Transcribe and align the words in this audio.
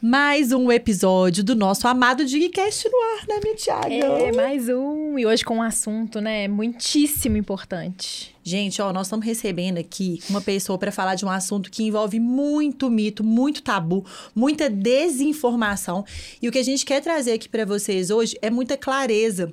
Mais 0.00 0.52
um 0.52 0.70
episódio 0.70 1.42
do 1.42 1.56
nosso 1.56 1.88
amado 1.88 2.24
Digcast 2.24 2.88
no 2.88 2.96
ar, 3.16 3.26
né, 3.26 3.40
minha 3.42 3.56
Thiago? 3.56 3.92
É, 3.92 4.30
mais 4.30 4.68
um. 4.68 5.18
E 5.18 5.26
hoje 5.26 5.44
com 5.44 5.56
um 5.56 5.62
assunto, 5.62 6.20
né, 6.20 6.46
muitíssimo 6.46 7.36
importante. 7.36 8.32
Gente, 8.44 8.80
ó, 8.80 8.92
nós 8.92 9.08
estamos 9.08 9.26
recebendo 9.26 9.78
aqui 9.78 10.22
uma 10.30 10.40
pessoa 10.40 10.78
para 10.78 10.92
falar 10.92 11.16
de 11.16 11.24
um 11.24 11.28
assunto 11.28 11.68
que 11.68 11.82
envolve 11.82 12.20
muito 12.20 12.88
mito, 12.88 13.24
muito 13.24 13.60
tabu, 13.60 14.06
muita 14.32 14.70
desinformação. 14.70 16.04
E 16.40 16.48
o 16.48 16.52
que 16.52 16.58
a 16.58 16.64
gente 16.64 16.86
quer 16.86 17.02
trazer 17.02 17.32
aqui 17.32 17.48
para 17.48 17.64
vocês 17.64 18.08
hoje 18.08 18.38
é 18.40 18.50
muita 18.50 18.76
clareza 18.76 19.52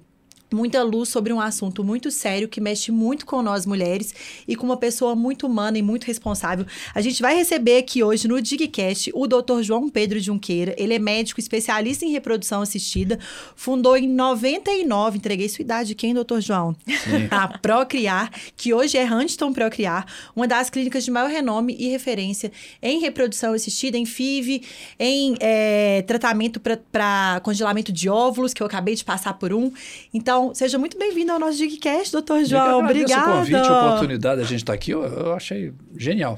muita 0.54 0.84
luz 0.84 1.10
sobre 1.10 1.34
um 1.34 1.40
assunto 1.40 1.84
muito 1.84 2.12
sério 2.12 2.48
que 2.48 2.62
mexe 2.62 2.92
muito 2.92 3.26
com 3.26 3.42
nós 3.42 3.66
mulheres 3.66 4.14
e 4.48 4.56
com 4.56 4.66
uma 4.66 4.78
pessoa 4.78 5.16
muito 5.16 5.48
humana 5.48 5.78
e 5.78 5.82
muito 5.82 6.06
responsável. 6.06 6.66
A 6.94 7.02
gente 7.02 7.22
vai 7.22 7.36
receber 7.36 7.78
aqui 7.78 8.04
hoje 8.04 8.28
no 8.28 8.42
Digcast 8.42 9.12
o 9.14 9.28
Dr. 9.28 9.62
João 9.62 9.90
Pedro 9.90 10.20
Junqueira. 10.20 10.76
Ele 10.78 10.94
é 10.94 11.00
médico 11.00 11.40
especialista 11.40 12.06
em 12.06 12.12
reprodução 12.12 12.62
assistida, 12.62 13.20
fundou 13.56 13.98
em 13.98 14.08
99, 14.08 15.18
entreguei 15.18 15.50
sua 15.50 15.64
idade 15.64 15.96
hein, 16.04 16.14
doutor 16.14 16.42
João? 16.42 16.76
Sim. 16.86 17.28
A 17.32 17.48
Procriar, 17.48 18.32
que 18.56 18.74
hoje 18.74 18.98
é 18.98 19.06
Huntington 19.06 19.52
Procriar, 19.52 20.06
uma 20.36 20.48
das 20.48 20.70
clínicas 20.70 21.04
de 21.04 21.12
maior 21.12 21.30
renome 21.30 21.76
e 21.80 21.90
referência 21.90 22.52
em 22.82 23.00
reprodução 23.00 23.54
assistida, 23.54 23.98
em 23.98 24.06
FIV, 24.06 24.62
em 25.00 25.36
é, 25.40 26.04
tratamento 26.04 26.60
para 26.60 27.40
congelamento 27.44 27.92
de 27.92 28.10
óvulos, 28.10 28.54
que 28.54 28.62
eu 28.62 28.68
acabei 28.68 28.96
de 28.96 29.04
passar 29.04 29.34
por 29.34 29.54
um. 29.54 29.72
Então, 30.14 30.35
então, 30.36 30.54
seja 30.54 30.78
muito 30.78 31.00
bem-vindo 31.00 31.32
ao 31.32 31.40
nosso 31.40 31.58
Digcast, 31.58 32.12
doutor 32.12 32.44
João. 32.44 32.80
Obrigada. 32.80 33.32
o 33.32 33.38
convite, 33.38 33.56
a 33.56 33.88
oportunidade, 33.88 34.42
a 34.42 34.44
gente 34.44 34.60
estar 34.60 34.74
tá 34.74 34.76
aqui, 34.76 34.92
eu, 34.92 35.02
eu 35.02 35.34
achei 35.34 35.72
genial. 35.96 36.38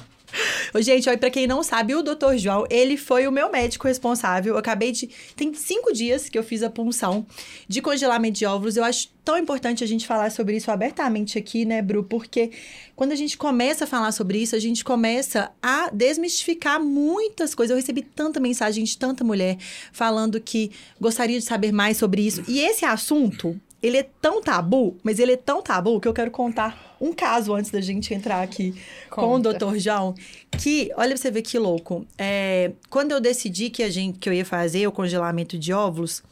Gente, 0.79 1.05
para 1.17 1.29
quem 1.29 1.47
não 1.47 1.63
sabe, 1.63 1.95
o 1.95 2.03
doutor 2.03 2.37
João, 2.37 2.65
ele 2.69 2.97
foi 2.97 3.27
o 3.27 3.31
meu 3.31 3.51
médico 3.51 3.87
responsável. 3.87 4.53
Eu 4.53 4.59
acabei 4.59 4.91
de. 4.91 5.09
Tem 5.35 5.53
cinco 5.53 5.91
dias 5.93 6.29
que 6.29 6.37
eu 6.37 6.43
fiz 6.43 6.61
a 6.61 6.69
punção 6.69 7.25
de 7.67 7.81
congelamento 7.81 8.37
de 8.37 8.45
óvulos. 8.45 8.77
Eu 8.77 8.83
acho 8.83 9.09
tão 9.23 9.37
importante 9.37 9.83
a 9.83 9.87
gente 9.87 10.05
falar 10.05 10.29
sobre 10.29 10.57
isso 10.57 10.69
abertamente 10.69 11.37
aqui, 11.37 11.65
né, 11.65 11.81
Bru? 11.81 12.03
Porque 12.03 12.51
quando 12.95 13.13
a 13.13 13.15
gente 13.15 13.37
começa 13.37 13.85
a 13.85 13.87
falar 13.87 14.11
sobre 14.11 14.37
isso, 14.37 14.55
a 14.55 14.59
gente 14.59 14.83
começa 14.83 15.49
a 15.61 15.89
desmistificar 15.91 16.79
muitas 16.79 17.55
coisas. 17.55 17.71
Eu 17.71 17.77
recebi 17.77 18.01
tanta 18.01 18.39
mensagem 18.39 18.83
de 18.83 18.97
tanta 18.97 19.23
mulher 19.23 19.57
falando 19.91 20.39
que 20.39 20.71
gostaria 20.99 21.39
de 21.39 21.45
saber 21.45 21.71
mais 21.71 21.97
sobre 21.97 22.21
isso. 22.21 22.43
E 22.47 22.59
esse 22.59 22.85
assunto, 22.85 23.59
ele 23.81 23.97
é 23.97 24.03
tão 24.03 24.41
tabu, 24.41 24.97
mas 25.03 25.19
ele 25.19 25.33
é 25.33 25.37
tão 25.37 25.61
tabu 25.61 25.99
que 25.99 26.07
eu 26.07 26.13
quero 26.13 26.31
contar 26.31 26.97
um 26.99 27.13
caso 27.13 27.53
antes 27.53 27.69
da 27.69 27.79
gente 27.79 28.13
entrar 28.13 28.41
aqui 28.41 28.73
Conta. 29.09 29.21
com 29.21 29.33
o 29.35 29.39
Dr. 29.73 29.77
João. 29.77 30.15
Que, 30.51 30.91
olha 30.97 31.09
pra 31.09 31.17
você 31.17 31.29
ver 31.29 31.43
que 31.43 31.59
louco. 31.59 32.05
É, 32.17 32.71
quando 32.89 33.11
eu 33.11 33.19
decidi 33.19 33.69
que, 33.69 33.83
a 33.83 33.89
gente, 33.89 34.17
que 34.17 34.27
eu 34.27 34.33
ia 34.33 34.45
fazer 34.45 34.87
o 34.87 34.91
congelamento 34.91 35.57
de 35.59 35.71
óvulos, 35.71 36.23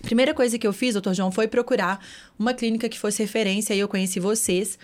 a 0.00 0.02
primeira 0.02 0.32
coisa 0.32 0.58
que 0.58 0.66
eu 0.66 0.72
fiz, 0.72 0.94
doutor 0.94 1.12
João, 1.12 1.30
foi 1.30 1.46
procurar 1.46 2.02
uma 2.38 2.54
clínica 2.54 2.88
que 2.88 2.98
fosse 2.98 3.22
referência, 3.22 3.74
aí 3.74 3.80
eu 3.80 3.88
conheci 3.88 4.18
vocês. 4.18 4.78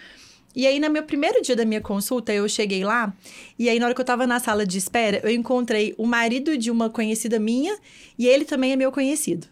E 0.55 0.67
aí, 0.67 0.79
no 0.79 0.91
meu 0.91 1.03
primeiro 1.03 1.41
dia 1.43 1.57
da 1.57 1.65
minha 1.65 1.81
consulta, 1.81 2.33
eu 2.33 2.49
cheguei 2.49 2.85
lá, 2.85 3.13
e 3.59 3.69
aí, 3.69 3.79
na 3.79 3.87
hora 3.87 3.95
que 3.95 4.01
eu 4.01 4.05
tava 4.05 4.27
na 4.27 4.39
sala 4.39 4.67
de 4.67 4.79
espera, 4.79 5.21
eu 5.25 5.31
encontrei 5.31 5.95
o 5.99 6.07
marido 6.07 6.57
de 6.57 6.71
uma 6.71 6.91
conhecida 6.91 7.41
minha, 7.41 7.77
e 8.19 8.27
ele 8.29 8.45
também 8.45 8.73
é 8.73 8.77
meu 8.77 8.93
conhecido. 8.93 9.49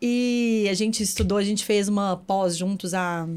E 0.00 0.66
a 0.70 0.74
gente 0.74 1.02
estudou, 1.02 1.38
a 1.38 1.42
gente 1.42 1.64
fez 1.64 1.88
uma 1.88 2.16
pós 2.16 2.56
juntos 2.56 2.94
há, 2.94 3.28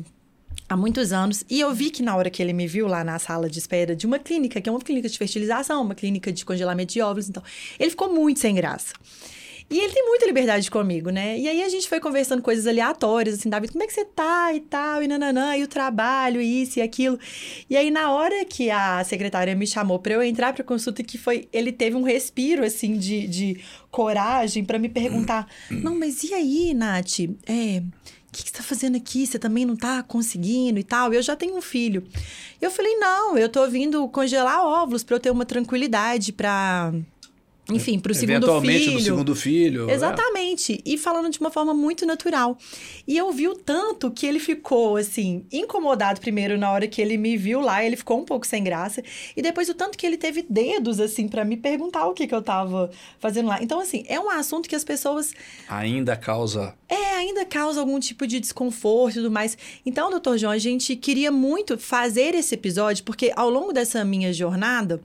há 0.69 0.77
muitos 0.77 1.11
anos. 1.11 1.43
E 1.49 1.59
eu 1.59 1.73
vi 1.73 1.89
que 1.89 2.03
na 2.03 2.15
hora 2.15 2.29
que 2.29 2.41
ele 2.41 2.53
me 2.53 2.67
viu 2.67 2.87
lá 2.87 3.03
na 3.03 3.17
sala 3.17 3.49
de 3.49 3.59
espera 3.59 3.95
de 3.95 4.05
uma 4.05 4.19
clínica, 4.19 4.61
que 4.61 4.69
é 4.69 4.71
uma 4.71 4.81
clínica 4.81 5.09
de 5.09 5.17
fertilização, 5.17 5.81
uma 5.81 5.95
clínica 5.95 6.31
de 6.31 6.45
congelamento 6.45 6.93
de 6.93 7.01
óvulos, 7.01 7.29
então, 7.29 7.43
ele 7.79 7.89
ficou 7.89 8.13
muito 8.13 8.39
sem 8.39 8.53
graça. 8.53 8.93
E 9.71 9.79
ele 9.79 9.93
tem 9.93 10.05
muita 10.05 10.25
liberdade 10.25 10.69
comigo, 10.69 11.09
né? 11.09 11.39
E 11.39 11.47
aí 11.47 11.63
a 11.63 11.69
gente 11.69 11.87
foi 11.87 12.01
conversando 12.01 12.41
coisas 12.41 12.67
aleatórias, 12.67 13.35
assim, 13.39 13.49
David, 13.49 13.71
como 13.71 13.83
é 13.85 13.87
que 13.87 13.93
você 13.93 14.03
tá 14.03 14.53
e 14.53 14.59
tal, 14.59 15.01
e 15.01 15.07
nananã, 15.07 15.55
e 15.55 15.63
o 15.63 15.67
trabalho, 15.67 16.41
isso 16.41 16.79
e 16.79 16.81
aquilo. 16.81 17.17
E 17.69 17.77
aí, 17.77 17.89
na 17.89 18.11
hora 18.11 18.43
que 18.43 18.69
a 18.69 19.01
secretária 19.05 19.55
me 19.55 19.65
chamou 19.65 19.97
para 19.97 20.13
eu 20.13 20.21
entrar 20.21 20.51
pra 20.51 20.61
consulta, 20.61 21.01
que 21.01 21.17
foi, 21.17 21.47
ele 21.53 21.71
teve 21.71 21.95
um 21.95 22.03
respiro, 22.03 22.65
assim, 22.65 22.97
de, 22.97 23.25
de 23.27 23.61
coragem 23.89 24.65
para 24.65 24.77
me 24.77 24.89
perguntar: 24.89 25.47
não, 25.69 25.97
mas 25.97 26.21
e 26.23 26.33
aí, 26.33 26.73
Nath? 26.73 27.21
É 27.47 27.81
o 27.81 28.33
que, 28.33 28.43
que 28.43 28.49
você 28.49 28.55
tá 28.55 28.63
fazendo 28.63 28.95
aqui? 28.95 29.27
Você 29.27 29.37
também 29.37 29.65
não 29.65 29.75
tá 29.75 30.01
conseguindo 30.01 30.79
e 30.79 30.83
tal? 30.83 31.13
Eu 31.13 31.21
já 31.21 31.35
tenho 31.35 31.57
um 31.57 31.61
filho. 31.61 32.07
Eu 32.61 32.71
falei, 32.71 32.95
não, 32.95 33.37
eu 33.37 33.49
tô 33.49 33.67
vindo 33.67 34.07
congelar 34.07 34.63
óvulos 34.63 35.03
para 35.03 35.17
eu 35.17 35.19
ter 35.19 35.31
uma 35.31 35.45
tranquilidade 35.45 36.31
para 36.31 36.93
enfim, 37.75 37.99
para 37.99 38.11
o 38.11 38.15
segundo 38.15 38.37
Eventualmente 38.37 38.83
filho. 38.85 38.97
do 38.97 39.03
segundo 39.03 39.35
filho. 39.35 39.89
É. 39.89 39.93
Exatamente. 39.93 40.73
É. 40.73 40.77
E 40.85 40.97
falando 40.97 41.29
de 41.29 41.39
uma 41.39 41.51
forma 41.51 41.73
muito 41.73 42.05
natural. 42.05 42.57
E 43.07 43.17
eu 43.17 43.31
vi 43.31 43.47
o 43.47 43.55
tanto 43.55 44.11
que 44.11 44.25
ele 44.25 44.39
ficou, 44.39 44.97
assim, 44.97 45.45
incomodado 45.51 46.19
primeiro 46.19 46.57
na 46.57 46.71
hora 46.71 46.87
que 46.87 47.01
ele 47.01 47.17
me 47.17 47.37
viu 47.37 47.59
lá, 47.59 47.83
ele 47.83 47.95
ficou 47.95 48.19
um 48.19 48.25
pouco 48.25 48.45
sem 48.45 48.63
graça. 48.63 49.03
E 49.35 49.41
depois 49.41 49.69
o 49.69 49.73
tanto 49.73 49.97
que 49.97 50.05
ele 50.05 50.17
teve 50.17 50.45
dedos, 50.49 50.99
assim, 50.99 51.27
para 51.27 51.43
me 51.43 51.57
perguntar 51.57 52.05
o 52.07 52.13
que, 52.13 52.27
que 52.27 52.35
eu 52.35 52.41
tava 52.41 52.89
fazendo 53.19 53.47
lá. 53.47 53.61
Então, 53.61 53.79
assim, 53.79 54.03
é 54.07 54.19
um 54.19 54.29
assunto 54.29 54.67
que 54.67 54.75
as 54.75 54.83
pessoas. 54.83 55.33
Ainda 55.67 56.15
causa. 56.15 56.75
É, 56.87 57.15
ainda 57.15 57.45
causa 57.45 57.79
algum 57.79 57.99
tipo 57.99 58.27
de 58.27 58.39
desconforto 58.39 59.13
e 59.13 59.21
tudo 59.21 59.31
mais. 59.31 59.57
Então, 59.85 60.09
doutor 60.09 60.37
João, 60.37 60.51
a 60.51 60.57
gente 60.57 60.95
queria 60.95 61.31
muito 61.31 61.77
fazer 61.77 62.35
esse 62.35 62.55
episódio, 62.55 63.03
porque 63.03 63.31
ao 63.35 63.49
longo 63.49 63.71
dessa 63.71 64.03
minha 64.03 64.33
jornada, 64.33 65.01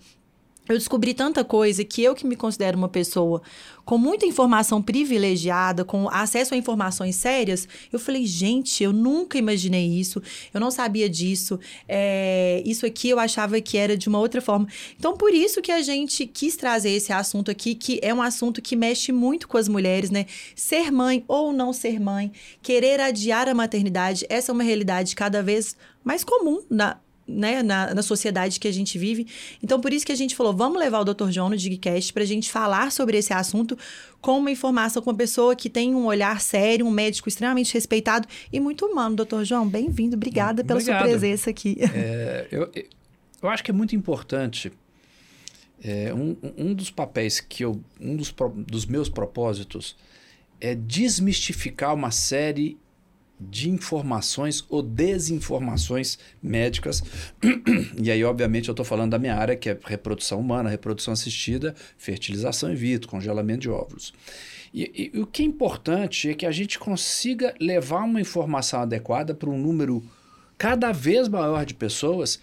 eu 0.68 0.76
descobri 0.76 1.14
tanta 1.14 1.44
coisa 1.44 1.84
que 1.84 2.02
eu 2.02 2.14
que 2.14 2.26
me 2.26 2.36
considero 2.36 2.76
uma 2.76 2.88
pessoa 2.88 3.42
com 3.86 3.96
muita 3.96 4.26
informação 4.26 4.82
privilegiada, 4.82 5.84
com 5.84 6.08
acesso 6.08 6.54
a 6.54 6.56
informações 6.56 7.14
sérias, 7.14 7.68
eu 7.92 8.00
falei, 8.00 8.26
gente, 8.26 8.82
eu 8.82 8.92
nunca 8.92 9.38
imaginei 9.38 9.86
isso, 9.86 10.20
eu 10.52 10.60
não 10.60 10.72
sabia 10.72 11.08
disso, 11.08 11.58
é, 11.88 12.62
isso 12.66 12.84
aqui 12.84 13.08
eu 13.10 13.20
achava 13.20 13.60
que 13.60 13.78
era 13.78 13.96
de 13.96 14.08
uma 14.08 14.18
outra 14.18 14.42
forma. 14.42 14.66
Então, 14.98 15.16
por 15.16 15.32
isso 15.32 15.62
que 15.62 15.70
a 15.70 15.80
gente 15.82 16.26
quis 16.26 16.56
trazer 16.56 16.90
esse 16.90 17.12
assunto 17.12 17.48
aqui, 17.48 17.76
que 17.76 18.00
é 18.02 18.12
um 18.12 18.20
assunto 18.20 18.60
que 18.60 18.74
mexe 18.74 19.12
muito 19.12 19.46
com 19.46 19.56
as 19.56 19.68
mulheres, 19.68 20.10
né? 20.10 20.26
Ser 20.56 20.90
mãe 20.90 21.24
ou 21.28 21.52
não 21.52 21.72
ser 21.72 22.00
mãe, 22.00 22.32
querer 22.60 23.00
adiar 23.00 23.48
a 23.48 23.54
maternidade, 23.54 24.26
essa 24.28 24.50
é 24.50 24.52
uma 24.52 24.64
realidade 24.64 25.14
cada 25.14 25.44
vez 25.44 25.76
mais 26.02 26.24
comum 26.24 26.60
na, 26.68 26.98
né, 27.26 27.62
na, 27.62 27.94
na 27.94 28.02
sociedade 28.02 28.60
que 28.60 28.68
a 28.68 28.72
gente 28.72 28.98
vive. 28.98 29.26
Então, 29.62 29.80
por 29.80 29.92
isso 29.92 30.06
que 30.06 30.12
a 30.12 30.16
gente 30.16 30.36
falou, 30.36 30.54
vamos 30.54 30.78
levar 30.78 31.00
o 31.00 31.04
Dr. 31.04 31.30
João 31.30 31.48
no 31.48 31.56
Digcast 31.56 32.12
para 32.12 32.22
a 32.22 32.26
gente 32.26 32.50
falar 32.50 32.92
sobre 32.92 33.18
esse 33.18 33.32
assunto 33.32 33.76
com 34.20 34.38
uma 34.38 34.50
informação, 34.50 35.02
com 35.02 35.10
uma 35.10 35.16
pessoa 35.16 35.56
que 35.56 35.68
tem 35.68 35.94
um 35.94 36.06
olhar 36.06 36.40
sério, 36.40 36.86
um 36.86 36.90
médico 36.90 37.28
extremamente 37.28 37.74
respeitado 37.74 38.28
e 38.52 38.60
muito 38.60 38.86
humano. 38.86 39.16
Dr. 39.16 39.42
João, 39.42 39.68
bem-vindo. 39.68 40.16
Obrigada 40.16 40.64
pela 40.64 40.78
Obrigado. 40.78 41.00
sua 41.00 41.08
presença 41.08 41.50
aqui. 41.50 41.78
É, 41.80 42.46
eu, 42.50 42.70
eu 43.42 43.48
acho 43.48 43.62
que 43.64 43.70
é 43.70 43.74
muito 43.74 43.94
importante. 43.96 44.72
É, 45.82 46.12
um, 46.14 46.36
um 46.56 46.74
dos 46.74 46.90
papéis 46.90 47.40
que 47.40 47.64
eu. 47.64 47.80
Um 48.00 48.16
dos, 48.16 48.34
dos 48.66 48.86
meus 48.86 49.08
propósitos 49.08 49.96
é 50.60 50.74
desmistificar 50.74 51.94
uma 51.94 52.10
série 52.10 52.78
de 53.38 53.70
informações 53.70 54.64
ou 54.68 54.82
desinformações 54.82 56.18
médicas. 56.42 57.02
e 58.02 58.10
aí, 58.10 58.24
obviamente, 58.24 58.68
eu 58.68 58.72
estou 58.72 58.84
falando 58.84 59.10
da 59.10 59.18
minha 59.18 59.36
área, 59.36 59.56
que 59.56 59.68
é 59.68 59.78
reprodução 59.84 60.40
humana, 60.40 60.70
reprodução 60.70 61.12
assistida, 61.12 61.74
fertilização 61.98 62.72
in 62.72 62.74
vitro, 62.74 63.08
congelamento 63.08 63.60
de 63.60 63.70
óvulos. 63.70 64.12
E, 64.72 65.10
e, 65.14 65.20
o 65.20 65.26
que 65.26 65.42
é 65.42 65.44
importante 65.44 66.30
é 66.30 66.34
que 66.34 66.46
a 66.46 66.50
gente 66.50 66.78
consiga 66.78 67.54
levar 67.60 68.04
uma 68.04 68.20
informação 68.20 68.80
adequada 68.80 69.34
para 69.34 69.48
um 69.48 69.58
número 69.58 70.02
cada 70.58 70.92
vez 70.92 71.28
maior 71.28 71.64
de 71.64 71.74
pessoas 71.74 72.40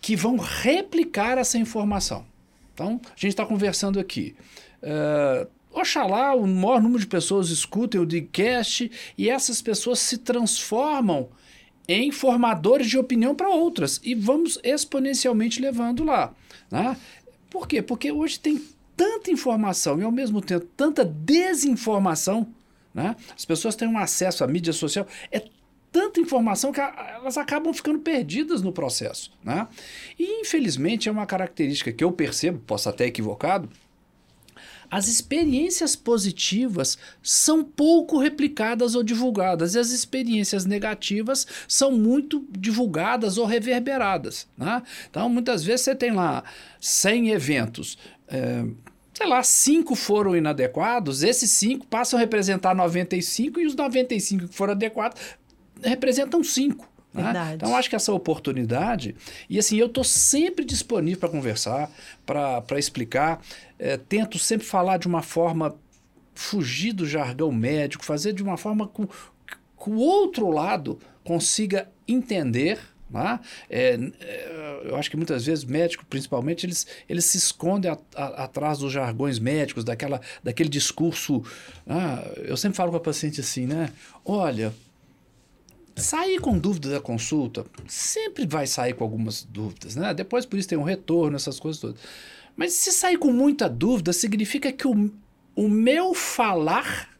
que 0.00 0.16
vão 0.16 0.36
replicar 0.36 1.38
essa 1.38 1.58
informação. 1.58 2.26
Então, 2.74 3.00
a 3.04 3.08
gente 3.16 3.28
está 3.28 3.46
conversando 3.46 4.00
aqui. 4.00 4.34
Uh, 4.82 5.46
Oxalá 5.72 6.34
o 6.34 6.46
maior 6.46 6.82
número 6.82 7.00
de 7.00 7.06
pessoas 7.06 7.50
escutem 7.50 8.00
o 8.00 8.06
Digcast 8.06 8.90
e 9.16 9.28
essas 9.28 9.62
pessoas 9.62 9.98
se 9.98 10.18
transformam 10.18 11.28
em 11.88 12.12
formadores 12.12 12.88
de 12.88 12.98
opinião 12.98 13.34
para 13.34 13.48
outras 13.48 14.00
e 14.04 14.14
vamos 14.14 14.58
exponencialmente 14.62 15.60
levando 15.60 16.04
lá. 16.04 16.32
Né? 16.70 16.96
Por 17.50 17.66
quê? 17.66 17.82
Porque 17.82 18.12
hoje 18.12 18.38
tem 18.38 18.62
tanta 18.96 19.30
informação 19.30 19.98
e 19.98 20.04
ao 20.04 20.12
mesmo 20.12 20.40
tempo 20.40 20.66
tanta 20.76 21.04
desinformação. 21.04 22.46
Né? 22.94 23.16
As 23.36 23.44
pessoas 23.44 23.74
têm 23.74 23.88
um 23.88 23.98
acesso 23.98 24.44
à 24.44 24.46
mídia 24.46 24.72
social. 24.72 25.06
É 25.30 25.42
tanta 25.90 26.20
informação 26.20 26.72
que 26.72 26.80
elas 26.80 27.36
acabam 27.36 27.72
ficando 27.74 27.98
perdidas 27.98 28.62
no 28.62 28.72
processo. 28.72 29.32
Né? 29.42 29.66
E 30.18 30.40
infelizmente 30.40 31.08
é 31.08 31.12
uma 31.12 31.26
característica 31.26 31.92
que 31.92 32.04
eu 32.04 32.12
percebo, 32.12 32.58
posso 32.60 32.88
até 32.88 33.06
equivocado, 33.06 33.68
as 34.92 35.08
experiências 35.08 35.96
positivas 35.96 36.98
são 37.22 37.64
pouco 37.64 38.18
replicadas 38.18 38.94
ou 38.94 39.02
divulgadas 39.02 39.74
e 39.74 39.78
as 39.78 39.90
experiências 39.90 40.66
negativas 40.66 41.46
são 41.66 41.90
muito 41.92 42.46
divulgadas 42.50 43.38
ou 43.38 43.46
reverberadas. 43.46 44.46
Né? 44.54 44.82
Então, 45.08 45.30
muitas 45.30 45.64
vezes 45.64 45.80
você 45.80 45.94
tem 45.94 46.12
lá 46.12 46.44
100 46.78 47.30
eventos. 47.30 47.96
É, 48.28 48.66
sei 49.14 49.26
lá, 49.26 49.42
cinco 49.42 49.94
foram 49.94 50.36
inadequados, 50.36 51.22
esses 51.22 51.50
cinco 51.50 51.86
passam 51.86 52.18
a 52.18 52.20
representar 52.20 52.74
95 52.74 53.60
e 53.60 53.66
os 53.66 53.74
95 53.74 54.46
que 54.46 54.54
foram 54.54 54.74
adequados 54.74 55.18
representam 55.82 56.44
cinco. 56.44 56.91
Né? 57.14 57.52
Então, 57.54 57.76
acho 57.76 57.90
que 57.90 57.96
essa 57.96 58.12
oportunidade. 58.12 59.14
E 59.48 59.58
assim, 59.58 59.76
eu 59.76 59.86
estou 59.86 60.04
sempre 60.04 60.64
disponível 60.64 61.20
para 61.20 61.28
conversar, 61.28 61.90
para 62.24 62.78
explicar. 62.78 63.42
É, 63.78 63.96
tento 63.96 64.38
sempre 64.38 64.66
falar 64.66 64.96
de 64.98 65.06
uma 65.06 65.22
forma. 65.22 65.76
fugir 66.34 66.92
do 66.92 67.06
jargão 67.06 67.52
médico, 67.52 68.04
fazer 68.04 68.32
de 68.32 68.42
uma 68.42 68.56
forma 68.56 68.86
com 68.88 69.06
que 69.06 69.90
o 69.90 69.96
outro 69.96 70.48
lado 70.48 70.98
consiga 71.24 71.88
entender. 72.06 72.78
Né? 73.10 73.40
É, 73.68 73.98
é, 74.20 74.80
eu 74.84 74.96
acho 74.96 75.10
que 75.10 75.16
muitas 75.18 75.44
vezes 75.44 75.64
médicos, 75.64 76.06
principalmente, 76.08 76.64
eles, 76.64 76.86
eles 77.06 77.26
se 77.26 77.36
escondem 77.36 77.90
a, 77.90 77.98
a, 78.16 78.44
atrás 78.44 78.78
dos 78.78 78.90
jargões 78.90 79.38
médicos, 79.38 79.84
daquela, 79.84 80.20
daquele 80.42 80.70
discurso. 80.70 81.44
Ah, 81.86 82.24
eu 82.38 82.56
sempre 82.56 82.76
falo 82.76 82.90
com 82.90 82.96
a 82.96 83.00
paciente 83.00 83.40
assim, 83.40 83.66
né? 83.66 83.90
Olha, 84.24 84.72
Sair 85.96 86.40
com 86.40 86.58
dúvida 86.58 86.90
da 86.90 87.00
consulta, 87.00 87.66
sempre 87.86 88.46
vai 88.46 88.66
sair 88.66 88.94
com 88.94 89.04
algumas 89.04 89.44
dúvidas, 89.44 89.94
né? 89.94 90.14
Depois 90.14 90.46
por 90.46 90.58
isso 90.58 90.68
tem 90.68 90.78
um 90.78 90.82
retorno, 90.82 91.36
essas 91.36 91.60
coisas 91.60 91.80
todas. 91.80 92.00
Mas 92.56 92.72
se 92.72 92.92
sair 92.92 93.18
com 93.18 93.32
muita 93.32 93.68
dúvida, 93.68 94.12
significa 94.12 94.72
que 94.72 94.86
o, 94.86 95.10
o 95.54 95.68
meu 95.68 96.14
falar, 96.14 97.10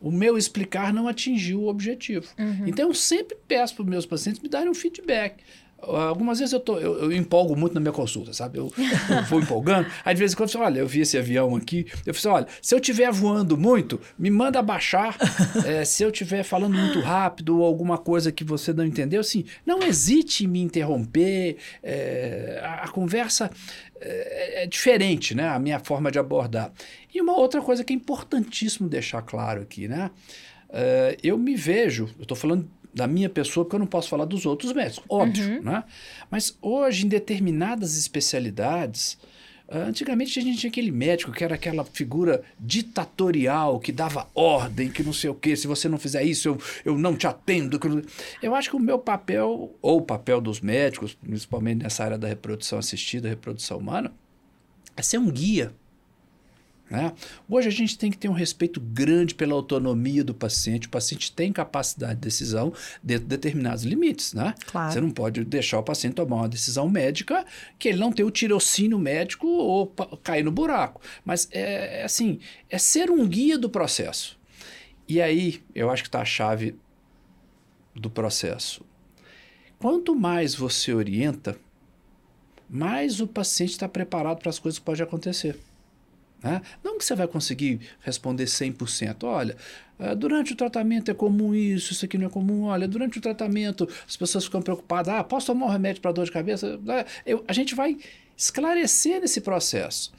o 0.00 0.10
meu 0.10 0.36
explicar 0.38 0.92
não 0.92 1.08
atingiu 1.08 1.62
o 1.62 1.68
objetivo. 1.68 2.26
Uhum. 2.38 2.66
Então 2.66 2.88
eu 2.88 2.94
sempre 2.94 3.36
peço 3.48 3.74
para 3.74 3.82
os 3.82 3.88
meus 3.88 4.06
pacientes 4.06 4.40
me 4.40 4.48
darem 4.48 4.68
um 4.68 4.74
feedback. 4.74 5.42
Algumas 5.78 6.38
vezes 6.38 6.52
eu, 6.52 6.60
tô, 6.60 6.78
eu, 6.78 6.98
eu, 6.98 7.12
empolgo 7.12 7.54
muito 7.54 7.74
na 7.74 7.80
minha 7.80 7.92
consulta, 7.92 8.32
sabe? 8.32 8.58
Eu, 8.58 8.72
eu 8.76 9.24
vou 9.28 9.40
empolgando. 9.40 9.86
Aí 10.04 10.14
de 10.14 10.18
vez 10.18 10.32
em 10.32 10.36
quando 10.36 10.48
eu 10.48 10.52
falo, 10.54 10.64
olha, 10.64 10.80
eu 10.80 10.88
vi 10.88 11.00
esse 11.00 11.18
avião 11.18 11.54
aqui. 11.54 11.86
Eu 12.04 12.14
falo, 12.14 12.36
olha, 12.36 12.46
se 12.62 12.74
eu 12.74 12.78
estiver 12.78 13.12
voando 13.12 13.56
muito, 13.56 14.00
me 14.18 14.30
manda 14.30 14.60
baixar. 14.62 15.16
é, 15.66 15.84
se 15.84 16.02
eu 16.02 16.10
estiver 16.10 16.42
falando 16.42 16.74
muito 16.74 17.00
rápido 17.00 17.58
ou 17.58 17.64
alguma 17.64 17.98
coisa 17.98 18.32
que 18.32 18.42
você 18.42 18.72
não 18.72 18.84
entendeu, 18.84 19.20
assim, 19.20 19.44
não 19.64 19.82
hesite 19.82 20.44
em 20.44 20.48
me 20.48 20.60
interromper. 20.60 21.58
É, 21.82 22.60
a, 22.62 22.84
a, 22.84 22.88
conversa 22.88 23.50
é, 24.00 24.64
é 24.64 24.66
diferente, 24.66 25.34
né? 25.34 25.48
A 25.48 25.58
minha 25.58 25.78
forma 25.78 26.10
de 26.10 26.18
abordar. 26.18 26.72
E 27.14 27.20
uma 27.20 27.36
outra 27.36 27.60
coisa 27.60 27.84
que 27.84 27.92
é 27.92 27.96
importantíssimo 27.96 28.88
deixar 28.88 29.22
claro 29.22 29.60
aqui, 29.62 29.86
né? 29.86 30.10
Uh, 30.68 31.16
eu 31.22 31.38
me 31.38 31.54
vejo, 31.54 32.08
eu 32.18 32.22
estou 32.22 32.36
falando 32.36 32.68
da 32.96 33.06
minha 33.06 33.28
pessoa, 33.28 33.62
porque 33.62 33.76
eu 33.76 33.80
não 33.80 33.86
posso 33.86 34.08
falar 34.08 34.24
dos 34.24 34.46
outros 34.46 34.72
médicos, 34.72 35.04
óbvio, 35.06 35.56
uhum. 35.56 35.62
né? 35.62 35.84
Mas 36.30 36.56
hoje, 36.62 37.04
em 37.04 37.08
determinadas 37.08 37.98
especialidades, 37.98 39.18
ah, 39.68 39.80
antigamente 39.80 40.38
a 40.38 40.42
gente 40.42 40.56
tinha 40.56 40.70
aquele 40.70 40.90
médico 40.90 41.30
que 41.30 41.44
era 41.44 41.56
aquela 41.56 41.84
figura 41.84 42.42
ditatorial, 42.58 43.78
que 43.78 43.92
dava 43.92 44.30
ordem, 44.34 44.88
que 44.88 45.02
não 45.02 45.12
sei 45.12 45.28
o 45.28 45.34
quê, 45.34 45.54
se 45.54 45.66
você 45.66 45.90
não 45.90 45.98
fizer 45.98 46.22
isso, 46.22 46.48
eu, 46.48 46.58
eu 46.86 46.98
não 46.98 47.14
te 47.14 47.26
atendo. 47.26 47.78
Eu 48.42 48.54
acho 48.54 48.70
que 48.70 48.76
o 48.76 48.80
meu 48.80 48.98
papel, 48.98 49.76
ou 49.82 49.98
o 49.98 50.02
papel 50.02 50.40
dos 50.40 50.62
médicos, 50.62 51.12
principalmente 51.12 51.82
nessa 51.82 52.02
área 52.02 52.16
da 52.16 52.26
reprodução 52.26 52.78
assistida, 52.78 53.28
reprodução 53.28 53.76
humana, 53.76 54.10
é 54.96 55.02
ser 55.02 55.18
um 55.18 55.30
guia 55.30 55.70
né? 56.88 57.12
Hoje 57.48 57.66
a 57.66 57.72
gente 57.72 57.98
tem 57.98 58.10
que 58.10 58.18
ter 58.18 58.28
um 58.28 58.32
respeito 58.32 58.80
grande 58.80 59.34
pela 59.34 59.54
autonomia 59.54 60.22
do 60.22 60.32
paciente. 60.32 60.86
O 60.86 60.90
paciente 60.90 61.32
tem 61.32 61.52
capacidade 61.52 62.14
de 62.14 62.20
decisão 62.20 62.72
dentro 63.02 63.24
de 63.24 63.30
determinados 63.30 63.82
limites. 63.82 64.32
Né? 64.32 64.54
Claro. 64.66 64.92
Você 64.92 65.00
não 65.00 65.10
pode 65.10 65.44
deixar 65.44 65.78
o 65.78 65.82
paciente 65.82 66.14
tomar 66.14 66.36
uma 66.36 66.48
decisão 66.48 66.88
médica 66.88 67.44
que 67.78 67.88
ele 67.88 67.98
não 67.98 68.12
tem 68.12 68.24
o 68.24 68.30
tirocínio 68.30 68.98
médico 68.98 69.46
ou 69.46 69.88
cair 70.22 70.44
no 70.44 70.52
buraco. 70.52 71.00
Mas 71.24 71.48
é, 71.50 72.02
é 72.02 72.04
assim, 72.04 72.38
é 72.70 72.78
ser 72.78 73.10
um 73.10 73.26
guia 73.26 73.58
do 73.58 73.68
processo. 73.68 74.38
E 75.08 75.20
aí 75.20 75.62
eu 75.74 75.90
acho 75.90 76.04
que 76.04 76.08
está 76.08 76.20
a 76.20 76.24
chave 76.24 76.76
do 77.94 78.10
processo. 78.10 78.84
Quanto 79.78 80.14
mais 80.14 80.54
você 80.54 80.94
orienta, 80.94 81.58
mais 82.68 83.20
o 83.20 83.26
paciente 83.26 83.72
está 83.72 83.88
preparado 83.88 84.38
para 84.38 84.50
as 84.50 84.58
coisas 84.58 84.78
que 84.78 84.84
podem 84.84 85.02
acontecer. 85.02 85.58
Né? 86.46 86.62
Não 86.84 86.96
que 86.96 87.04
você 87.04 87.16
vai 87.16 87.26
conseguir 87.26 87.80
responder 88.00 88.44
100%. 88.44 89.24
Olha, 89.24 89.56
eh, 89.98 90.14
durante 90.14 90.52
o 90.52 90.56
tratamento 90.56 91.10
é 91.10 91.14
comum 91.14 91.52
isso, 91.52 91.92
isso 91.92 92.04
aqui 92.04 92.16
não 92.16 92.28
é 92.28 92.30
comum. 92.30 92.64
Olha, 92.64 92.86
durante 92.86 93.18
o 93.18 93.20
tratamento 93.20 93.88
as 94.06 94.16
pessoas 94.16 94.44
ficam 94.44 94.62
preocupadas. 94.62 95.12
Ah, 95.12 95.24
posso 95.24 95.48
tomar 95.48 95.66
um 95.66 95.70
remédio 95.70 96.00
para 96.00 96.12
dor 96.12 96.24
de 96.24 96.30
cabeça? 96.30 96.78
Eh, 96.88 97.06
eu, 97.26 97.44
a 97.48 97.52
gente 97.52 97.74
vai 97.74 97.98
esclarecer 98.36 99.20
nesse 99.20 99.40
processo. 99.40 100.12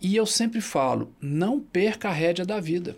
E 0.00 0.16
eu 0.16 0.26
sempre 0.26 0.60
falo, 0.60 1.14
não 1.20 1.60
perca 1.60 2.08
a 2.08 2.12
rédea 2.12 2.44
da 2.44 2.58
vida. 2.58 2.96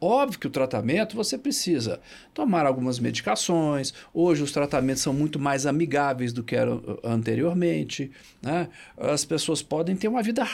Óbvio 0.00 0.38
que 0.38 0.46
o 0.46 0.50
tratamento 0.50 1.16
você 1.16 1.36
precisa 1.36 2.00
tomar 2.32 2.66
algumas 2.66 3.00
medicações. 3.00 3.92
Hoje 4.14 4.42
os 4.42 4.52
tratamentos 4.52 5.02
são 5.02 5.12
muito 5.12 5.40
mais 5.40 5.66
amigáveis 5.66 6.32
do 6.32 6.44
que 6.44 6.54
eram 6.54 6.76
uh, 6.76 7.00
anteriormente. 7.02 8.10
Né? 8.40 8.68
As 8.96 9.24
pessoas 9.24 9.60
podem 9.60 9.96
ter 9.96 10.06
uma 10.06 10.22
vida 10.22 10.46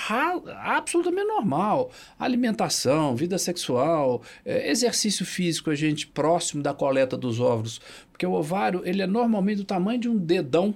absolutamente 0.63 1.27
normal. 1.27 1.91
Alimentação, 2.19 3.15
vida 3.15 3.37
sexual, 3.37 4.23
é, 4.47 4.71
exercício 4.71 5.27
físico, 5.27 5.71
a 5.71 5.75
gente 5.75 6.07
próximo 6.07 6.63
da 6.63 6.73
coleta 6.73 7.17
dos 7.17 7.39
óvulos. 7.39 7.83
Porque 8.11 8.25
o 8.25 8.33
ovário 8.33 8.81
ele 8.85 9.03
é 9.03 9.07
normalmente 9.07 9.59
do 9.59 9.65
tamanho 9.65 10.01
de 10.01 10.09
um 10.09 10.17
dedão 10.17 10.75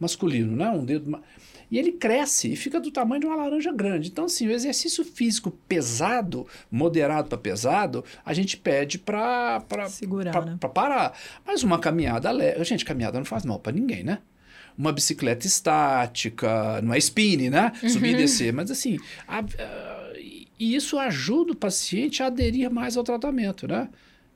masculino, 0.00 0.56
né? 0.56 0.68
um 0.70 0.84
dedo 0.84 1.20
e 1.70 1.78
ele 1.78 1.92
cresce 1.92 2.52
e 2.52 2.56
fica 2.56 2.80
do 2.80 2.90
tamanho 2.90 3.20
de 3.20 3.26
uma 3.26 3.36
laranja 3.36 3.72
grande. 3.72 4.08
Então, 4.08 4.24
assim, 4.24 4.46
o 4.48 4.50
exercício 4.50 5.04
físico 5.04 5.50
pesado, 5.68 6.46
moderado 6.70 7.28
para 7.28 7.38
pesado, 7.38 8.04
a 8.24 8.32
gente 8.32 8.56
pede 8.56 8.98
para 8.98 9.62
segurar, 9.88 10.32
pra, 10.32 10.44
né? 10.44 10.56
pra 10.58 10.68
parar. 10.68 11.18
Mas 11.46 11.62
uma 11.62 11.78
caminhada 11.78 12.30
leve. 12.30 12.64
Gente, 12.64 12.84
caminhada 12.84 13.18
não 13.18 13.26
faz 13.26 13.44
mal 13.44 13.58
para 13.58 13.72
ninguém, 13.72 14.02
né? 14.02 14.18
Uma 14.76 14.92
bicicleta 14.92 15.46
estática, 15.46 16.80
não 16.82 16.94
é 16.94 16.98
spin, 16.98 17.50
né? 17.50 17.72
Subir 17.88 18.10
uhum. 18.10 18.14
e 18.14 18.16
descer. 18.16 18.52
Mas 18.52 18.70
assim, 18.70 18.96
a, 19.26 19.40
a, 19.40 20.12
e 20.58 20.74
isso 20.74 20.98
ajuda 20.98 21.52
o 21.52 21.56
paciente 21.56 22.22
a 22.22 22.26
aderir 22.26 22.70
mais 22.70 22.96
ao 22.96 23.04
tratamento, 23.04 23.66
né? 23.66 23.88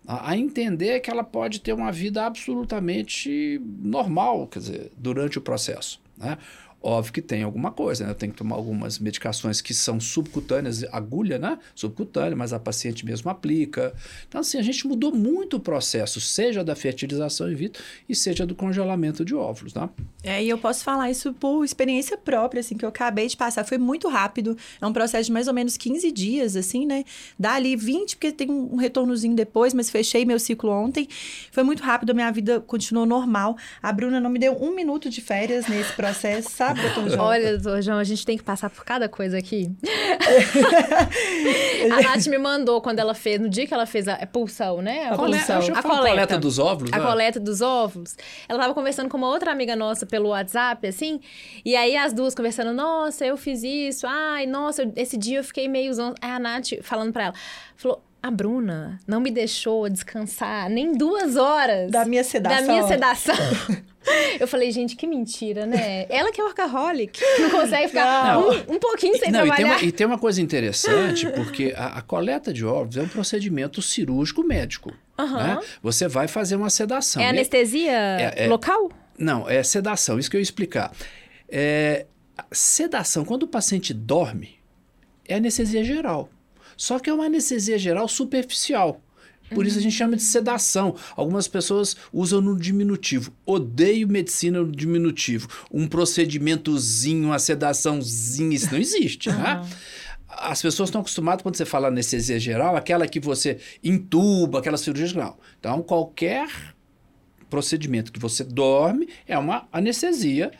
a, 0.06 0.36
entender 0.36 1.00
que 1.00 1.10
ela 1.10 1.24
pode 1.24 1.60
ter 1.60 1.72
uma 1.72 1.92
vida 1.92 2.24
absolutamente 2.26 3.60
normal, 3.80 4.46
quer 4.46 4.58
dizer, 4.58 4.92
durante 4.96 5.38
o 5.38 5.40
processo. 5.40 6.00
Né? 6.16 6.36
Óbvio 6.82 7.12
que 7.12 7.22
tem 7.22 7.42
alguma 7.42 7.70
coisa, 7.70 8.04
né? 8.04 8.10
Eu 8.10 8.14
tenho 8.14 8.32
que 8.32 8.38
tomar 8.38 8.56
algumas 8.56 8.98
medicações 8.98 9.60
que 9.60 9.72
são 9.72 10.00
subcutâneas, 10.00 10.84
agulha, 10.90 11.38
né? 11.38 11.58
Subcutânea, 11.74 12.36
mas 12.36 12.52
a 12.52 12.58
paciente 12.58 13.06
mesmo 13.06 13.30
aplica. 13.30 13.94
Então, 14.28 14.40
assim, 14.40 14.58
a 14.58 14.62
gente 14.62 14.86
mudou 14.86 15.14
muito 15.14 15.58
o 15.58 15.60
processo, 15.60 16.20
seja 16.20 16.64
da 16.64 16.74
fertilização 16.74 17.50
in 17.50 17.54
vitro 17.54 17.82
e 18.08 18.16
seja 18.16 18.44
do 18.44 18.54
congelamento 18.54 19.24
de 19.24 19.34
óvulos, 19.34 19.72
tá? 19.72 19.88
É, 20.24 20.42
e 20.42 20.48
eu 20.48 20.58
posso 20.58 20.82
falar 20.82 21.10
isso 21.10 21.32
por 21.34 21.64
experiência 21.64 22.16
própria, 22.16 22.60
assim, 22.60 22.76
que 22.76 22.84
eu 22.84 22.88
acabei 22.88 23.28
de 23.28 23.36
passar. 23.36 23.64
Foi 23.64 23.78
muito 23.78 24.08
rápido. 24.08 24.56
É 24.80 24.86
um 24.86 24.92
processo 24.92 25.26
de 25.26 25.32
mais 25.32 25.46
ou 25.46 25.54
menos 25.54 25.76
15 25.76 26.10
dias, 26.10 26.56
assim, 26.56 26.84
né? 26.84 27.04
Dá 27.38 27.54
ali 27.54 27.76
20, 27.76 28.16
porque 28.16 28.32
tem 28.32 28.50
um 28.50 28.76
retornozinho 28.76 29.36
depois, 29.36 29.72
mas 29.72 29.88
fechei 29.88 30.24
meu 30.24 30.40
ciclo 30.40 30.70
ontem. 30.70 31.06
Foi 31.52 31.62
muito 31.62 31.82
rápido, 31.82 32.14
minha 32.14 32.30
vida 32.32 32.60
continuou 32.60 33.06
normal. 33.06 33.56
A 33.80 33.92
Bruna 33.92 34.18
não 34.18 34.30
me 34.30 34.38
deu 34.38 34.56
um 34.60 34.74
minuto 34.74 35.08
de 35.08 35.20
férias 35.20 35.68
nesse 35.68 35.92
processo, 35.92 36.50
sabe? 36.50 36.71
Doutor 36.74 37.10
João? 37.10 37.26
Olha, 37.26 37.58
doutor 37.58 37.82
João, 37.82 37.98
a 37.98 38.04
gente 38.04 38.24
tem 38.24 38.36
que 38.36 38.42
passar 38.42 38.70
por 38.70 38.84
cada 38.84 39.08
coisa 39.08 39.38
aqui. 39.38 39.70
a 41.90 42.02
Nath 42.02 42.26
me 42.26 42.38
mandou 42.38 42.80
quando 42.80 42.98
ela 42.98 43.14
fez, 43.14 43.40
no 43.40 43.48
dia 43.48 43.66
que 43.66 43.74
ela 43.74 43.86
fez 43.86 44.08
a, 44.08 44.14
a 44.14 44.26
pulsão, 44.26 44.82
né? 44.82 45.08
A, 45.08 45.14
a 45.14 45.16
pulsão. 45.16 45.56
A, 45.56 45.78
a 45.78 45.82
coleta. 45.82 46.08
coleta 46.08 46.38
dos 46.38 46.58
óvulos. 46.58 46.92
A 46.92 46.98
né? 46.98 47.04
coleta 47.04 47.40
dos 47.40 47.60
óvulos. 47.60 48.16
Ela 48.48 48.60
tava 48.60 48.74
conversando 48.74 49.08
com 49.08 49.16
uma 49.16 49.28
outra 49.28 49.52
amiga 49.52 49.76
nossa 49.76 50.06
pelo 50.06 50.30
WhatsApp, 50.30 50.86
assim, 50.86 51.20
e 51.64 51.76
aí 51.76 51.96
as 51.96 52.12
duas 52.12 52.34
conversando, 52.34 52.72
nossa, 52.72 53.24
eu 53.24 53.36
fiz 53.36 53.62
isso, 53.62 54.06
ai, 54.06 54.46
nossa, 54.46 54.90
esse 54.96 55.16
dia 55.16 55.38
eu 55.38 55.44
fiquei 55.44 55.68
meio... 55.68 55.92
Aí 56.20 56.30
a 56.30 56.38
Nath 56.38 56.68
falando 56.82 57.12
pra 57.12 57.24
ela, 57.24 57.34
falou, 57.76 58.02
a 58.22 58.30
Bruna 58.30 59.00
não 59.06 59.20
me 59.20 59.30
deixou 59.30 59.88
descansar 59.88 60.70
nem 60.70 60.96
duas 60.96 61.36
horas. 61.36 61.90
Da 61.90 62.04
minha 62.04 62.22
sedação. 62.22 62.66
Da 62.66 62.72
minha 62.72 62.86
sedação. 62.86 63.34
Eu 64.38 64.48
falei, 64.48 64.70
gente, 64.72 64.96
que 64.96 65.06
mentira, 65.06 65.64
né? 65.64 66.06
Ela 66.08 66.32
que 66.32 66.40
é 66.40 66.44
workaholic, 66.44 67.20
não 67.38 67.50
consegue 67.50 67.88
ficar 67.88 68.38
um, 68.38 68.74
um, 68.74 68.78
pouquinho 68.78 69.16
sem 69.16 69.30
não, 69.30 69.40
trabalhar. 69.40 69.54
E 69.54 69.56
tem, 69.56 69.64
uma, 69.64 69.82
e 69.82 69.92
tem 69.92 70.06
uma 70.06 70.18
coisa 70.18 70.42
interessante, 70.42 71.28
porque 71.30 71.72
a, 71.76 71.98
a, 71.98 72.02
coleta 72.02 72.52
de 72.52 72.64
óvulos 72.64 72.96
é 72.96 73.02
um 73.02 73.08
procedimento 73.08 73.80
cirúrgico 73.80 74.42
médico. 74.42 74.92
Uhum. 75.18 75.36
Né? 75.36 75.60
Você 75.82 76.08
vai 76.08 76.26
fazer 76.26 76.56
uma 76.56 76.70
sedação. 76.70 77.22
É 77.22 77.28
anestesia 77.28 77.92
é, 77.92 78.44
é, 78.44 78.48
local? 78.48 78.90
Não, 79.16 79.48
é 79.48 79.62
sedação, 79.62 80.18
isso 80.18 80.28
que 80.28 80.36
eu 80.36 80.40
ia 80.40 80.44
explicar. 80.44 80.92
É, 81.48 82.06
sedação, 82.50 83.24
quando 83.24 83.44
o 83.44 83.48
paciente 83.48 83.94
dorme, 83.94 84.58
é 85.28 85.36
anestesia 85.36 85.84
geral. 85.84 86.28
Só 86.82 86.98
que 86.98 87.08
é 87.08 87.14
uma 87.14 87.26
anestesia 87.26 87.78
geral 87.78 88.08
superficial. 88.08 89.00
Por 89.54 89.64
isso 89.64 89.78
a 89.78 89.80
gente 89.80 89.94
chama 89.94 90.16
de 90.16 90.22
sedação. 90.24 90.96
Algumas 91.14 91.46
pessoas 91.46 91.96
usam 92.12 92.40
no 92.40 92.58
diminutivo. 92.58 93.32
Odeio 93.46 94.08
medicina 94.08 94.58
no 94.58 94.72
diminutivo. 94.72 95.46
Um 95.70 95.86
procedimentozinho, 95.86 97.26
uma 97.28 97.38
sedaçãozinha, 97.38 98.56
isso 98.56 98.72
não 98.72 98.80
existe, 98.80 99.28
uhum. 99.28 99.36
né? 99.36 99.64
as 100.26 100.60
pessoas 100.60 100.88
estão 100.88 101.02
acostumadas, 101.02 101.42
quando 101.42 101.56
você 101.56 101.64
fala 101.64 101.86
anestesia 101.86 102.40
geral, 102.40 102.74
aquela 102.74 103.06
que 103.06 103.20
você 103.20 103.58
intuba, 103.84 104.58
aquela 104.58 104.76
cirurgia 104.76 105.06
geral. 105.06 105.38
Então, 105.60 105.82
qualquer 105.82 106.48
procedimento 107.48 108.10
que 108.10 108.18
você 108.18 108.42
dorme 108.42 109.08
é 109.28 109.38
uma 109.38 109.68
anestesia 109.70 110.50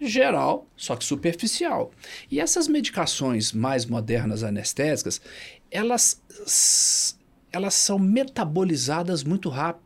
geral, 0.00 0.66
só 0.76 0.96
que 0.96 1.04
superficial. 1.04 1.92
E 2.30 2.40
essas 2.40 2.66
medicações 2.66 3.52
mais 3.52 3.84
modernas 3.84 4.42
anestésicas, 4.42 5.20
elas, 5.70 6.20
elas 7.52 7.74
são 7.74 7.98
metabolizadas 7.98 9.22
muito 9.22 9.48
rápido. 9.48 9.84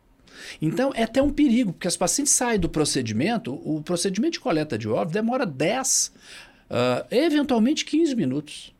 Então, 0.61 0.91
é 0.93 1.03
até 1.03 1.21
um 1.21 1.31
perigo, 1.31 1.73
porque 1.73 1.87
as 1.87 1.97
pacientes 1.97 2.33
saem 2.33 2.59
do 2.59 2.69
procedimento, 2.69 3.53
o 3.53 3.81
procedimento 3.81 4.33
de 4.33 4.39
coleta 4.39 4.77
de 4.77 4.87
óvulos 4.87 5.13
demora 5.13 5.45
10, 5.45 6.11
uh, 6.69 7.05
eventualmente 7.09 7.85
15 7.85 8.15
minutos. 8.15 8.75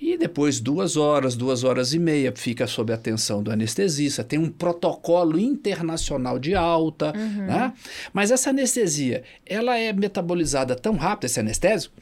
E 0.00 0.16
depois, 0.16 0.60
duas 0.60 0.96
horas, 0.96 1.36
duas 1.36 1.62
horas 1.62 1.92
e 1.92 1.98
meia, 1.98 2.32
fica 2.34 2.66
sob 2.66 2.90
a 2.90 2.94
atenção 2.94 3.42
do 3.42 3.52
anestesista. 3.52 4.24
Tem 4.24 4.38
um 4.38 4.48
protocolo 4.48 5.38
internacional 5.38 6.38
de 6.38 6.54
alta, 6.54 7.12
uhum. 7.14 7.46
né? 7.46 7.74
Mas 8.10 8.30
essa 8.30 8.48
anestesia, 8.48 9.22
ela 9.44 9.76
é 9.76 9.92
metabolizada 9.92 10.74
tão 10.74 10.96
rápido, 10.96 11.26
esse 11.26 11.38
anestésico, 11.38 11.94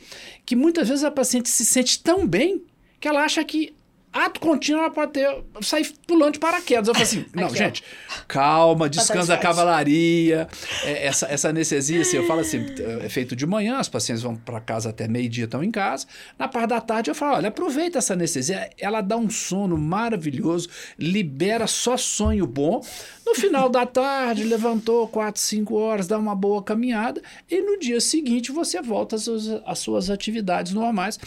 que 0.47 0.55
muitas 0.55 0.89
vezes 0.89 1.03
a 1.03 1.11
paciente 1.11 1.49
se 1.49 1.65
sente 1.65 2.01
tão 2.01 2.25
bem 2.25 2.63
que 3.01 3.09
ela 3.09 3.25
acha 3.25 3.45
que 3.45 3.75
ato 4.13 4.41
contínuo 4.41 4.81
ela 4.81 4.91
pode 4.91 5.13
ter, 5.13 5.45
sair 5.61 5.93
pulando 6.07 6.35
de 6.35 6.39
paraquedas. 6.39 6.89
Eu 6.89 6.95
falo 6.95 7.05
assim, 7.05 7.25
não, 7.35 7.47
Aqui, 7.47 7.59
gente, 7.59 7.85
calma, 8.27 8.89
descansa 8.89 9.35
a 9.35 9.39
cavalaria. 9.39 10.49
É, 10.85 11.07
essa, 11.07 11.27
essa 11.27 11.49
anestesia, 11.49 12.03
assim, 12.03 12.17
eu 12.17 12.27
falo 12.27 12.41
assim, 12.41 12.65
é 13.03 13.09
feito 13.09 13.37
de 13.37 13.47
manhã, 13.47 13.79
as 13.79 13.89
pacientes 13.89 14.23
vão 14.23 14.37
para 14.37 14.61
casa 14.61 14.91
até 14.91 15.07
meio-dia, 15.07 15.45
estão 15.45 15.63
em 15.63 15.71
casa. 15.71 16.07
Na 16.39 16.49
parte 16.49 16.71
da 16.71 16.81
tarde 16.81 17.11
eu 17.11 17.15
falo, 17.15 17.37
olha, 17.37 17.49
aproveita 17.49 17.99
essa 17.99 18.15
anestesia, 18.15 18.71
ela 18.79 19.01
dá 19.01 19.17
um 19.17 19.31
sono 19.31 19.77
maravilhoso, 19.77 20.69
libera 20.99 21.67
só 21.67 21.97
sonho 21.97 22.47
bom. 22.47 22.85
No 23.27 23.35
final 23.35 23.69
da 23.69 23.85
tarde, 23.85 24.45
levantou 24.49 25.07
4, 25.09 25.41
5 25.41 25.75
horas, 25.75 26.07
dá 26.07 26.19
uma 26.19 26.35
boa 26.35 26.63
caminhada 26.63 27.21
e 27.51 27.61
no 27.61 27.79
dia 27.79 28.01
seguinte 28.01 28.51
você 28.51 28.81
volta 28.81 29.17
às 29.17 29.23
suas, 29.23 29.49
às 29.67 29.79
suas 29.79 30.11
atividades 30.11 30.73
normais 30.73 31.19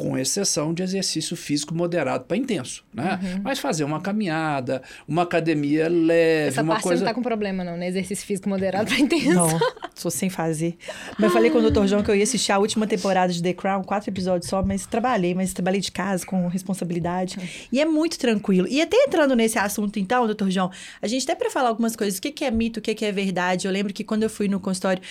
com 0.00 0.16
exceção 0.16 0.72
de 0.72 0.82
exercício 0.82 1.36
físico 1.36 1.74
moderado 1.74 2.24
para 2.24 2.34
intenso, 2.34 2.82
né? 2.92 3.20
Uhum. 3.22 3.40
Mas 3.44 3.58
fazer 3.58 3.84
uma 3.84 4.00
caminhada, 4.00 4.82
uma 5.06 5.24
academia 5.24 5.90
leve, 5.90 6.48
Essa 6.48 6.62
uma 6.62 6.72
parte 6.72 6.84
coisa... 6.84 7.00
você 7.00 7.04
não 7.04 7.10
tá 7.10 7.14
com 7.14 7.22
problema 7.22 7.62
não, 7.62 7.76
né? 7.76 7.86
Exercício 7.88 8.26
físico 8.26 8.48
moderado 8.48 8.86
para 8.88 8.98
intenso. 8.98 9.34
Não, 9.34 9.60
sou 9.94 10.10
sem 10.10 10.30
fazer. 10.30 10.78
Mas 11.18 11.24
eu 11.24 11.30
falei 11.30 11.50
com 11.50 11.58
o 11.58 11.70
Dr. 11.70 11.84
João 11.84 12.02
que 12.02 12.10
eu 12.10 12.16
ia 12.16 12.22
assistir 12.22 12.50
a 12.50 12.58
última 12.58 12.86
temporada 12.86 13.30
de 13.30 13.42
The 13.42 13.52
Crown, 13.52 13.84
quatro 13.84 14.08
episódios 14.08 14.48
só, 14.48 14.62
mas 14.62 14.86
trabalhei, 14.86 15.34
mas 15.34 15.52
trabalhei 15.52 15.82
de 15.82 15.92
casa 15.92 16.24
com 16.24 16.48
responsabilidade. 16.48 17.68
E 17.70 17.78
é 17.78 17.84
muito 17.84 18.18
tranquilo. 18.18 18.66
E 18.68 18.80
até 18.80 18.96
entrando 18.96 19.36
nesse 19.36 19.58
assunto 19.58 19.98
então, 19.98 20.26
Dr. 20.26 20.48
João, 20.48 20.70
a 21.02 21.06
gente 21.06 21.24
até 21.24 21.34
para 21.34 21.50
falar 21.50 21.68
algumas 21.68 21.94
coisas, 21.94 22.18
o 22.18 22.22
que, 22.22 22.30
que 22.30 22.46
é 22.46 22.50
mito, 22.50 22.80
o 22.80 22.82
que, 22.82 22.94
que 22.94 23.04
é 23.04 23.12
verdade. 23.12 23.66
Eu 23.66 23.72
lembro 23.72 23.92
que 23.92 24.02
quando 24.02 24.22
eu 24.22 24.30
fui 24.30 24.48
no 24.48 24.58
consultório 24.58 25.02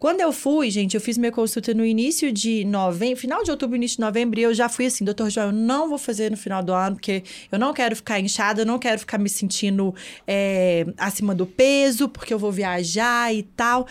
quando 0.00 0.22
eu 0.22 0.32
fui, 0.32 0.70
gente, 0.70 0.94
eu 0.94 1.00
fiz 1.00 1.18
minha 1.18 1.30
consulta 1.30 1.74
no 1.74 1.84
início 1.84 2.32
de 2.32 2.64
novembro, 2.64 3.20
final 3.20 3.44
de 3.44 3.50
outubro, 3.50 3.76
início 3.76 3.98
de 3.98 4.00
novembro, 4.00 4.40
e 4.40 4.42
eu 4.42 4.54
já 4.54 4.66
fui 4.66 4.86
assim, 4.86 5.04
doutor 5.04 5.28
João, 5.28 5.48
eu 5.48 5.52
não 5.52 5.90
vou 5.90 5.98
fazer 5.98 6.30
no 6.30 6.38
final 6.38 6.62
do 6.62 6.72
ano, 6.72 6.96
porque 6.96 7.22
eu 7.52 7.58
não 7.58 7.74
quero 7.74 7.94
ficar 7.94 8.18
inchada, 8.18 8.62
eu 8.62 8.66
não 8.66 8.78
quero 8.78 8.98
ficar 8.98 9.18
me 9.18 9.28
sentindo 9.28 9.94
é, 10.26 10.86
acima 10.96 11.34
do 11.34 11.44
peso, 11.44 12.08
porque 12.08 12.32
eu 12.32 12.38
vou 12.38 12.50
viajar 12.50 13.34
e 13.34 13.42
tal. 13.42 13.86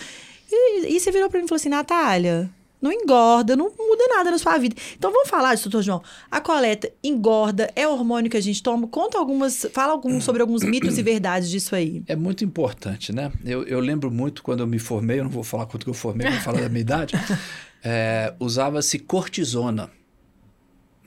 E, 0.52 0.96
e 0.96 1.00
você 1.00 1.12
virou 1.12 1.30
pra 1.30 1.38
mim 1.38 1.46
e 1.46 1.48
falou 1.48 1.60
assim, 1.60 1.70
Natália, 1.70 2.50
não 2.82 2.92
engorda, 2.92 3.56
não 3.56 3.72
muda 3.78 4.08
nada 4.08 4.32
na 4.32 4.38
sua 4.38 4.58
vida. 4.58 4.76
Então 4.98 5.12
vamos 5.12 5.30
falar 5.30 5.54
disso, 5.54 5.70
doutor 5.70 5.84
João. 5.84 6.02
A 6.32 6.40
coleta 6.40 6.92
engorda, 7.04 7.72
é 7.76 7.88
hormônio 7.88 8.32
que 8.32 8.38
a 8.38 8.42
gente 8.42 8.64
toma. 8.64 8.88
Conta 8.88 9.18
algumas, 9.18 9.68
fala 9.74 9.92
alguns, 9.92 10.24
sobre 10.24 10.42
alguns 10.42 10.64
mitos 10.64 10.98
e 10.98 11.04
verdades 11.04 11.50
disso 11.50 11.76
aí. 11.76 12.04
É 12.08 12.16
muito 12.16 12.44
importante, 12.44 13.12
né? 13.12 13.32
Eu, 13.44 13.64
eu 13.64 13.80
lembro 13.80 14.10
muito 14.10 14.42
quando 14.42 14.62
eu 14.62 14.68
me 14.68 14.80
formei, 14.80 15.20
eu 15.20 15.26
não 15.26 15.32
vou 15.32 15.44
falar 15.44 15.66
quanto 15.66 15.84
que 15.84 15.90
eu 15.90 15.94
formei, 15.94 16.30
vou 16.30 16.40
falar 16.40 16.62
da 16.62 16.70
minha 16.70 16.82
idade. 16.82 17.16
É, 17.82 18.34
Usava-se 18.42 19.00
cortisona. 19.00 19.90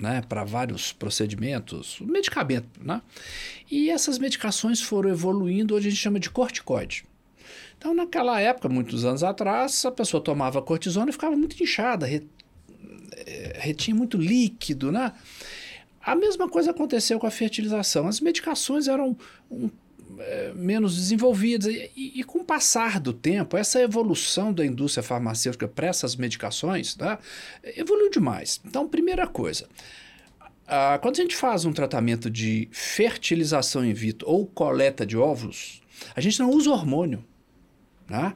Né, 0.01 0.23
para 0.27 0.43
vários 0.43 0.91
procedimentos, 0.91 1.99
medicamento, 2.01 2.67
né? 2.83 3.03
E 3.71 3.89
essas 3.89 4.19
medicações 4.19 4.81
foram 4.81 5.11
evoluindo, 5.11 5.75
hoje 5.75 5.89
a 5.89 5.91
gente 5.91 6.01
chama 6.01 6.19
de 6.19 6.29
corticoide. 6.29 7.05
Então, 7.77 7.95
naquela 7.95 8.41
época, 8.41 8.69
muitos 8.69 9.05
anos 9.05 9.23
atrás, 9.23 9.85
a 9.85 9.91
pessoa 9.91 10.23
tomava 10.23 10.63
cortisona 10.63 11.11
e 11.11 11.13
ficava 11.13 11.37
muito 11.37 11.61
inchada, 11.63 12.09
eh, 12.09 12.23
retinha 13.59 13.95
muito 13.95 14.17
líquido, 14.17 14.93
né? 14.93 15.13
A 16.01 16.17
mesma 16.17 16.49
coisa 16.49 16.73
aconteceu 16.73 17.19
com 17.19 17.27
a 17.27 17.31
fertilização. 17.31 18.09
As 18.09 18.21
medicações 18.21 18.89
eram 18.89 19.17
um, 19.51 19.71
é, 20.19 20.53
menos 20.55 20.97
desenvolvidas 20.97 21.73
e, 21.73 21.91
e, 21.97 22.21
e, 22.21 22.25
com 22.25 22.41
o 22.41 22.45
passar 22.45 23.01
do 23.01 23.13
tempo, 23.13 23.57
essa 23.57 23.81
evolução 23.81 24.53
da 24.53 24.67
indústria 24.67 25.03
farmacêutica 25.03 25.67
para 25.69 25.87
essas 25.87 26.17
medicações 26.17 26.97
né, 26.97 27.19
evoluiu 27.77 28.11
demais. 28.11 28.61
Então, 28.65 28.89
primeira 28.89 29.27
coisa, 29.27 29.69
ah, 30.67 30.99
quando 31.01 31.19
a 31.19 31.23
gente 31.23 31.37
faz 31.37 31.65
um 31.65 31.73
tratamento 31.73 32.31
de 32.31 32.69
fertilização 32.73 33.85
in 33.85 33.93
vitro 33.93 34.29
ou 34.29 34.47
coleta 34.47 35.07
de 35.07 35.17
óvulos, 35.17 35.81
a 36.15 36.21
gente 36.21 36.39
não 36.41 36.51
usa 36.51 36.71
hormônio. 36.71 37.25
Né? 38.13 38.35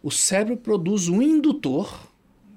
O 0.00 0.12
cérebro 0.12 0.56
produz 0.56 1.08
um 1.08 1.20
indutor. 1.20 2.08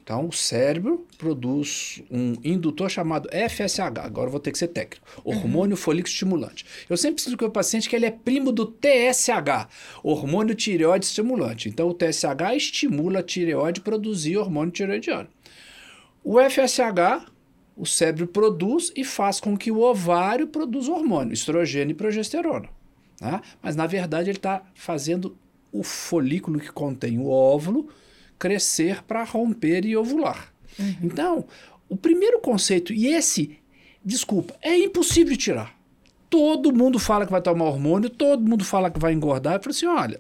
Então, 0.04 0.28
o 0.28 0.32
cérebro 0.32 1.08
produz 1.18 2.04
um 2.10 2.36
indutor 2.44 2.90
chamado 2.90 3.28
FSH. 3.30 3.80
Agora 4.00 4.28
eu 4.28 4.32
vou 4.32 4.40
ter 4.40 4.52
que 4.52 4.58
ser 4.60 4.68
técnico. 4.68 5.06
Hormônio 5.24 5.76
uhum. 5.76 5.82
folículo 5.82 6.12
estimulante. 6.12 6.66
Eu 6.88 6.98
sempre 6.98 7.20
explico 7.20 7.40
para 7.40 7.48
o 7.48 7.52
paciente 7.52 7.90
que 7.90 7.96
ele 7.96 8.06
é 8.06 8.12
primo 8.12 8.52
do 8.52 8.68
TSH, 8.68 9.68
hormônio 10.04 10.54
tireoide 10.54 11.06
estimulante. 11.06 11.68
Então, 11.68 11.90
o 11.90 11.94
TSH 11.96 12.56
estimula 12.56 13.20
a 13.20 13.24
tireoide 13.24 13.82
a 13.82 13.84
produzir 13.84 14.38
hormônio 14.38 14.72
tireoidiano. 14.72 15.30
O 16.24 16.38
FSH, 16.40 17.26
o 17.76 17.88
cérebro 17.88 18.28
produz 18.28 18.92
e 18.96 19.04
faz 19.04 19.40
com 19.40 19.58
que 19.58 19.72
o 19.72 19.80
ovário 19.80 20.48
produza 20.48 20.92
hormônio, 20.92 21.34
estrogênio 21.34 21.94
e 21.94 21.96
progesterona. 21.96 22.70
Né? 23.20 23.42
Mas, 23.62 23.76
na 23.76 23.88
verdade, 23.88 24.30
ele 24.30 24.38
está 24.38 24.64
fazendo 24.76 25.36
o 25.72 25.84
folículo 25.84 26.60
que 26.60 26.72
contém 26.72 27.20
o 27.20 27.30
óvulo 27.30 27.90
crescer 28.40 29.04
para 29.04 29.24
romper 29.24 29.86
e 29.86 29.98
ovular. 29.98 30.52
Uhum. 30.80 30.96
Então, 31.04 31.46
o 31.90 31.98
primeiro 31.98 32.40
conceito, 32.40 32.94
e 32.94 33.08
esse, 33.08 33.60
desculpa, 34.04 34.56
é 34.62 34.78
impossível 34.78 35.34
de 35.34 35.38
tirar. 35.38 35.78
Todo 36.30 36.74
mundo 36.74 36.98
fala 36.98 37.26
que 37.26 37.32
vai 37.32 37.42
tomar 37.42 37.66
hormônio, 37.66 38.10
todo 38.10 38.48
mundo 38.48 38.64
fala 38.64 38.90
que 38.90 39.00
vai 39.00 39.12
engordar. 39.12 39.56
Eu 39.56 39.60
falo 39.60 39.72
assim: 39.72 39.88
olha, 39.88 40.20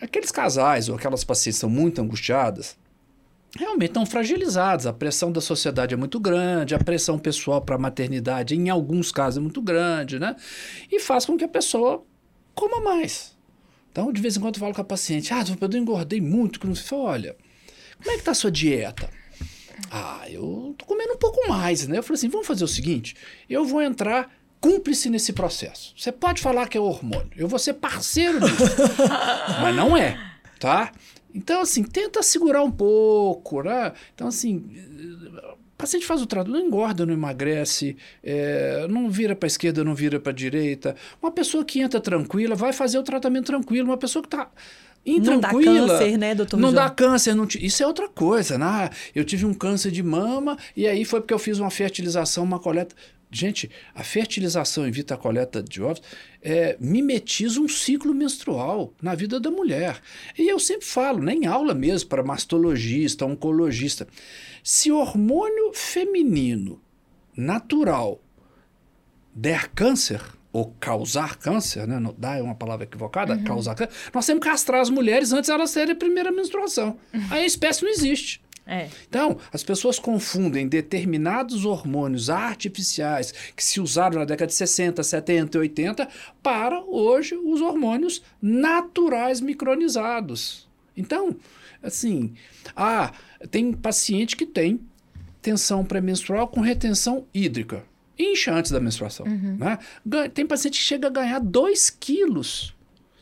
aqueles 0.00 0.32
casais 0.32 0.88
ou 0.88 0.96
aquelas 0.96 1.22
pacientes 1.22 1.56
estão 1.56 1.70
muito 1.70 2.00
angustiadas, 2.00 2.76
realmente 3.56 3.90
estão 3.90 4.06
fragilizados. 4.06 4.86
A 4.86 4.92
pressão 4.92 5.30
da 5.30 5.40
sociedade 5.40 5.94
é 5.94 5.96
muito 5.96 6.18
grande, 6.18 6.74
a 6.74 6.78
pressão 6.78 7.18
pessoal 7.18 7.60
para 7.60 7.76
a 7.76 7.78
maternidade, 7.78 8.56
em 8.56 8.70
alguns 8.70 9.12
casos, 9.12 9.38
é 9.38 9.40
muito 9.40 9.60
grande, 9.60 10.18
né? 10.18 10.34
E 10.90 10.98
faz 10.98 11.26
com 11.26 11.36
que 11.36 11.44
a 11.44 11.48
pessoa 11.48 12.02
coma 12.54 12.80
mais. 12.80 13.37
Então, 13.98 14.12
de 14.12 14.22
vez 14.22 14.36
em 14.36 14.40
quando 14.40 14.54
eu 14.54 14.60
falo 14.60 14.72
com 14.72 14.80
a 14.80 14.84
paciente, 14.84 15.34
ah, 15.34 15.42
eu 15.60 15.76
engordei 15.76 16.20
muito. 16.20 16.64
Eu 16.64 16.74
falo, 16.76 17.02
olha, 17.02 17.36
como 18.00 18.14
é 18.14 18.16
que 18.16 18.22
tá 18.22 18.30
a 18.30 18.34
sua 18.34 18.48
dieta? 18.48 19.10
Ah, 19.90 20.24
eu 20.30 20.72
tô 20.78 20.84
comendo 20.84 21.14
um 21.14 21.18
pouco 21.18 21.48
mais, 21.48 21.84
né? 21.88 21.98
Eu 21.98 22.02
falei 22.04 22.14
assim, 22.14 22.28
vamos 22.28 22.46
fazer 22.46 22.62
o 22.62 22.68
seguinte, 22.68 23.16
eu 23.50 23.64
vou 23.64 23.82
entrar 23.82 24.32
cúmplice 24.60 25.10
nesse 25.10 25.32
processo. 25.32 25.94
Você 25.96 26.12
pode 26.12 26.40
falar 26.40 26.68
que 26.68 26.78
é 26.78 26.80
hormônio, 26.80 27.32
eu 27.36 27.48
vou 27.48 27.58
ser 27.58 27.74
parceiro 27.74 28.38
disso, 28.38 28.76
mas 29.60 29.74
não 29.74 29.96
é, 29.96 30.16
tá? 30.60 30.92
Então, 31.34 31.62
assim, 31.62 31.82
tenta 31.82 32.22
segurar 32.22 32.62
um 32.62 32.70
pouco, 32.70 33.62
né? 33.62 33.92
Então, 34.14 34.28
assim, 34.28 34.64
paciente 35.78 36.04
faz 36.04 36.20
o 36.20 36.26
tratamento, 36.26 36.58
não 36.58 36.66
engorda, 36.66 37.06
não 37.06 37.14
emagrece, 37.14 37.96
é, 38.22 38.86
não 38.90 39.08
vira 39.08 39.36
para 39.36 39.46
a 39.46 39.48
esquerda, 39.48 39.84
não 39.84 39.94
vira 39.94 40.18
para 40.18 40.32
a 40.32 40.34
direita. 40.34 40.96
Uma 41.22 41.30
pessoa 41.30 41.64
que 41.64 41.80
entra 41.80 42.00
tranquila 42.00 42.56
vai 42.56 42.72
fazer 42.72 42.98
o 42.98 43.02
tratamento 43.02 43.46
tranquilo. 43.46 43.88
Uma 43.88 43.96
pessoa 43.96 44.20
que 44.20 44.26
está 44.26 44.50
intranquila. 45.06 45.40
Não 45.80 45.86
dá 45.86 45.98
câncer, 45.98 46.18
né, 46.18 46.34
doutor? 46.34 46.56
Não 46.56 46.70
João? 46.70 46.84
dá 46.84 46.90
câncer. 46.90 47.34
Não 47.34 47.46
Isso 47.60 47.82
é 47.82 47.86
outra 47.86 48.08
coisa, 48.08 48.58
né? 48.58 48.90
Eu 49.14 49.24
tive 49.24 49.46
um 49.46 49.54
câncer 49.54 49.92
de 49.92 50.02
mama 50.02 50.58
e 50.76 50.86
aí 50.86 51.04
foi 51.04 51.20
porque 51.20 51.32
eu 51.32 51.38
fiz 51.38 51.60
uma 51.60 51.70
fertilização, 51.70 52.42
uma 52.42 52.58
coleta. 52.58 52.94
Gente, 53.30 53.70
a 53.94 54.02
fertilização 54.02 54.88
em 54.88 54.92
a 55.10 55.16
coleta 55.16 55.62
de 55.62 55.82
ovos, 55.82 56.00
é, 56.42 56.78
mimetiza 56.80 57.60
um 57.60 57.68
ciclo 57.68 58.14
menstrual 58.14 58.94
na 59.02 59.14
vida 59.14 59.38
da 59.38 59.50
mulher. 59.50 60.00
E 60.36 60.48
eu 60.48 60.58
sempre 60.58 60.86
falo, 60.86 61.22
nem 61.22 61.46
aula 61.46 61.74
mesmo, 61.74 62.08
para 62.08 62.22
mastologista, 62.22 63.26
oncologista. 63.26 64.08
Se 64.70 64.92
hormônio 64.92 65.72
feminino 65.72 66.78
natural 67.34 68.20
der 69.34 69.68
câncer, 69.68 70.20
ou 70.52 70.74
causar 70.78 71.38
câncer, 71.38 71.86
né? 71.86 71.98
Não, 71.98 72.14
dar 72.18 72.38
é 72.38 72.42
uma 72.42 72.54
palavra 72.54 72.84
equivocada, 72.84 73.32
uhum. 73.32 73.44
causar 73.44 73.74
câncer, 73.74 73.94
nós 74.12 74.26
temos 74.26 74.42
que 74.42 74.50
castrar 74.50 74.82
as 74.82 74.90
mulheres 74.90 75.32
antes 75.32 75.48
elas 75.48 75.72
terem 75.72 75.94
a 75.94 75.96
primeira 75.96 76.30
menstruação. 76.30 76.98
Uhum. 77.14 77.26
Aí 77.30 77.44
a 77.44 77.46
espécie 77.46 77.82
não 77.82 77.90
existe. 77.90 78.42
É. 78.66 78.90
Então, 79.08 79.38
as 79.50 79.64
pessoas 79.64 79.98
confundem 79.98 80.68
determinados 80.68 81.64
hormônios 81.64 82.28
artificiais 82.28 83.32
que 83.56 83.64
se 83.64 83.80
usaram 83.80 84.18
na 84.18 84.26
década 84.26 84.48
de 84.48 84.54
60, 84.54 85.02
70 85.02 85.56
e 85.56 85.60
80 85.62 86.08
para 86.42 86.78
hoje 86.82 87.34
os 87.34 87.62
hormônios 87.62 88.22
naturais 88.42 89.40
micronizados. 89.40 90.68
Então, 90.94 91.34
assim, 91.82 92.34
ah, 92.76 93.12
tem 93.50 93.72
paciente 93.72 94.36
que 94.36 94.46
tem 94.46 94.80
tensão 95.40 95.84
pré-menstrual 95.84 96.48
com 96.48 96.60
retenção 96.60 97.26
hídrica. 97.32 97.84
Incha 98.18 98.52
antes 98.52 98.70
da 98.72 98.80
menstruação. 98.80 99.24
Né? 99.26 99.78
Ganha- 100.04 100.28
Tem 100.28 100.44
paciente 100.46 100.78
que 100.78 100.84
chega 100.84 101.06
a 101.06 101.10
ganhar 101.10 101.38
2 101.38 101.88
quilos 101.90 102.74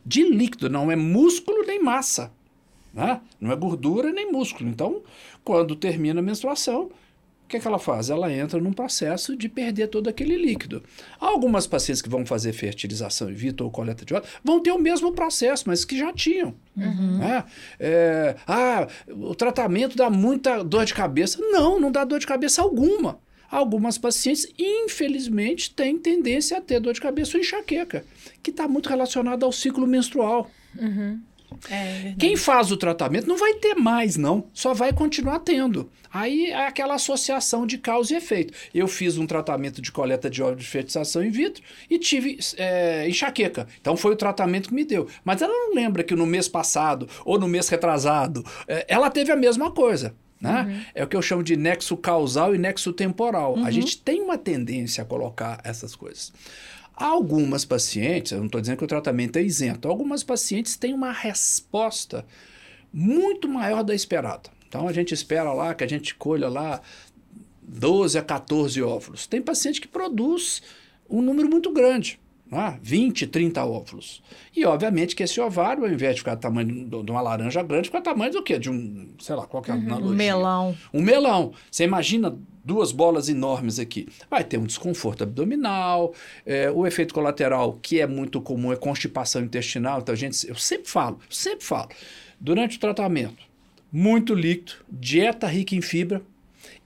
de 0.05 0.23
líquido, 0.23 0.71
não 0.71 0.91
é 0.91 0.97
músculo 0.97 1.65
nem 1.67 1.83
massa. 1.83 2.33
Né? 2.95 3.21
Não 3.39 3.53
é 3.53 3.57
gordura 3.57 4.11
nem 4.11 4.33
músculo. 4.33 4.71
Então, 4.71 5.03
quando 5.45 5.77
termina 5.77 6.21
a 6.21 6.23
menstruação, 6.23 6.91
o 7.47 7.49
que, 7.49 7.59
é 7.59 7.61
que 7.61 7.69
ela 7.69 7.79
faz? 7.79 8.11
Ela 8.11 8.33
entra 8.33 8.61
num 8.61 8.73
processo 8.73 9.37
de 9.37 9.49
perder 9.49 9.87
todo 9.87 10.09
aquele 10.09 10.37
líquido. 10.37 10.83
Algumas 11.21 11.65
pacientes 11.65 12.03
que 12.03 12.09
vão 12.09 12.27
fazer 12.27 12.53
fertilização 12.53 13.31
in 13.31 13.35
vitro 13.35 13.65
ou 13.65 13.71
coleta 13.71 14.05
de 14.05 14.13
óvulos 14.13 14.35
vão 14.43 14.61
ter 14.61 14.73
o 14.73 14.81
mesmo 14.81 15.13
processo, 15.13 15.63
mas 15.69 15.85
que 15.85 15.97
já 15.97 16.13
tinham. 16.13 16.57
né? 17.19 17.45
É, 17.79 18.35
ah, 18.49 18.89
o 19.09 19.33
tratamento 19.33 19.97
dá 19.97 20.11
muita 20.11 20.65
dor 20.65 20.85
de 20.85 20.93
cabeça. 20.93 21.39
Não, 21.41 21.79
não 21.79 21.93
dá 21.93 22.03
dor 22.03 22.19
de 22.19 22.27
cabeça 22.27 22.61
alguma. 22.61 23.21
Algumas 23.49 23.97
pacientes, 23.97 24.49
infelizmente, 24.59 25.73
têm 25.73 25.97
tendência 25.97 26.59
a 26.59 26.61
ter 26.61 26.81
dor 26.81 26.95
de 26.95 27.01
cabeça 27.01 27.37
ou 27.37 27.41
enxaqueca, 27.41 28.05
que 28.43 28.51
está 28.51 28.67
muito 28.67 28.89
relacionada 28.89 29.47
ao 29.47 29.53
ciclo 29.53 29.87
menstrual. 29.87 30.51
É, 31.71 32.15
Quem 32.19 32.37
faz 32.37 32.71
o 32.71 32.77
tratamento 32.77 33.27
não 33.27 33.37
vai 33.37 33.55
ter 33.55 33.75
mais, 33.75 34.17
não. 34.17 34.49
Só 34.53 34.75
vai 34.75 34.93
continuar 34.93 35.41
tendo. 35.41 35.91
Aí 36.13 36.47
é 36.47 36.67
aquela 36.67 36.95
associação 36.95 37.67
de 37.67 37.79
causa 37.79 38.15
e 38.15 38.17
efeito. 38.17 38.53
Eu 38.75 38.89
fiz 38.89 39.19
um 39.19 39.27
tratamento 39.27 39.83
de 39.83 39.93
coleta 39.93 40.31
de 40.31 40.43
óleo 40.43 40.57
de 40.57 40.67
fertilização 40.67 41.25
in 41.25 41.31
vitro 41.31 41.63
e 41.91 41.99
tive 41.99 42.39
é, 42.57 43.09
enxaqueca. 43.09 43.67
Então 43.81 43.97
foi 43.97 44.13
o 44.13 44.17
tratamento 44.17 44.69
que 44.69 44.75
me 44.75 44.85
deu. 44.85 45.09
Mas 45.25 45.43
ela 45.43 45.53
não 45.53 45.75
lembra 45.75 46.03
que 46.03 46.15
no 46.15 46.27
mês 46.27 46.49
passado 46.49 47.09
ou 47.25 47.39
no 47.39 47.49
mês 47.49 47.69
retrasado 47.69 48.45
é, 48.67 48.85
ela 48.89 49.11
teve 49.11 49.31
a 49.33 49.37
mesma 49.37 49.71
coisa. 49.71 50.15
Né? 50.41 50.87
É 50.95 51.03
o 51.03 51.07
que 51.07 51.17
eu 51.17 51.23
chamo 51.23 51.43
de 51.43 51.57
nexo 51.57 51.97
causal 51.97 52.55
e 52.55 52.59
nexo 52.59 52.93
temporal. 52.93 53.57
A 53.65 53.71
gente 53.71 53.99
tem 53.99 54.21
uma 54.21 54.37
tendência 54.37 55.03
a 55.03 55.07
colocar 55.07 55.61
essas 55.65 55.97
coisas. 55.97 56.33
Algumas 56.97 57.67
pacientes, 57.67 58.33
eu 58.33 58.39
não 58.39 58.47
estou 58.47 58.59
dizendo 58.59 58.79
que 58.79 58.85
o 58.85 58.89
tratamento 58.89 59.37
é 59.37 59.43
isento, 59.43 59.87
algumas 59.87 60.25
pacientes 60.25 60.77
têm 60.77 60.95
uma 60.95 61.13
resposta 61.13 62.25
muito 62.91 63.47
maior 63.47 63.85
da 63.85 63.95
esperada. 63.95 64.49
Então 64.67 64.89
a 64.89 64.93
gente 64.93 65.13
espera 65.13 65.53
lá 65.53 65.75
que 65.75 65.85
a 65.85 65.87
gente 65.87 66.15
colha 66.15 66.49
lá 66.49 66.81
12 67.63 68.19
a 68.19 68.23
14 68.23 68.83
óvulos. 68.83 69.27
Tem 69.27 69.43
paciente 69.43 69.81
que 69.81 69.89
produz 69.89 70.63
um 71.09 71.21
número 71.21 71.51
muito 71.51 71.71
grande, 71.71 72.19
né? 72.51 72.79
20, 72.83 73.27
30 73.27 73.65
óvulos. 73.65 74.23
E 74.55 74.65
obviamente 74.65 75.17
que 75.17 75.23
esse 75.23 75.41
ovário, 75.41 75.85
ao 75.85 75.91
invés 75.91 76.15
de 76.15 76.21
ficar 76.21 76.35
do 76.35 76.41
tamanho 76.41 76.89
de 76.89 77.11
uma 77.11 77.21
laranja 77.21 77.63
grande, 77.63 77.89
fica 77.89 78.01
do 78.01 78.05
tamanho 78.05 78.33
do 78.33 78.43
quê? 78.43 78.59
De 78.59 78.71
um, 78.71 79.09
sei 79.19 79.35
lá, 79.35 79.47
qual 79.47 79.63
que 79.63 79.71
é 79.71 79.75
a 79.75 79.77
analogia? 79.77 80.13
Um 80.13 80.15
melão. 80.15 80.77
Um 80.95 81.03
melão. 81.03 81.53
Você 81.71 81.85
imagina 81.85 82.37
duas 82.65 82.91
bolas 82.93 83.29
enormes 83.29 83.79
aqui. 83.79 84.09
Vai 84.31 84.43
ter 84.43 84.59
um 84.59 84.65
desconforto 84.65 85.23
abdominal, 85.23 86.13
é, 86.45 86.71
o 86.71 86.87
efeito 86.87 87.15
colateral, 87.15 87.79
que 87.81 88.01
é 88.01 88.07
muito 88.07 88.41
comum, 88.41 88.73
é 88.73 88.77
constipação 88.77 89.43
intestinal. 89.43 90.01
Então, 90.01 90.15
gente, 90.15 90.49
eu 90.49 90.57
sempre 90.57 90.89
falo, 90.89 91.19
sempre 91.31 91.65
falo, 91.65 91.89
durante 92.41 92.77
o 92.77 92.81
tratamento, 92.81 93.45
muito 93.93 94.35
líquido, 94.35 94.73
dieta 94.89 95.47
rica 95.47 95.75
em 95.75 95.81
fibra, 95.81 96.23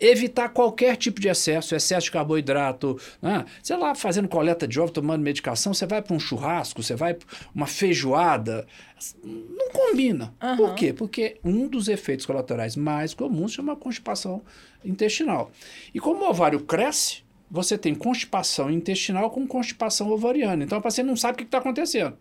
evitar 0.00 0.48
qualquer 0.48 0.96
tipo 0.96 1.20
de 1.20 1.28
excesso, 1.28 1.76
excesso 1.76 2.06
de 2.06 2.12
carboidrato, 2.12 2.98
né? 3.20 3.44
sei 3.62 3.76
lá, 3.76 3.94
fazendo 3.94 4.28
coleta 4.28 4.66
de 4.66 4.80
ovo, 4.80 4.90
tomando 4.90 5.22
medicação, 5.22 5.74
você 5.74 5.86
vai 5.86 6.00
para 6.00 6.16
um 6.16 6.18
churrasco, 6.18 6.82
você 6.82 6.94
vai 6.94 7.14
para 7.14 7.26
uma 7.54 7.66
feijoada, 7.66 8.66
não 9.14 9.70
combina. 9.70 10.34
Por 10.56 10.74
quê? 10.74 10.92
Porque 10.92 11.38
um 11.44 11.68
dos 11.68 11.88
efeitos 11.88 12.24
colaterais 12.24 12.76
mais 12.76 13.12
comuns 13.12 13.52
chama 13.52 13.76
constipação 13.76 14.42
intestinal. 14.84 15.50
E 15.92 16.00
como 16.00 16.24
o 16.24 16.30
ovário 16.30 16.60
cresce, 16.60 17.22
você 17.50 17.76
tem 17.76 17.94
constipação 17.94 18.70
intestinal 18.70 19.30
com 19.30 19.46
constipação 19.46 20.10
ovariana. 20.10 20.64
Então 20.64 20.78
a 20.78 20.80
paciente 20.80 21.08
não 21.08 21.16
sabe 21.16 21.34
o 21.34 21.36
que 21.38 21.44
está 21.44 21.58
acontecendo. 21.58 22.16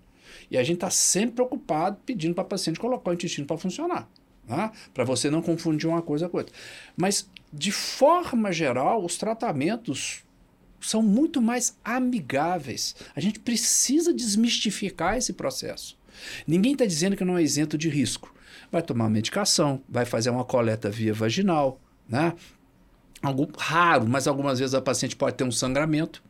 E 0.52 0.58
a 0.58 0.64
gente 0.64 0.78
está 0.78 0.90
sempre 0.90 1.36
preocupado 1.36 1.98
pedindo 2.06 2.34
para 2.34 2.44
a 2.44 2.48
paciente 2.48 2.80
colocar 2.80 3.12
o 3.12 3.14
intestino 3.14 3.46
para 3.46 3.58
funcionar. 3.58 4.10
Tá? 4.50 4.72
Para 4.96 5.04
você 5.04 5.30
não 5.30 5.44
confundir 5.44 5.88
uma 5.88 6.02
coisa 6.02 6.28
com 6.28 6.38
outra. 6.38 6.56
Mas, 6.98 7.30
de 7.54 7.72
forma 7.72 8.52
geral, 8.52 9.06
os 9.06 9.16
tratamentos 9.16 10.24
são 10.82 11.04
muito 11.04 11.40
mais 11.40 11.78
amigáveis. 11.86 12.96
A 13.16 13.20
gente 13.20 13.40
precisa 13.40 14.12
desmistificar 14.12 15.16
esse 15.16 15.34
processo. 15.34 15.96
Ninguém 16.48 16.72
está 16.72 16.84
dizendo 16.84 17.16
que 17.16 17.24
não 17.24 17.38
é 17.38 17.44
isento 17.44 17.78
de 17.78 17.90
risco. 17.90 18.34
Vai 18.72 18.82
tomar 18.82 19.08
medicação, 19.08 19.84
vai 19.88 20.04
fazer 20.04 20.32
uma 20.32 20.44
coleta 20.44 20.90
via 20.90 21.14
vaginal, 21.14 21.80
né? 22.08 22.34
Raro, 23.56 24.08
mas 24.08 24.28
algumas 24.28 24.58
vezes 24.58 24.74
a 24.74 24.82
paciente 24.82 25.16
pode 25.16 25.36
ter 25.36 25.44
um 25.44 25.52
sangramento, 25.52 26.24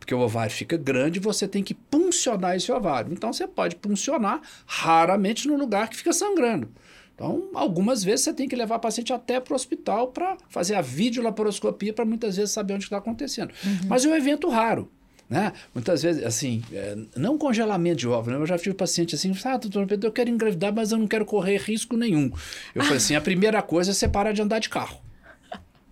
porque 0.00 0.12
o 0.12 0.18
ovário 0.18 0.52
fica 0.52 0.76
grande 0.76 1.20
e 1.20 1.22
você 1.22 1.46
tem 1.46 1.62
que 1.62 1.74
puncionar 1.74 2.56
esse 2.56 2.72
ovário. 2.72 3.12
Então 3.12 3.32
você 3.32 3.46
pode 3.46 3.76
puncionar 3.76 4.40
raramente 4.66 5.46
no 5.46 5.56
lugar 5.56 5.88
que 5.88 5.96
fica 5.96 6.12
sangrando. 6.12 6.68
Então, 7.16 7.48
algumas 7.54 8.04
vezes 8.04 8.26
você 8.26 8.32
tem 8.34 8.46
que 8.46 8.54
levar 8.54 8.74
a 8.76 8.78
paciente 8.78 9.10
até 9.10 9.40
para 9.40 9.54
o 9.54 9.56
hospital 9.56 10.08
para 10.08 10.36
fazer 10.50 10.74
a 10.74 10.82
videolaparoscopia 10.82 11.90
para 11.94 12.04
muitas 12.04 12.36
vezes 12.36 12.50
saber 12.50 12.74
onde 12.74 12.84
está 12.84 12.98
acontecendo. 12.98 13.54
Mas 13.88 14.04
é 14.04 14.08
um 14.08 14.14
evento 14.14 14.50
raro. 14.50 14.92
Né? 15.28 15.50
Muitas 15.74 16.02
vezes, 16.02 16.22
assim, 16.22 16.62
é, 16.70 16.94
não 17.16 17.38
congelamento 17.38 17.96
de 17.96 18.06
óvulo. 18.06 18.36
né? 18.36 18.42
Eu 18.42 18.46
já 18.46 18.58
tive 18.58 18.74
paciente 18.74 19.14
assim, 19.14 19.34
ah, 19.44 19.56
doutor 19.56 19.86
Pedro, 19.86 20.08
eu 20.08 20.12
quero 20.12 20.28
engravidar, 20.28 20.74
mas 20.74 20.92
eu 20.92 20.98
não 20.98 21.08
quero 21.08 21.24
correr 21.24 21.56
risco 21.56 21.96
nenhum. 21.96 22.30
Eu 22.74 22.82
falei 22.82 22.98
assim, 22.98 23.16
a 23.16 23.20
primeira 23.20 23.62
coisa 23.62 23.92
é 23.92 23.94
você 23.94 24.06
parar 24.06 24.32
de 24.32 24.42
andar 24.42 24.58
de 24.58 24.68
carro. 24.68 25.00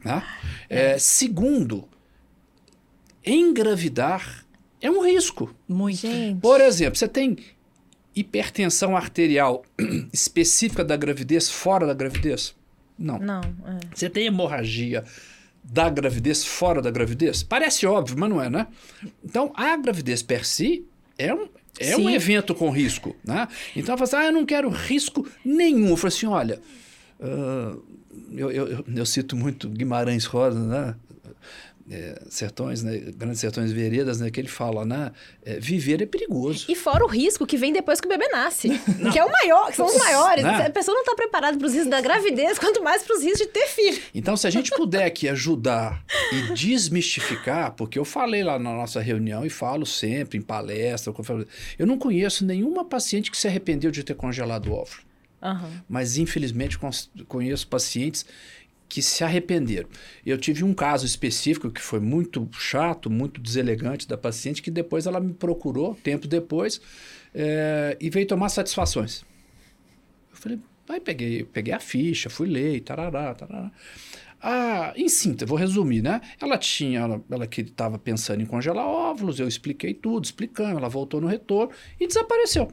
Né? 0.04 0.22
É, 0.68 0.98
segundo, 0.98 1.88
engravidar 3.24 4.44
é 4.80 4.90
um 4.90 5.02
risco. 5.02 5.54
Muito. 5.66 6.00
Gente. 6.00 6.38
Por 6.38 6.60
exemplo, 6.60 6.98
você 6.98 7.08
tem 7.08 7.38
hipertensão 8.14 8.96
arterial 8.96 9.64
específica 10.12 10.84
da 10.84 10.96
gravidez 10.96 11.50
fora 11.50 11.86
da 11.86 11.94
gravidez? 11.94 12.54
Não. 12.98 13.18
Não, 13.18 13.40
é. 13.40 13.80
Você 13.94 14.08
tem 14.08 14.26
hemorragia 14.26 15.04
da 15.62 15.88
gravidez 15.88 16.44
fora 16.44 16.80
da 16.82 16.90
gravidez? 16.90 17.42
Parece 17.42 17.86
óbvio, 17.86 18.16
mas 18.18 18.28
não 18.30 18.40
é, 18.42 18.48
né? 18.50 18.66
Então, 19.24 19.52
a 19.56 19.76
gravidez 19.76 20.22
per 20.22 20.44
si 20.46 20.84
é 21.18 21.34
um, 21.34 21.48
é 21.80 21.96
um 21.96 22.08
evento 22.10 22.54
com 22.54 22.70
risco, 22.70 23.16
né? 23.24 23.48
Então, 23.74 23.94
eu 23.94 23.98
falo 23.98 24.02
assim, 24.04 24.16
ah, 24.16 24.26
eu 24.26 24.32
não 24.32 24.46
quero 24.46 24.68
risco 24.68 25.26
nenhum. 25.44 25.88
Eu 25.88 25.96
falo 25.96 26.08
assim, 26.08 26.26
olha, 26.26 26.60
ah, 27.20 27.76
eu, 28.30 28.50
eu, 28.52 28.68
eu- 28.68 28.84
eu 28.94 29.06
cito 29.06 29.34
muito 29.36 29.68
Guimarães 29.68 30.24
Rosa, 30.24 30.60
né? 30.60 30.94
É, 31.90 32.22
sertões, 32.30 32.82
né? 32.82 32.96
Grandes 33.14 33.40
Sertões 33.40 33.70
e 33.70 33.74
Veredas, 33.74 34.18
né? 34.18 34.30
Que 34.30 34.40
ele 34.40 34.48
fala, 34.48 34.86
né? 34.86 35.12
É, 35.44 35.60
viver 35.60 36.00
é 36.00 36.06
perigoso. 36.06 36.64
E 36.68 36.74
fora 36.74 37.04
o 37.04 37.06
risco 37.06 37.46
que 37.46 37.58
vem 37.58 37.74
depois 37.74 38.00
que 38.00 38.06
o 38.06 38.08
bebê 38.08 38.26
nasce. 38.28 38.68
Que 39.12 39.18
é 39.18 39.24
o 39.24 39.30
maior, 39.30 39.66
que 39.70 39.76
são 39.76 39.86
os 39.86 39.96
maiores. 39.96 40.42
Né? 40.42 40.66
A 40.66 40.70
pessoa 40.70 40.94
não 40.94 41.02
está 41.02 41.14
preparada 41.14 41.58
para 41.58 41.66
os 41.66 41.74
riscos 41.74 41.90
da 41.90 42.00
gravidez, 42.00 42.58
quanto 42.58 42.82
mais 42.82 43.02
para 43.02 43.16
os 43.16 43.22
riscos 43.22 43.40
de 43.40 43.48
ter 43.48 43.66
filho. 43.66 44.00
Então, 44.14 44.34
se 44.36 44.46
a 44.46 44.50
gente 44.50 44.70
puder 44.76 45.04
aqui 45.04 45.28
ajudar 45.28 46.02
e 46.32 46.54
desmistificar, 46.54 47.72
porque 47.72 47.98
eu 47.98 48.04
falei 48.04 48.42
lá 48.42 48.58
na 48.58 48.72
nossa 48.72 49.00
reunião 49.00 49.44
e 49.44 49.50
falo 49.50 49.84
sempre 49.84 50.38
em 50.38 50.42
palestra, 50.42 51.12
eu 51.78 51.86
não 51.86 51.98
conheço 51.98 52.46
nenhuma 52.46 52.84
paciente 52.84 53.30
que 53.30 53.36
se 53.36 53.46
arrependeu 53.46 53.90
de 53.90 54.02
ter 54.02 54.14
congelado 54.14 54.68
o 54.68 54.72
óvulo. 54.72 55.02
Aham. 55.42 55.70
Mas, 55.86 56.16
infelizmente, 56.16 56.78
conheço 57.28 57.68
pacientes 57.68 58.24
que 58.94 59.02
se 59.02 59.24
arrependeram. 59.24 59.88
Eu 60.24 60.38
tive 60.38 60.62
um 60.62 60.72
caso 60.72 61.04
específico 61.04 61.68
que 61.68 61.80
foi 61.80 61.98
muito 61.98 62.48
chato, 62.52 63.10
muito 63.10 63.40
deselegante 63.40 64.06
da 64.06 64.16
paciente, 64.16 64.62
que 64.62 64.70
depois 64.70 65.04
ela 65.04 65.18
me 65.18 65.34
procurou, 65.34 65.96
tempo 65.96 66.28
depois, 66.28 66.80
eh, 67.34 67.96
e 68.00 68.08
veio 68.08 68.24
tomar 68.24 68.50
satisfações. 68.50 69.24
Eu 70.30 70.36
falei, 70.36 70.60
aí 70.88 71.00
peguei, 71.00 71.42
peguei 71.42 71.74
a 71.74 71.80
ficha, 71.80 72.30
fui 72.30 72.46
ler, 72.48 72.82
tarará, 72.82 73.34
tarará. 73.34 73.72
Ah, 74.40 74.92
em 74.94 75.08
síntese, 75.08 75.44
vou 75.44 75.58
resumir, 75.58 76.00
né? 76.00 76.20
Ela 76.40 76.56
tinha, 76.56 77.00
ela, 77.00 77.24
ela 77.28 77.48
que 77.48 77.62
estava 77.62 77.98
pensando 77.98 78.42
em 78.42 78.46
congelar 78.46 78.86
óvulos, 78.86 79.40
eu 79.40 79.48
expliquei 79.48 79.92
tudo, 79.92 80.24
explicando, 80.24 80.78
ela 80.78 80.88
voltou 80.88 81.20
no 81.20 81.26
retorno 81.26 81.72
e 81.98 82.06
desapareceu. 82.06 82.68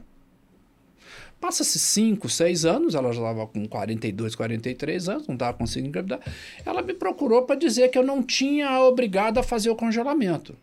Passa-se 1.42 1.76
5, 1.76 2.28
6 2.28 2.64
anos, 2.64 2.94
ela 2.94 3.10
já 3.12 3.20
estava 3.20 3.48
com 3.48 3.66
42, 3.66 4.36
43 4.36 5.08
anos, 5.08 5.26
não 5.26 5.34
estava 5.34 5.58
conseguindo 5.58 5.88
engravidar. 5.88 6.20
Ela 6.64 6.80
me 6.82 6.94
procurou 6.94 7.42
para 7.42 7.56
dizer 7.56 7.88
que 7.88 7.98
eu 7.98 8.04
não 8.04 8.22
tinha 8.22 8.68
a 8.68 8.86
obrigada 8.86 9.40
a 9.40 9.42
fazer 9.42 9.68
o 9.68 9.74
congelamento. 9.74 10.56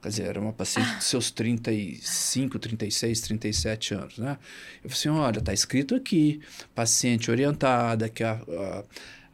Quer 0.00 0.08
dizer, 0.08 0.26
era 0.28 0.40
uma 0.40 0.52
paciente 0.52 0.98
de 0.98 1.02
seus 1.02 1.32
35, 1.32 2.56
36, 2.60 3.20
37 3.20 3.94
anos, 3.94 4.18
né? 4.18 4.38
Eu 4.84 4.90
falei 4.90 4.92
assim, 4.92 5.08
olha, 5.08 5.40
tá 5.40 5.52
escrito 5.52 5.96
aqui, 5.96 6.40
paciente 6.72 7.28
orientada, 7.28 8.08
que 8.08 8.22
a, 8.22 8.40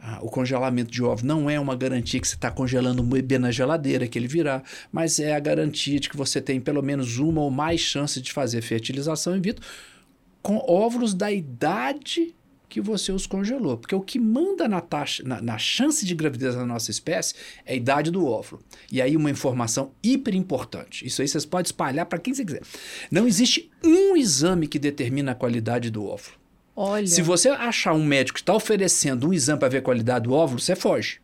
a, 0.00 0.20
o 0.22 0.30
congelamento 0.30 0.90
de 0.90 1.02
ovo 1.02 1.26
não 1.26 1.50
é 1.50 1.60
uma 1.60 1.76
garantia 1.76 2.18
que 2.18 2.26
você 2.26 2.34
está 2.34 2.50
congelando 2.50 3.02
um 3.02 3.06
bebê 3.06 3.38
na 3.38 3.50
geladeira, 3.50 4.08
que 4.08 4.18
ele 4.18 4.26
virá, 4.26 4.62
mas 4.90 5.20
é 5.20 5.36
a 5.36 5.38
garantia 5.38 6.00
de 6.00 6.08
que 6.08 6.16
você 6.16 6.40
tem 6.40 6.62
pelo 6.62 6.82
menos 6.82 7.18
uma 7.18 7.42
ou 7.42 7.50
mais 7.50 7.82
chances 7.82 8.22
de 8.22 8.32
fazer 8.32 8.62
fertilização 8.62 9.36
in 9.36 9.42
vitro 9.42 9.62
com 10.46 10.64
óvulos 10.64 11.12
da 11.12 11.32
idade 11.32 12.32
que 12.68 12.80
você 12.80 13.10
os 13.10 13.26
congelou. 13.26 13.76
Porque 13.76 13.96
o 13.96 14.00
que 14.00 14.16
manda 14.16 14.68
na, 14.68 14.80
taxa, 14.80 15.24
na, 15.24 15.42
na, 15.42 15.58
chance 15.58 16.06
de 16.06 16.14
gravidez 16.14 16.54
da 16.54 16.64
nossa 16.64 16.88
espécie 16.88 17.34
é 17.64 17.72
a 17.72 17.76
idade 17.76 18.12
do 18.12 18.24
óvulo. 18.24 18.62
E 18.92 19.02
aí 19.02 19.16
uma 19.16 19.28
informação 19.28 19.90
hiper 20.04 20.36
importante. 20.36 21.04
Isso 21.04 21.20
aí 21.20 21.26
vocês 21.26 21.44
podem 21.44 21.66
espalhar 21.66 22.06
para 22.06 22.20
quem 22.20 22.32
você 22.32 22.44
quiser. 22.44 22.62
Não 23.10 23.26
existe 23.26 23.72
um 23.82 24.16
exame 24.16 24.68
que 24.68 24.78
determina 24.78 25.32
a 25.32 25.34
qualidade 25.34 25.90
do 25.90 26.06
óvulo. 26.06 26.36
Olha. 26.76 27.08
Se 27.08 27.22
você 27.22 27.48
achar 27.48 27.92
um 27.92 28.04
médico 28.04 28.36
que 28.36 28.42
está 28.42 28.54
oferecendo 28.54 29.26
um 29.26 29.32
exame 29.32 29.58
para 29.58 29.68
ver 29.68 29.78
a 29.78 29.82
qualidade 29.82 30.26
do 30.26 30.32
óvulo, 30.32 30.60
você 30.60 30.76
foge. 30.76 31.18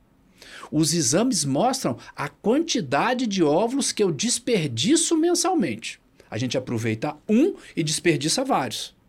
Os 0.68 0.92
exames 0.92 1.44
mostram 1.44 1.96
a 2.16 2.28
quantidade 2.28 3.24
de 3.28 3.44
óvulos 3.44 3.92
que 3.92 4.02
eu 4.02 4.10
desperdiço 4.10 5.16
mensalmente. 5.16 6.00
A 6.28 6.36
gente 6.36 6.58
aproveita 6.58 7.14
um 7.28 7.54
e 7.76 7.84
desperdiça 7.84 8.44
vários. 8.44 9.00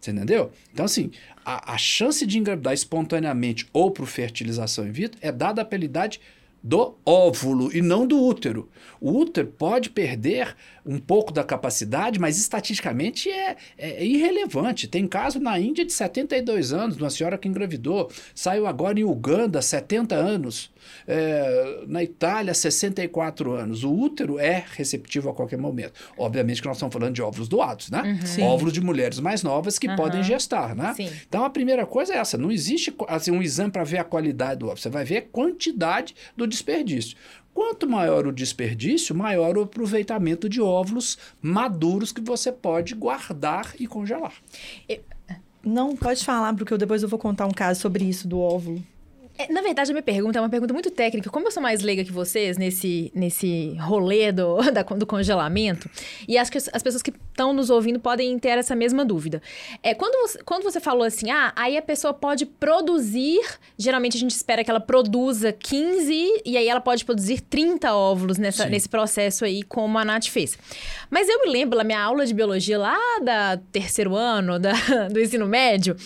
Você 0.00 0.10
entendeu? 0.10 0.50
Então, 0.72 0.84
assim, 0.84 1.10
a, 1.44 1.74
a 1.74 1.78
chance 1.78 2.24
de 2.26 2.38
engravidar 2.38 2.72
espontaneamente 2.72 3.66
ou 3.72 3.90
por 3.90 4.06
fertilização 4.06 4.86
in 4.86 4.92
vitro 4.92 5.18
é 5.20 5.32
dada 5.32 5.64
pela 5.64 5.84
idade 5.84 6.20
do 6.62 6.96
óvulo 7.06 7.74
e 7.74 7.80
não 7.80 8.06
do 8.06 8.20
útero. 8.20 8.68
O 9.00 9.12
útero 9.12 9.46
pode 9.46 9.90
perder 9.90 10.56
um 10.84 10.98
pouco 10.98 11.32
da 11.32 11.44
capacidade, 11.44 12.18
mas 12.18 12.36
estatisticamente 12.36 13.30
é, 13.30 13.56
é, 13.76 14.04
irrelevante. 14.04 14.88
Tem 14.88 15.06
caso 15.06 15.38
na 15.38 15.58
Índia 15.58 15.84
de 15.84 15.92
72 15.92 16.72
anos, 16.72 16.96
de 16.96 17.02
uma 17.02 17.10
senhora 17.10 17.38
que 17.38 17.48
engravidou, 17.48 18.10
saiu 18.34 18.66
agora 18.66 18.98
em 18.98 19.04
Uganda, 19.04 19.62
70 19.62 20.14
anos, 20.14 20.70
é, 21.06 21.84
na 21.86 22.02
Itália, 22.02 22.52
64 22.54 23.52
anos. 23.52 23.84
O 23.84 23.92
útero 23.92 24.38
é 24.38 24.64
receptivo 24.76 25.28
a 25.30 25.34
qualquer 25.34 25.58
momento. 25.58 25.92
Obviamente 26.16 26.60
que 26.60 26.68
nós 26.68 26.76
estamos 26.76 26.92
falando 26.92 27.14
de 27.14 27.22
óvulos 27.22 27.48
doados, 27.48 27.90
né? 27.90 28.18
Uhum. 28.38 28.44
Óvulos 28.44 28.72
de 28.72 28.80
mulheres 28.80 29.18
mais 29.20 29.42
novas 29.42 29.78
que 29.78 29.88
Uhum. 29.88 29.96
podem 29.96 30.22
gestar, 30.22 30.74
né? 30.74 30.94
Sim. 30.94 31.10
Então 31.28 31.44
a 31.44 31.50
primeira 31.50 31.86
coisa 31.86 32.14
é 32.14 32.18
essa: 32.18 32.36
não 32.38 32.50
existe 32.50 32.94
assim, 33.08 33.30
um 33.30 33.42
exame 33.42 33.70
para 33.70 33.84
ver 33.84 33.98
a 33.98 34.04
qualidade 34.04 34.60
do 34.60 34.66
óvulo, 34.66 34.78
você 34.80 34.88
vai 34.90 35.04
ver 35.04 35.16
a 35.18 35.22
quantidade 35.22 36.14
do 36.36 36.46
desperdício. 36.46 37.16
Quanto 37.54 37.88
maior 37.88 38.24
o 38.26 38.32
desperdício, 38.32 39.14
maior 39.16 39.58
o 39.58 39.62
aproveitamento 39.62 40.48
de 40.48 40.60
óvulos 40.60 41.18
maduros 41.42 42.12
que 42.12 42.20
você 42.20 42.52
pode 42.52 42.94
guardar 42.94 43.74
e 43.80 43.86
congelar. 43.86 44.32
Não, 45.64 45.96
pode 45.96 46.24
falar, 46.24 46.54
porque 46.54 46.72
eu, 46.72 46.78
depois 46.78 47.02
eu 47.02 47.08
vou 47.08 47.18
contar 47.18 47.46
um 47.46 47.50
caso 47.50 47.80
sobre 47.80 48.04
isso 48.04 48.28
do 48.28 48.38
óvulo. 48.38 48.82
É, 49.38 49.52
na 49.52 49.62
verdade, 49.62 49.90
a 49.90 49.94
minha 49.94 50.02
pergunta 50.02 50.38
é 50.38 50.42
uma 50.42 50.48
pergunta 50.48 50.74
muito 50.74 50.90
técnica. 50.90 51.30
Como 51.30 51.46
eu 51.46 51.50
sou 51.52 51.62
mais 51.62 51.80
leiga 51.80 52.04
que 52.04 52.10
vocês 52.10 52.58
nesse, 52.58 53.12
nesse 53.14 53.76
rolê 53.80 54.32
do, 54.32 54.56
da- 54.72 54.82
do 54.82 55.06
congelamento, 55.06 55.88
e 56.26 56.36
acho 56.36 56.50
que 56.50 56.58
as 56.58 56.68
as 56.72 56.82
pessoas 56.82 57.02
que 57.02 57.10
estão 57.30 57.52
nos 57.52 57.70
ouvindo 57.70 58.00
podem 58.00 58.36
ter 58.38 58.58
essa 58.58 58.74
mesma 58.74 59.04
dúvida. 59.04 59.40
É, 59.82 59.94
quando, 59.94 60.28
você, 60.28 60.42
quando 60.42 60.62
você 60.64 60.80
falou 60.80 61.04
assim, 61.04 61.30
ah, 61.30 61.52
aí 61.54 61.76
a 61.76 61.82
pessoa 61.82 62.12
pode 62.12 62.44
produzir, 62.46 63.40
geralmente 63.76 64.16
a 64.16 64.20
gente 64.20 64.32
espera 64.32 64.64
que 64.64 64.70
ela 64.70 64.80
produza 64.80 65.52
15, 65.52 66.42
e 66.44 66.56
aí 66.56 66.68
ela 66.68 66.80
pode 66.80 67.04
produzir 67.04 67.40
30 67.42 67.94
óvulos 67.94 68.38
nessa, 68.38 68.64
Sim. 68.64 68.70
nesse 68.70 68.88
processo 68.88 69.44
aí, 69.44 69.62
como 69.62 69.98
a 69.98 70.04
Nath 70.04 70.26
fez. 70.26 70.58
Mas 71.10 71.28
eu 71.28 71.40
me 71.42 71.50
lembro, 71.50 71.78
na 71.78 71.84
minha 71.84 72.00
aula 72.00 72.26
de 72.26 72.34
biologia 72.34 72.78
lá 72.78 72.96
da 73.22 73.56
terceiro 73.70 74.16
ano 74.16 74.58
da- 74.58 74.72
do 75.12 75.20
ensino 75.20 75.46
médio, 75.46 75.96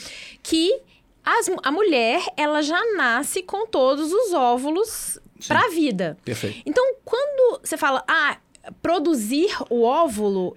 que 0.42 0.80
as- 1.24 1.50
a 1.62 1.70
mulher, 1.72 2.22
ela 2.36 2.62
já 2.62 2.80
nasce 2.96 3.42
com 3.42 3.66
todos 3.66 4.12
os 4.12 4.32
óvulos 4.32 5.18
para 5.48 5.66
a 5.66 5.70
vida. 5.70 6.16
Perfeito. 6.24 6.62
Então, 6.66 6.84
quando 7.04 7.60
você 7.64 7.76
fala, 7.76 8.04
ah, 8.08 8.38
produzir 8.80 9.48
o 9.70 9.82
óvulo, 9.82 10.56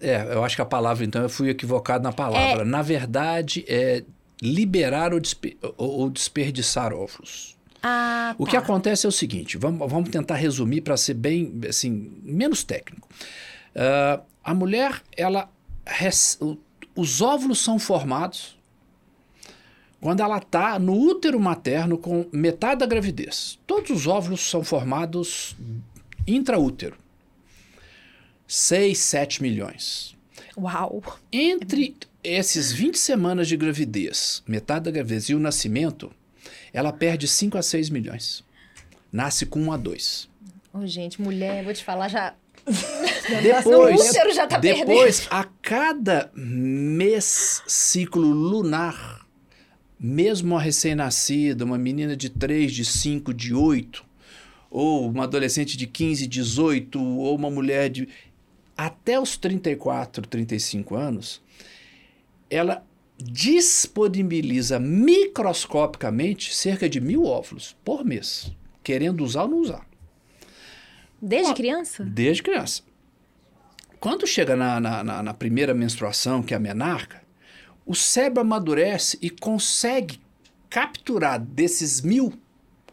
É, 0.00 0.34
eu 0.34 0.42
acho 0.44 0.56
que 0.56 0.62
a 0.62 0.66
palavra, 0.66 1.04
então, 1.04 1.22
eu 1.22 1.28
fui 1.28 1.48
equivocado 1.50 2.02
na 2.02 2.12
palavra. 2.12 2.64
Na 2.64 2.80
verdade, 2.82 3.64
é 3.68 4.02
liberar 4.40 5.12
ou, 5.12 5.20
despe- 5.20 5.56
ou- 5.76 6.10
desperdiçar 6.10 6.92
óvulos. 6.92 7.56
ah, 7.82 8.34
O 8.38 8.44
tá. 8.44 8.50
que 8.52 8.56
acontece 8.56 9.06
é 9.06 9.08
o 9.08 9.12
seguinte, 9.12 9.56
vamos, 9.58 9.90
vamos 9.90 10.08
tentar 10.10 10.36
resumir 10.36 10.80
para 10.80 10.96
ser 10.96 11.14
bem, 11.14 11.52
assim, 11.68 12.12
menos 12.22 12.64
técnico. 12.64 13.06
Ah, 13.76 14.20
a 14.42 14.54
mulher, 14.54 15.02
ela, 15.16 15.48
os 16.96 17.20
óvulos 17.20 17.62
são 17.62 17.78
formados 17.78 18.56
quando 20.02 20.20
ela 20.20 20.38
está 20.38 20.80
no 20.80 20.98
útero 20.98 21.38
materno 21.38 21.96
com 21.96 22.26
metade 22.32 22.80
da 22.80 22.86
gravidez. 22.86 23.56
Todos 23.64 23.88
os 23.88 24.06
óvulos 24.08 24.40
são 24.40 24.64
formados 24.64 25.54
intraútero. 26.26 26.96
6, 28.48 28.98
7 28.98 29.40
milhões. 29.40 30.16
Uau! 30.58 31.00
Entre 31.32 31.94
esses 32.22 32.72
20 32.72 32.98
semanas 32.98 33.46
de 33.46 33.56
gravidez, 33.56 34.42
metade 34.44 34.86
da 34.86 34.90
gravidez 34.90 35.28
e 35.28 35.36
o 35.36 35.38
nascimento, 35.38 36.12
ela 36.72 36.92
perde 36.92 37.28
5 37.28 37.56
a 37.56 37.62
6 37.62 37.88
milhões. 37.88 38.44
Nasce 39.12 39.46
com 39.46 39.60
1 39.60 39.72
a 39.72 39.76
2. 39.76 40.28
Ô, 40.74 40.84
gente, 40.84 41.22
mulher, 41.22 41.62
vou 41.62 41.72
te 41.72 41.84
falar, 41.84 42.08
já... 42.08 42.34
Depois, 43.40 43.64
No 43.64 44.08
útero 44.08 44.34
já 44.34 44.46
tá 44.48 44.58
depois 44.58 45.28
a 45.30 45.44
cada 45.44 46.30
mês 46.34 47.62
ciclo 47.66 48.28
lunar, 48.28 49.21
mesmo 50.02 50.54
uma 50.54 50.60
recém-nascida, 50.60 51.64
uma 51.64 51.78
menina 51.78 52.16
de 52.16 52.28
3, 52.28 52.72
de 52.72 52.84
5, 52.84 53.32
de 53.32 53.54
8, 53.54 54.04
ou 54.70 55.08
uma 55.08 55.24
adolescente 55.24 55.76
de 55.76 55.86
15, 55.86 56.26
18, 56.26 57.00
ou 57.00 57.36
uma 57.36 57.50
mulher 57.50 57.88
de. 57.88 58.08
Até 58.76 59.20
os 59.20 59.36
34, 59.36 60.26
35 60.26 60.96
anos, 60.96 61.40
ela 62.50 62.84
disponibiliza 63.18 64.80
microscopicamente 64.80 66.54
cerca 66.54 66.88
de 66.88 67.00
mil 67.00 67.24
óvulos 67.24 67.76
por 67.84 68.04
mês, 68.04 68.50
querendo 68.82 69.22
usar 69.22 69.42
ou 69.44 69.48
não 69.50 69.58
usar. 69.58 69.86
Desde 71.20 71.54
criança? 71.54 72.02
Desde 72.04 72.42
criança. 72.42 72.82
Quando 74.00 74.26
chega 74.26 74.56
na, 74.56 74.80
na, 74.80 75.04
na- 75.04 75.22
na 75.22 75.34
primeira 75.34 75.72
menstruação, 75.72 76.42
que 76.42 76.52
é 76.52 76.56
a 76.56 76.60
menarca, 76.60 77.21
o 77.84 77.94
cérebro 77.94 78.40
amadurece 78.40 79.18
e 79.20 79.30
consegue 79.30 80.20
capturar 80.70 81.40
desses 81.40 82.00
mil 82.00 82.32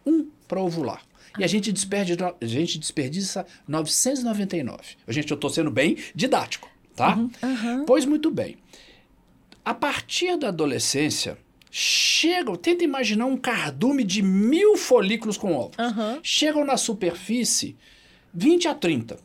um 0.06 0.28
para 0.47 0.62
ovular. 0.62 1.02
E 1.38 1.43
a 1.43 1.47
gente, 1.47 1.71
desperdiça, 1.71 2.36
a 2.41 2.45
gente 2.45 2.80
desperdiça 2.80 3.45
999. 3.67 4.78
A 5.08 5.12
gente, 5.12 5.32
eu 5.32 5.36
estou 5.36 5.49
sendo 5.49 5.71
bem 5.71 5.97
didático, 6.13 6.69
tá? 6.95 7.17
Pois 7.86 8.06
muito 8.06 8.32
bem. 8.32 8.58
A 9.63 9.73
partir 9.73 10.38
da 10.38 10.47
adolescência, 10.47 11.38
chegam, 11.69 12.56
tenta 12.56 12.84
imaginar 12.84 13.28
um 13.28 13.38
cardume 13.38 14.04
de 14.04 14.21
mil 14.21 14.75
folículos 14.75 15.38
com 15.38 15.54
óvulos. 15.54 15.78
Aham. 15.78 16.19
Chegam 16.23 16.65
na 16.65 16.75
superfície 16.75 17.78
20 18.34 18.67
a 18.67 18.73
30. 18.73 19.19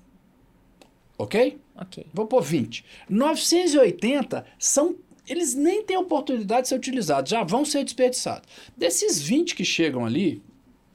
Ok? 1.17 1.59
Ok. 1.77 2.07
Vou 2.13 2.27
pôr 2.27 2.43
20. 2.43 2.85
980 3.09 4.45
são. 4.59 4.97
Eles 5.29 5.55
nem 5.55 5.83
têm 5.83 5.97
oportunidade 5.97 6.63
de 6.63 6.69
ser 6.69 6.75
utilizados, 6.77 7.31
já 7.31 7.43
vão 7.43 7.65
ser 7.65 7.83
desperdiçados. 7.85 8.49
Desses 8.77 9.21
20 9.23 9.55
que 9.55 9.65
chegam 9.65 10.05
ali, 10.05 10.43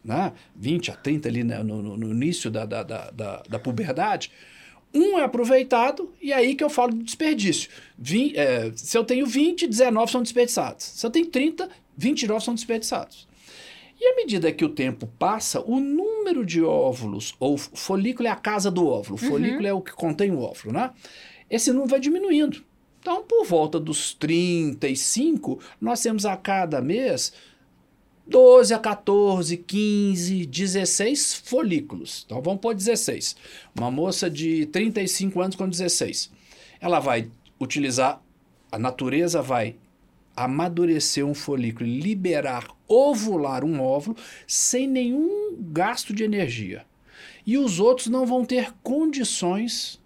né, 0.04 0.34
20 0.56 0.92
a 0.92 0.96
30 0.96 1.28
ali 1.28 1.44
né, 1.44 1.64
no, 1.64 1.82
no- 1.98 2.12
início 2.12 2.50
da, 2.52 2.66
da, 2.66 2.84
da, 2.84 3.12
da, 3.12 3.44
da 3.50 3.60
puberdade, 3.60 4.32
um 4.94 5.20
é 5.20 5.24
aproveitado 5.24 6.14
e 6.22 6.32
é 6.32 6.36
aí 6.36 6.56
que 6.56 6.64
eu 6.64 6.70
falo 6.70 6.94
de 6.94 7.04
desperdício. 7.04 7.70
Vin- 7.98 8.34
é, 8.36 8.72
se 8.76 8.98
eu 8.98 9.04
tenho 9.04 9.26
20, 9.26 9.68
19 9.68 10.12
são 10.12 10.22
desperdiçados. 10.24 10.84
Se 10.86 11.06
eu 11.06 11.10
tenho 11.12 11.28
30, 11.28 11.70
29 11.98 12.44
são 12.44 12.54
desperdiçados. 12.56 13.28
E 14.02 14.06
à 14.14 14.16
medida 14.16 14.52
que 14.52 14.64
o 14.64 14.70
tempo 14.70 15.06
passa, 15.20 15.60
o 15.62 15.80
número 15.80 16.46
de 16.46 16.64
óvulos, 16.64 17.36
ou 17.40 17.58
folículo 17.58 18.28
é 18.28 18.32
a 18.32 18.36
casa 18.36 18.72
do 18.72 18.88
óvulo, 18.88 19.18
folículo 19.18 19.68
é 19.68 19.74
o 19.74 19.82
que 19.82 19.92
contém 19.92 20.32
o 20.32 20.40
óvulo, 20.40 20.74
né? 20.74 20.92
Esse 21.50 21.70
número 21.72 21.90
vai 21.90 22.00
diminuindo. 22.00 22.64
Então, 23.10 23.24
por 23.24 23.44
volta 23.44 23.80
dos 23.80 24.14
35, 24.14 25.60
nós 25.82 26.00
temos 26.00 26.28
a 26.28 26.38
cada 26.38 26.80
mês 26.80 27.34
12 28.28 28.72
a 28.72 28.78
14, 28.78 29.58
15, 29.58 30.46
16 30.46 31.34
folículos. 31.44 32.24
Então 32.28 32.40
vamos 32.40 32.62
pôr 32.62 32.76
16. 32.76 33.36
Uma 33.76 33.90
moça 33.90 34.30
de 34.30 34.68
35 34.68 35.42
anos 35.42 35.56
com 35.56 35.68
16. 35.68 36.32
Ela 36.80 37.00
vai 37.00 37.32
utilizar, 37.60 38.22
a 38.72 38.78
natureza 38.78 39.42
vai 39.42 39.76
amadurecer 40.36 41.26
um 41.26 41.34
folículo 41.34 41.90
liberar, 41.90 42.68
ovular 42.88 43.66
um 43.66 43.82
óvulo 43.82 44.18
sem 44.46 44.88
nenhum 44.88 45.58
gasto 45.60 46.14
de 46.14 46.24
energia. 46.24 46.86
e 47.44 47.58
os 47.58 47.80
outros 47.80 48.06
não 48.06 48.24
vão 48.24 48.46
ter 48.46 48.72
condições 48.84 50.00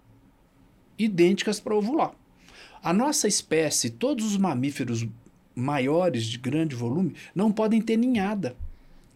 idênticas 0.98 1.60
para 1.60 1.76
ovular. 1.76 2.14
A 2.84 2.92
nossa 2.92 3.26
espécie, 3.26 3.88
todos 3.88 4.26
os 4.26 4.36
mamíferos 4.36 5.06
maiores 5.54 6.26
de 6.26 6.36
grande 6.36 6.76
volume, 6.76 7.14
não 7.34 7.50
podem 7.50 7.80
ter 7.80 7.96
ninhada. 7.96 8.54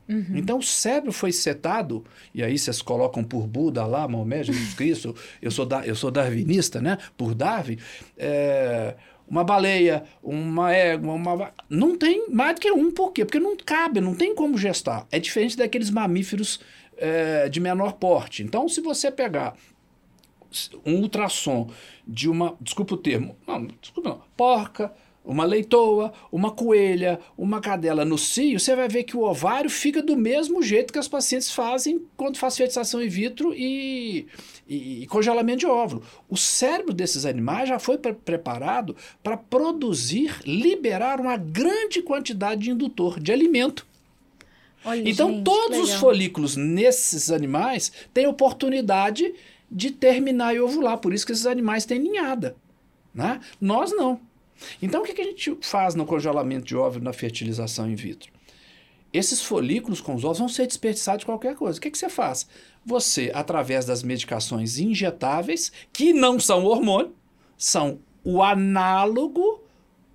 Uhum. 0.09 0.37
Então 0.37 0.59
o 0.59 0.63
cérebro 0.63 1.13
foi 1.13 1.33
setado, 1.33 2.03
e 2.35 2.43
aí 2.43 2.59
vocês 2.59 2.81
colocam 2.81 3.23
por 3.23 3.47
Buda 3.47 3.85
lá, 3.85 4.09
Maomé, 4.09 4.43
Jesus 4.43 4.73
Cristo, 4.73 5.15
eu 5.43 5.51
sou, 5.51 5.67
da, 5.67 5.87
eu 5.87 5.95
sou 5.95 6.11
darwinista, 6.11 6.81
né? 6.81 6.97
Por 7.15 7.35
Darwin. 7.35 7.77
É, 8.17 8.95
uma 9.29 9.45
baleia, 9.45 10.05
uma 10.23 10.73
égua, 10.73 11.13
uma. 11.13 11.53
Não 11.69 11.99
tem 11.99 12.31
mais 12.31 12.55
do 12.55 12.63
que 12.63 12.73
um, 12.73 12.91
por 12.91 13.13
quê? 13.13 13.27
Porque 13.27 13.39
não 13.39 13.55
cabe, 13.55 14.01
não 14.01 14.15
tem 14.15 14.35
como 14.35 14.57
gestar. 14.57 15.07
É 15.13 15.19
diferente 15.19 15.59
daqueles 15.59 15.91
mamíferos 15.91 16.59
é, 16.97 17.51
de 17.51 17.61
menor 17.61 17.93
porte. 17.93 18.43
Então, 18.43 18.67
se 18.67 18.81
você 18.81 19.11
pegar 19.11 19.55
um 20.85 21.01
ultrassom 21.01 21.71
de 22.07 22.29
uma. 22.29 22.57
Desculpa 22.61 22.95
o 22.95 22.99
termo. 22.99 23.37
Não, 23.47 23.67
desculpa 23.81 24.11
não. 24.11 24.23
Porca, 24.37 24.93
uma 25.29 25.45
leitoa, 25.45 26.11
uma 26.33 26.51
coelha, 26.51 27.21
uma 27.37 27.61
cadela 27.61 28.03
no 28.03 28.17
cio, 28.17 28.59
você 28.59 28.75
vai 28.75 28.89
ver 28.89 29.05
que 29.05 29.15
o 29.15 29.23
ovário 29.23 29.69
fica 29.69 30.03
do 30.03 30.17
mesmo 30.17 30.63
jeito 30.63 30.91
que 30.91 30.99
as 30.99 31.07
pacientes 31.07 31.51
fazem 31.51 32.01
quando 32.17 32.39
faz 32.39 32.57
fertilização 32.57 33.03
in 33.03 33.09
vitro 33.09 33.53
e, 33.55 34.27
e, 34.67 35.03
e 35.03 35.07
congelamento 35.07 35.59
de 35.59 35.67
óvulo. 35.67 36.03
O 36.31 36.37
cérebro 36.37 36.95
desses 36.95 37.27
animais 37.27 37.69
já 37.69 37.79
foi 37.79 37.99
pre 37.99 38.15
preparado 38.15 38.97
para 39.23 39.37
produzir, 39.37 40.35
liberar 40.47 41.21
uma 41.21 41.37
grande 41.37 42.01
quantidade 42.01 42.63
de 42.63 42.71
indutor 42.71 43.21
de 43.21 43.31
alimento. 43.31 43.87
Olha, 44.83 45.11
então, 45.11 45.31
gente, 45.31 45.45
todos 45.45 45.79
os 45.79 45.95
folículos 45.95 46.57
nesses 46.57 47.31
animais 47.31 47.93
têm 48.15 48.27
oportunidade 48.27 49.25
de 49.25 49.35
terminar 49.91 50.55
e 50.55 50.61
ovular. 50.61 50.99
Por 50.99 51.13
isso 51.13 51.27
que 51.27 51.33
esses 51.33 51.47
animais 51.47 51.85
têm 51.85 51.99
ninhada. 51.99 52.57
Né? 53.15 53.41
Nós 53.61 53.91
não. 53.93 54.21
Então, 54.83 55.03
o 55.03 55.05
que, 55.05 55.21
a 55.21 55.25
gente 55.25 55.57
faz 55.61 55.95
no 55.95 56.05
congelamento 56.05 56.67
de 56.67 56.77
óvulo 56.77 57.05
na 57.05 57.13
fertilização 57.13 57.89
in 57.91 57.95
vitro? 57.95 58.33
Esses 59.13 59.43
folículos 59.43 60.01
com 60.01 60.15
os 60.15 60.25
ovos 60.25 60.39
vão 60.39 60.49
ser 60.49 60.67
desperdiçados 60.67 61.21
de 61.21 61.27
qualquer 61.27 61.55
coisa. 61.55 61.79
O 61.79 61.81
que, 61.81 61.91
que 61.91 61.99
você 61.99 62.09
faz? 62.09 62.47
Você, 62.85 63.31
através 63.35 63.87
das 63.87 64.03
medicações 64.03 64.79
injetáveis, 64.79 65.73
que 65.93 66.13
não 66.13 66.39
são 66.39 66.65
hormônio, 66.65 67.15
são 67.57 68.01
o 68.23 68.43
análogo 68.43 69.63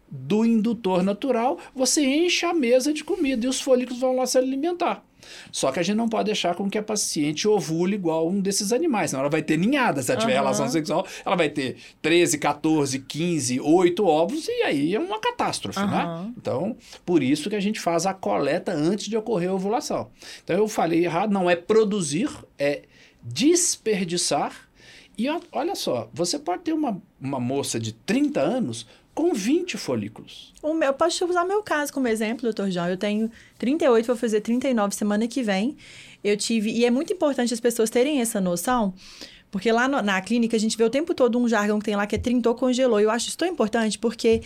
do 0.09 0.45
indutor 0.45 1.01
natural, 1.01 1.57
você 1.73 2.05
enche 2.05 2.45
a 2.45 2.53
mesa 2.53 2.93
de 2.93 3.03
comida 3.03 3.45
e 3.45 3.49
os 3.49 3.59
folículos 3.59 3.99
vão 3.99 4.15
lá 4.15 4.27
se 4.27 4.37
alimentar. 4.37 5.03
Só 5.51 5.71
que 5.71 5.79
a 5.79 5.83
gente 5.83 5.95
não 5.95 6.09
pode 6.09 6.25
deixar 6.25 6.55
com 6.55 6.69
que 6.69 6.77
a 6.77 6.83
paciente 6.83 7.47
ovule 7.47 7.95
igual 7.95 8.27
um 8.27 8.39
desses 8.39 8.71
animais, 8.71 9.11
senão 9.11 9.21
ela 9.21 9.29
vai 9.29 9.41
ter 9.41 9.57
ninhada. 9.57 10.01
Se 10.01 10.11
ela 10.11 10.19
tiver 10.19 10.33
uhum. 10.33 10.39
relação 10.39 10.69
sexual, 10.69 11.05
ela 11.25 11.35
vai 11.35 11.49
ter 11.49 11.77
13, 12.01 12.37
14, 12.37 12.99
15, 12.99 13.59
8 13.59 14.05
óvulos 14.05 14.47
e 14.47 14.63
aí 14.63 14.95
é 14.95 14.99
uma 14.99 15.19
catástrofe, 15.19 15.79
uhum. 15.79 15.87
né? 15.87 16.33
Então, 16.37 16.75
por 17.05 17.21
isso 17.21 17.49
que 17.49 17.55
a 17.55 17.59
gente 17.59 17.79
faz 17.79 18.05
a 18.05 18.13
coleta 18.13 18.71
antes 18.71 19.05
de 19.05 19.17
ocorrer 19.17 19.49
a 19.49 19.53
ovulação. 19.53 20.09
Então, 20.43 20.57
eu 20.57 20.67
falei 20.67 21.05
errado, 21.05 21.31
não 21.31 21.49
é 21.49 21.55
produzir, 21.55 22.29
é 22.57 22.83
desperdiçar. 23.21 24.53
E 25.17 25.27
olha 25.51 25.75
só, 25.75 26.09
você 26.11 26.39
pode 26.39 26.63
ter 26.63 26.73
uma, 26.73 26.99
uma 27.21 27.39
moça 27.39 27.79
de 27.79 27.93
30 27.93 28.41
anos 28.41 28.87
com 29.13 29.33
20 29.33 29.77
folículos. 29.77 30.53
O 30.61 30.73
meu, 30.73 30.93
posso 30.93 31.25
usar 31.25 31.45
meu 31.45 31.61
caso 31.61 31.93
como 31.93 32.07
exemplo, 32.07 32.43
doutor 32.43 32.69
João. 32.71 32.89
Eu 32.89 32.97
tenho 32.97 33.29
38, 33.59 34.05
vou 34.05 34.15
fazer 34.15 34.41
39 34.41 34.95
semana 34.95 35.27
que 35.27 35.43
vem. 35.43 35.77
Eu 36.23 36.35
tive. 36.35 36.71
E 36.71 36.85
é 36.85 36.91
muito 36.91 37.13
importante 37.13 37.53
as 37.53 37.59
pessoas 37.59 37.89
terem 37.89 38.21
essa 38.21 38.41
noção. 38.41 38.93
Porque 39.51 39.71
lá 39.71 39.87
no, 39.87 40.01
na 40.01 40.19
clínica 40.19 40.57
a 40.57 40.59
gente 40.59 40.75
vê 40.75 40.83
o 40.83 40.89
tempo 40.89 41.13
todo 41.13 41.37
um 41.37 41.47
jargão 41.47 41.77
que 41.77 41.85
tem 41.85 41.95
lá 41.95 42.07
que 42.07 42.15
é 42.15 42.17
trintou, 42.17 42.55
congelou. 42.55 42.99
E 42.99 43.03
eu 43.03 43.11
acho 43.11 43.27
isso 43.27 43.37
tão 43.37 43.47
importante 43.47 43.99
porque, 43.99 44.41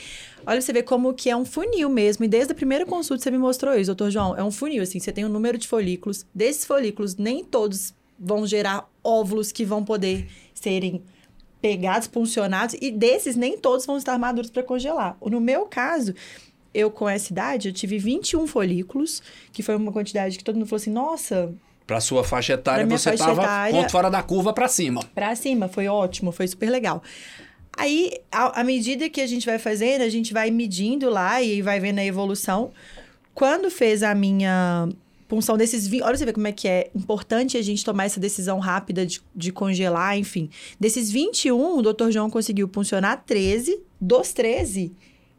olha, 0.45 0.59
você 0.59 0.73
vê 0.73 0.83
como 0.83 1.13
que 1.13 1.29
é 1.29 1.35
um 1.37 1.45
funil 1.45 1.89
mesmo. 1.89 2.25
E 2.25 2.27
desde 2.27 2.51
a 2.51 2.55
primeira 2.55 2.85
consulta 2.85 3.23
você 3.23 3.31
me 3.31 3.37
mostrou 3.37 3.73
isso, 3.73 3.85
doutor 3.85 4.11
João. 4.11 4.35
É 4.35 4.43
um 4.43 4.51
funil, 4.51 4.83
assim, 4.83 4.99
você 4.99 5.13
tem 5.13 5.23
um 5.23 5.29
número 5.29 5.57
de 5.57 5.65
folículos. 5.65 6.25
Desses 6.35 6.65
folículos, 6.65 7.15
nem 7.15 7.41
todos 7.41 7.93
vão 8.19 8.45
gerar 8.45 8.89
óvulos 9.01 9.49
que 9.49 9.63
vão 9.63 9.81
poder 9.81 10.27
serem 10.53 11.01
pegados, 11.61 12.07
puncionados, 12.07 12.75
e 12.79 12.91
desses 12.91 13.35
nem 13.35 13.57
todos 13.57 13.85
vão 13.85 13.97
estar 13.97 14.17
maduros 14.17 14.49
para 14.49 14.63
congelar. 14.63 15.17
No 15.21 15.39
meu 15.39 15.65
caso, 15.65 16.13
eu 16.73 16.91
com 16.91 17.09
essa 17.09 17.31
idade, 17.31 17.69
eu 17.69 17.73
tive 17.73 17.97
21 17.97 18.45
folículos, 18.47 19.21
que 19.51 19.63
foi 19.63 19.75
uma 19.75 19.91
quantidade 19.91 20.37
que 20.37 20.43
todo 20.43 20.55
mundo 20.55 20.67
falou 20.67 20.81
assim, 20.81 20.91
nossa... 20.91 21.53
Para 21.85 22.01
sua 22.01 22.23
faixa 22.23 22.53
etária, 22.53 22.85
você 22.85 23.11
estava 23.11 23.71
ponto 23.71 23.91
fora 23.91 24.09
da 24.09 24.21
curva 24.21 24.51
para 24.53 24.67
cima. 24.67 25.01
Para 25.15 25.35
cima, 25.35 25.67
foi 25.69 25.87
ótimo, 25.87 26.31
foi 26.31 26.47
super 26.47 26.69
legal. 26.69 27.01
Aí, 27.77 28.11
à 28.31 28.63
medida 28.63 29.07
que 29.07 29.21
a 29.21 29.27
gente 29.27 29.45
vai 29.45 29.59
fazendo, 29.59 30.01
a 30.01 30.09
gente 30.09 30.33
vai 30.33 30.51
medindo 30.51 31.09
lá 31.09 31.41
e 31.41 31.61
vai 31.61 31.79
vendo 31.79 31.99
a 31.99 32.03
evolução. 32.03 32.71
Quando 33.33 33.69
fez 33.69 34.01
a 34.03 34.15
minha 34.15 34.89
punção 35.27 35.57
desses 35.57 35.87
20. 35.87 36.01
Olha 36.03 36.17
você 36.17 36.25
ver 36.25 36.33
como 36.33 36.47
é 36.47 36.51
que 36.51 36.67
é 36.67 36.89
importante 36.95 37.57
a 37.57 37.61
gente 37.61 37.83
tomar 37.83 38.05
essa 38.05 38.19
decisão 38.19 38.59
rápida 38.59 39.05
de, 39.05 39.21
de 39.35 39.51
congelar, 39.51 40.17
enfim. 40.17 40.49
Desses 40.79 41.11
21, 41.11 41.77
o 41.77 41.81
doutor 41.81 42.11
João 42.11 42.29
conseguiu 42.29 42.67
puncionar 42.67 43.23
13. 43.25 43.81
Dos 43.99 44.31
13, 44.31 44.93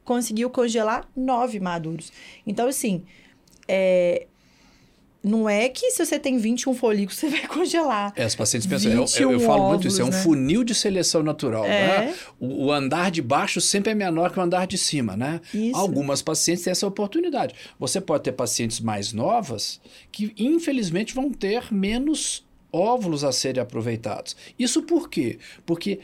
conseguiu 0.04 0.50
congelar 0.50 1.08
9 1.16 1.60
maduros. 1.60 2.12
Então, 2.44 2.66
assim, 2.66 3.04
é, 3.68 4.26
não 5.28 5.48
é 5.48 5.68
que 5.68 5.90
se 5.90 6.04
você 6.04 6.18
tem 6.18 6.38
21 6.38 6.74
folículos, 6.74 7.18
você 7.18 7.28
vai 7.28 7.46
congelar. 7.48 8.12
É, 8.16 8.24
as 8.24 8.34
pacientes 8.34 8.66
pensam, 8.66 8.90
eu, 8.90 9.04
eu, 9.20 9.32
eu 9.32 9.40
falo 9.40 9.68
muito 9.68 9.86
isso, 9.86 10.00
é 10.00 10.04
um 10.04 10.08
né? 10.08 10.22
funil 10.22 10.64
de 10.64 10.74
seleção 10.74 11.22
natural. 11.22 11.64
É. 11.64 12.06
Né? 12.06 12.14
O, 12.40 12.66
o, 12.66 12.72
andar 12.72 13.10
de 13.10 13.20
baixo 13.20 13.60
sempre 13.60 13.92
é 13.92 13.94
menor 13.94 14.32
que 14.32 14.38
o 14.38 14.42
andar 14.42 14.66
de 14.66 14.78
cima, 14.78 15.16
né? 15.16 15.40
Isso. 15.52 15.76
Algumas 15.76 16.22
pacientes 16.22 16.64
têm 16.64 16.70
essa 16.70 16.86
oportunidade. 16.86 17.54
Você 17.78 18.00
pode 18.00 18.24
ter 18.24 18.32
pacientes 18.32 18.80
mais 18.80 19.12
novas 19.12 19.80
que, 20.10 20.32
infelizmente, 20.38 21.14
vão 21.14 21.30
ter 21.30 21.72
menos 21.72 22.46
óvulos 22.72 23.24
a 23.24 23.32
serem 23.32 23.62
aproveitados. 23.62 24.36
Isso 24.58 24.82
por 24.82 25.08
quê? 25.08 25.38
Porque 25.64 26.00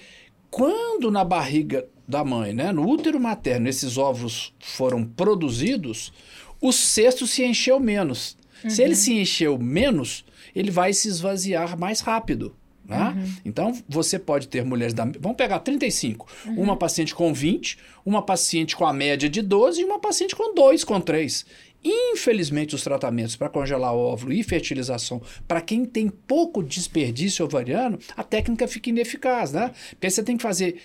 quando 0.51 1.11
na 1.11 1.25
barriga 1.25 1.87
da 2.07 2.23
mãe, 2.23 2.53
né, 2.53 2.73
no 2.73 2.87
útero 2.89 3.19
materno, 3.19 3.69
esses 3.69 3.97
óvulos 3.97 4.53
foram 4.61 5.05
produzidos, 5.05 6.13
o 6.61 6.73
cesto 6.73 7.27
se 7.27 7.45
encheu 7.45 7.81
menos. 7.81 8.37
Uhum. 8.65 8.71
Se 8.71 8.83
ele 8.83 8.95
uhum. 8.95 9.01
se 9.01 9.13
encheu 9.15 9.59
menos, 9.59 10.25
ele 10.55 10.71
vai 10.71 10.93
se 10.93 11.09
esvaziar 11.09 11.79
mais 11.79 12.01
rápido. 12.01 12.55
Né? 12.87 13.15
Uhum. 13.17 13.33
Então, 13.45 13.73
você 13.89 14.19
pode 14.19 14.49
ter 14.49 14.65
mulheres 14.65 14.93
da. 14.93 15.05
Vamos 15.19 15.37
pegar 15.37 15.59
35. 15.61 16.27
Uhum. 16.47 16.63
Uma 16.63 16.77
paciente 16.77 17.15
com 17.15 17.33
20, 17.33 17.79
uma 18.05 18.23
paciente 18.23 18.77
com 18.77 18.87
a 18.87 18.93
média 18.93 19.29
de 19.29 19.41
12 19.41 19.81
e 19.81 19.85
uma 19.85 19.99
paciente 19.99 20.37
com 20.37 20.55
2, 20.55 20.85
com 20.85 21.01
3. 21.01 21.47
Infelizmente, 21.83 22.75
os 22.75 22.83
tratamentos 22.83 23.37
para 23.37 23.51
congelar 23.51 23.95
óvulo 23.95 24.33
e 24.33 24.43
fertilização, 24.43 25.21
para 25.47 25.61
quem 25.61 25.85
tem 25.85 26.09
pouco 26.09 26.63
desperdício 26.63 27.45
ovariano, 27.45 27.99
a 28.17 28.23
técnica 28.23 28.67
fica 28.67 28.89
ineficaz, 28.89 29.53
né? 29.53 29.71
Porque 29.91 30.09
você 30.09 30.23
tem 30.23 30.37
que 30.37 30.43
fazer 30.43 30.81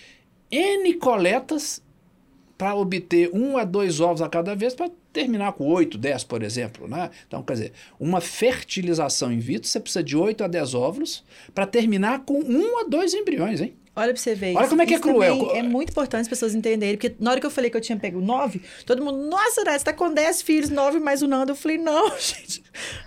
N 0.50 0.94
coletas 0.94 1.82
para 2.60 2.74
obter 2.74 3.30
um 3.32 3.56
a 3.56 3.64
dois 3.64 4.00
ovos 4.00 4.20
a 4.20 4.28
cada 4.28 4.54
vez 4.54 4.74
para 4.74 4.90
terminar 5.14 5.54
com 5.54 5.66
8, 5.66 5.96
10, 5.96 6.24
por 6.24 6.42
exemplo. 6.42 6.86
Né? 6.86 7.08
Então, 7.26 7.42
quer 7.42 7.54
dizer, 7.54 7.72
uma 7.98 8.20
fertilização 8.20 9.32
in 9.32 9.38
vitro, 9.38 9.66
você 9.66 9.80
precisa 9.80 10.04
de 10.04 10.14
8 10.14 10.44
a 10.44 10.46
10 10.46 10.74
óvulos 10.74 11.24
para 11.54 11.64
terminar 11.64 12.22
com 12.26 12.38
um 12.38 12.78
a 12.78 12.84
dois 12.84 13.14
embriões, 13.14 13.62
hein? 13.62 13.72
Olha 14.00 14.14
pra 14.14 14.22
você 14.22 14.34
ver. 14.34 14.56
Olha 14.56 14.62
isso, 14.62 14.70
como 14.70 14.80
é 14.82 14.86
que 14.86 14.94
é 14.94 14.98
cruel. 14.98 15.50
É 15.54 15.62
muito 15.62 15.90
importante 15.90 16.22
as 16.22 16.28
pessoas 16.28 16.54
entenderem. 16.54 16.96
Porque 16.96 17.14
na 17.20 17.32
hora 17.32 17.40
que 17.40 17.46
eu 17.46 17.50
falei 17.50 17.70
que 17.70 17.76
eu 17.76 17.80
tinha 17.80 17.98
pego 17.98 18.18
nove, 18.20 18.62
todo 18.86 19.04
mundo, 19.04 19.28
nossa, 19.28 19.62
né, 19.62 19.78
você 19.78 19.84
tá 19.84 19.92
com 19.92 20.12
dez 20.12 20.40
filhos, 20.40 20.70
nove 20.70 20.98
mais 20.98 21.20
o 21.20 21.28
Nando. 21.28 21.52
Eu 21.52 21.56
falei, 21.56 21.76
não, 21.76 22.08
gente, 22.18 22.62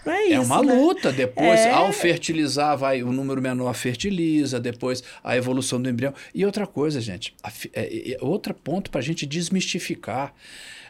não 0.05 0.13
é 0.13 0.25
isso. 0.25 0.33
É 0.33 0.39
uma 0.39 0.61
né? 0.61 0.73
luta. 0.75 1.11
Depois, 1.11 1.59
é... 1.59 1.71
ao 1.71 1.91
fertilizar, 1.91 2.77
vai 2.77 3.01
o 3.01 3.11
número 3.11 3.41
menor 3.41 3.73
fertiliza, 3.73 4.59
depois 4.59 5.03
a 5.23 5.35
evolução 5.35 5.81
do 5.81 5.89
embrião. 5.89 6.13
E 6.33 6.45
outra 6.45 6.67
coisa, 6.67 7.01
gente, 7.01 7.35
a, 7.43 7.51
é, 7.73 8.11
é, 8.11 8.17
outro 8.21 8.53
ponto 8.53 8.91
pra 8.91 9.01
gente 9.01 9.25
desmistificar 9.25 10.33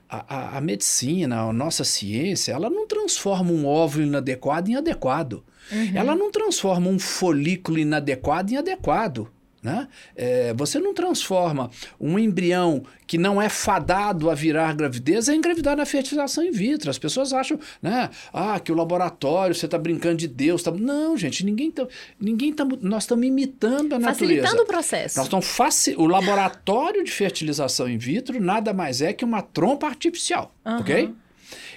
a, 0.10 0.58
a, 0.58 0.62
medicina, 0.62 1.42
a 1.42 1.54
nossa 1.54 1.84
ciência, 1.84 2.52
ela 2.52 2.70
não 2.70 2.86
transforma 2.88 3.52
um 3.52 3.66
óvulo 3.66 4.06
inadequado 4.06 4.70
em 4.70 4.76
adequado. 4.76 5.44
Uhum. 5.72 5.92
Ela 5.96 6.16
não 6.16 6.30
transforma 6.30 6.90
um 6.90 7.00
folículo 7.00 7.80
inadequado 7.80 8.52
em 8.52 8.58
adequado. 8.58 9.32
Né? 9.64 9.88
É, 10.14 10.54
você 10.54 10.78
não 10.78 10.94
transforma 10.94 11.72
um 11.98 12.20
embrião 12.20 12.84
que 13.08 13.18
não 13.18 13.42
é 13.42 13.48
fadado 13.48 14.30
a 14.30 14.36
virar 14.36 14.76
gravidez 14.76 15.30
a 15.30 15.36
engravidar 15.36 15.78
na 15.78 15.86
fertilização 15.86 16.44
in 16.44 16.52
vitro. 16.52 16.90
As 16.90 16.98
pessoas 16.98 17.32
acham 17.32 17.58
né, 17.82 18.10
ah, 18.34 18.60
que 18.60 18.74
o 18.74 18.76
laboratório, 18.76 19.56
você 19.56 19.66
está 19.66 19.78
brincando 19.78 20.18
de 20.18 20.28
Deus. 20.28 20.62
Tá... 20.62 20.72
Não, 20.72 21.16
gente, 21.16 21.46
ninguém 21.46 21.70
está. 21.70 21.88
Ninguém 22.20 22.52
tá, 22.52 22.68
nós 22.82 23.04
estamos 23.04 23.26
imitando 23.26 23.94
a 23.94 24.00
Facilitando 24.00 24.02
natureza. 24.02 24.42
Facilitando 24.42 24.64
o 24.64 24.66
processo. 24.66 25.18
Nós 25.18 25.28
estamos 25.28 25.46
faci... 25.48 25.96
O 25.98 26.08
laboratório 26.08 27.02
de 27.02 27.12
fertilização 27.12 27.88
in 27.90 27.98
vitro 27.98 28.42
nada 28.42 28.74
mais 28.74 29.02
é 29.02 29.14
que 29.14 29.24
uma 29.24 29.42
trompa 29.42 29.88
artificial. 29.88 30.54
Uhum. 30.66 30.80
ok? 30.80 31.14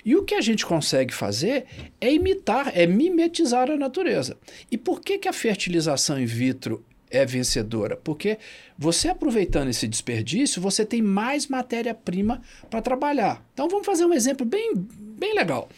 E 0.04 0.16
o 0.16 0.24
que 0.24 0.34
a 0.34 0.40
gente 0.40 0.64
consegue 0.64 1.12
fazer 1.12 1.66
é 2.00 2.12
imitar, 2.12 2.72
é 2.74 2.86
mimetizar 2.86 3.70
a 3.70 3.76
natureza. 3.76 4.36
E 4.70 4.78
por 4.78 5.00
que, 5.00 5.18
que 5.18 5.28
a 5.28 5.32
fertilização 5.32 6.18
in 6.18 6.26
vitro 6.26 6.84
é 7.10 7.24
vencedora? 7.24 7.96
Porque 7.96 8.38
você 8.78 9.08
aproveitando 9.08 9.68
esse 9.68 9.86
desperdício, 9.86 10.60
você 10.60 10.84
tem 10.84 11.02
mais 11.02 11.46
matéria-prima 11.46 12.40
para 12.70 12.82
trabalhar. 12.82 13.42
Então 13.54 13.68
vamos 13.68 13.86
fazer 13.86 14.04
um 14.04 14.12
exemplo 14.12 14.46
bem, 14.46 14.74
bem 14.74 15.34
legal. 15.34 15.68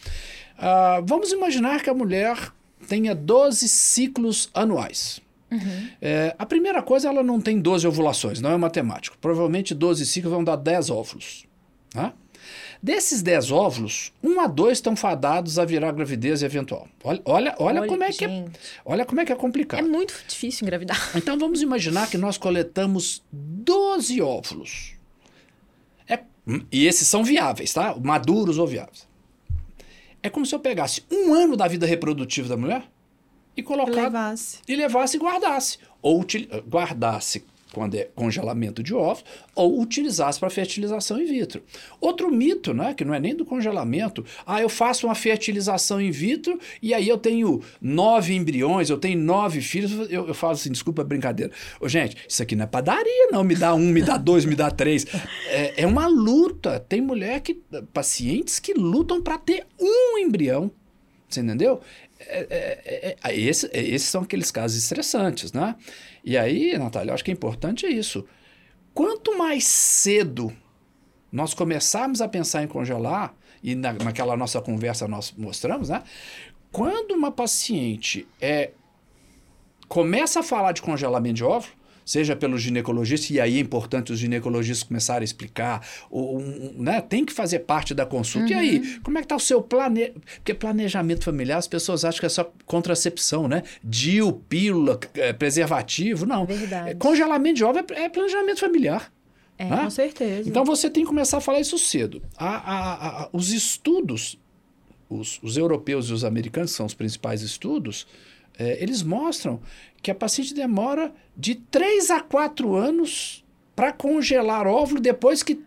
Uh, 0.57 1.05
vamos 1.05 1.31
imaginar 1.31 1.81
que 1.81 1.89
a 1.89 1.93
mulher 1.93 2.51
tenha 2.87 3.15
12 3.15 3.69
ciclos 3.69 4.49
anuais. 4.53 5.21
Uhum. 5.51 5.87
É, 6.01 6.35
a 6.37 6.45
primeira 6.45 6.81
coisa, 6.81 7.09
ela 7.09 7.23
não 7.23 7.41
tem 7.41 7.59
12 7.59 7.87
ovulações, 7.87 8.39
não 8.39 8.51
é 8.51 8.57
matemático. 8.57 9.17
Provavelmente 9.19 9.73
12 9.73 10.05
ciclos 10.05 10.31
vão 10.31 10.43
dar 10.43 10.55
10 10.55 10.89
óvulos. 10.89 11.45
Tá? 11.89 12.13
Desses 12.81 13.21
10 13.21 13.51
óvulos, 13.51 14.13
1 14.23 14.39
a 14.39 14.47
2 14.47 14.77
estão 14.77 14.95
fadados 14.95 15.59
a 15.59 15.65
virar 15.65 15.91
gravidez 15.91 16.41
eventual. 16.41 16.87
Olha, 17.03 17.21
olha, 17.25 17.55
olha, 17.59 17.81
olha 17.81 17.89
como 17.89 18.03
é 18.03 18.09
que 18.09 18.23
é, 18.23 18.45
olha 18.85 19.05
como 19.05 19.19
é 19.19 19.25
que 19.25 19.33
é 19.33 19.35
complicado. 19.35 19.79
É 19.79 19.87
muito 19.87 20.13
difícil 20.27 20.65
engravidar. 20.65 20.97
Então 21.15 21.37
vamos 21.37 21.61
imaginar 21.61 22.09
que 22.09 22.17
nós 22.17 22.37
coletamos 22.37 23.21
12 23.31 24.21
óvulos. 24.21 24.93
É, 26.07 26.19
e 26.71 26.87
esses 26.87 27.05
são 27.07 27.23
viáveis, 27.23 27.73
tá? 27.73 27.93
Maduros 28.01 28.57
ou 28.57 28.65
viáveis. 28.65 29.05
É 30.23 30.29
como 30.29 30.45
se 30.45 30.55
eu 30.55 30.59
pegasse 30.59 31.03
um 31.11 31.33
ano 31.33 31.57
da 31.57 31.67
vida 31.67 31.85
reprodutiva 31.85 32.47
da 32.47 32.55
mulher 32.55 32.83
e 33.57 33.61
colocar 33.61 33.91
e 33.91 34.03
levasse. 34.03 34.59
e 34.67 34.75
levasse 34.75 35.17
e 35.17 35.19
guardasse 35.19 35.77
ou 36.01 36.25
guardasse 36.69 37.43
quando 37.73 37.95
é 37.95 38.09
congelamento 38.15 38.81
de 38.81 38.93
ovos, 38.93 39.23
ou 39.55 39.79
utilizasse 39.79 40.39
para 40.39 40.49
fertilização 40.49 41.21
in 41.21 41.25
vitro. 41.25 41.63
Outro 42.01 42.31
mito, 42.31 42.73
né, 42.73 42.93
que 42.93 43.05
não 43.05 43.13
é 43.13 43.19
nem 43.19 43.35
do 43.35 43.45
congelamento, 43.45 44.25
ah, 44.45 44.61
eu 44.61 44.69
faço 44.69 45.07
uma 45.07 45.15
fertilização 45.15 46.01
in 46.01 46.11
vitro 46.11 46.59
e 46.81 46.93
aí 46.93 47.07
eu 47.07 47.17
tenho 47.17 47.61
nove 47.81 48.33
embriões, 48.33 48.89
eu 48.89 48.97
tenho 48.97 49.19
nove 49.19 49.61
filhos, 49.61 49.91
eu, 50.09 50.27
eu 50.27 50.33
falo 50.33 50.53
assim, 50.53 50.71
desculpa 50.71 51.01
a 51.01 51.05
brincadeira. 51.05 51.51
Ô, 51.79 51.87
gente, 51.87 52.17
isso 52.27 52.41
aqui 52.41 52.55
não 52.55 52.63
é 52.63 52.67
padaria, 52.67 53.29
não, 53.31 53.43
me 53.43 53.55
dá 53.55 53.73
um, 53.73 53.89
me 53.89 54.01
dá 54.01 54.17
dois, 54.17 54.45
me 54.45 54.55
dá 54.55 54.71
três. 54.71 55.05
É, 55.47 55.83
é 55.83 55.87
uma 55.87 56.07
luta. 56.07 56.79
Tem 56.79 57.01
mulher 57.01 57.41
que, 57.41 57.61
pacientes 57.93 58.59
que 58.59 58.73
lutam 58.73 59.21
para 59.21 59.37
ter 59.37 59.65
um 59.79 60.17
embrião, 60.17 60.71
você 61.27 61.41
entendeu? 61.41 61.81
É, 62.19 62.39
é, 62.49 62.81
é, 62.85 63.17
é 63.23 63.39
é, 63.71 63.83
esses 63.83 64.09
são 64.09 64.23
aqueles 64.23 64.51
casos 64.51 64.77
estressantes, 64.77 65.53
né? 65.53 65.75
E 66.29 66.37
aí, 66.37 66.77
Natália, 66.77 67.09
eu 67.09 67.15
acho 67.15 67.23
que 67.23 67.31
é 67.31 67.33
importante 67.33 67.87
isso. 67.87 68.23
Quanto 68.93 69.35
mais 69.35 69.65
cedo 69.65 70.55
nós 71.31 71.55
começarmos 71.55 72.21
a 72.21 72.27
pensar 72.27 72.61
em 72.61 72.67
congelar, 72.67 73.33
e 73.63 73.73
na, 73.73 73.93
naquela 73.93 74.37
nossa 74.37 74.61
conversa 74.61 75.07
nós 75.07 75.33
mostramos, 75.35 75.89
né? 75.89 76.03
Quando 76.71 77.15
uma 77.15 77.31
paciente 77.31 78.27
é, 78.39 78.73
começa 79.87 80.41
a 80.41 80.43
falar 80.43 80.71
de 80.71 80.83
congelamento 80.83 81.33
de 81.33 81.43
óvulo, 81.43 81.73
seja 82.09 82.35
pelo 82.35 82.57
ginecologista, 82.57 83.31
e 83.31 83.39
aí 83.39 83.57
é 83.57 83.59
importante 83.59 84.11
os 84.11 84.17
ginecologistas 84.17 84.81
começarem 84.81 85.21
a 85.21 85.23
explicar, 85.23 85.87
ou, 86.09 86.39
um, 86.39 86.73
né, 86.75 87.01
tem 87.01 87.23
que 87.23 87.31
fazer 87.31 87.59
parte 87.59 87.93
da 87.93 88.03
consulta. 88.03 88.47
Uhum. 88.47 88.51
E 88.51 88.55
aí, 88.55 88.79
uhum. 88.79 89.01
como 89.03 89.17
é 89.19 89.21
que 89.21 89.25
está 89.25 89.35
o 89.35 89.39
seu 89.39 89.61
planejamento? 89.61 90.19
Porque 90.37 90.55
planejamento 90.55 91.23
familiar, 91.23 91.59
as 91.59 91.67
pessoas 91.67 92.03
acham 92.03 92.19
que 92.19 92.25
é 92.25 92.29
só 92.29 92.51
contracepção, 92.65 93.47
né? 93.47 93.61
DIU, 93.83 94.33
pílula, 94.33 94.99
é, 95.13 95.33
preservativo, 95.33 96.25
não. 96.25 96.47
Verdade. 96.47 96.95
Congelamento 96.95 97.57
de 97.57 97.63
óvulo 97.63 97.85
é, 97.91 98.05
é 98.05 98.09
planejamento 98.09 98.59
familiar. 98.59 99.13
É, 99.55 99.65
né? 99.65 99.83
com 99.83 99.89
certeza. 99.91 100.49
Então 100.49 100.65
você 100.65 100.89
tem 100.89 101.03
que 101.03 101.09
começar 101.09 101.37
a 101.37 101.41
falar 101.41 101.59
isso 101.59 101.77
cedo. 101.77 102.23
A, 102.35 102.47
a, 102.47 103.23
a, 103.23 103.29
os 103.31 103.51
estudos, 103.51 104.39
os, 105.07 105.39
os 105.43 105.57
europeus 105.57 106.07
e 106.07 106.13
os 106.13 106.25
americanos, 106.25 106.71
que 106.71 106.77
são 106.77 106.87
os 106.87 106.95
principais 106.95 107.43
estudos, 107.43 108.07
é, 108.57 108.81
eles 108.83 109.01
mostram 109.01 109.61
que 110.01 110.11
a 110.11 110.15
paciente 110.15 110.53
demora 110.53 111.13
de 111.35 111.55
3 111.55 112.11
a 112.11 112.21
4 112.21 112.75
anos 112.75 113.43
para 113.75 113.91
congelar 113.91 114.67
óvulo 114.67 114.99
depois 114.99 115.43
que 115.43 115.61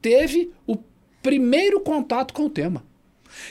teve 0.00 0.50
o 0.66 0.76
primeiro 1.22 1.80
contato 1.80 2.34
com 2.34 2.46
o 2.46 2.50
tema. 2.50 2.84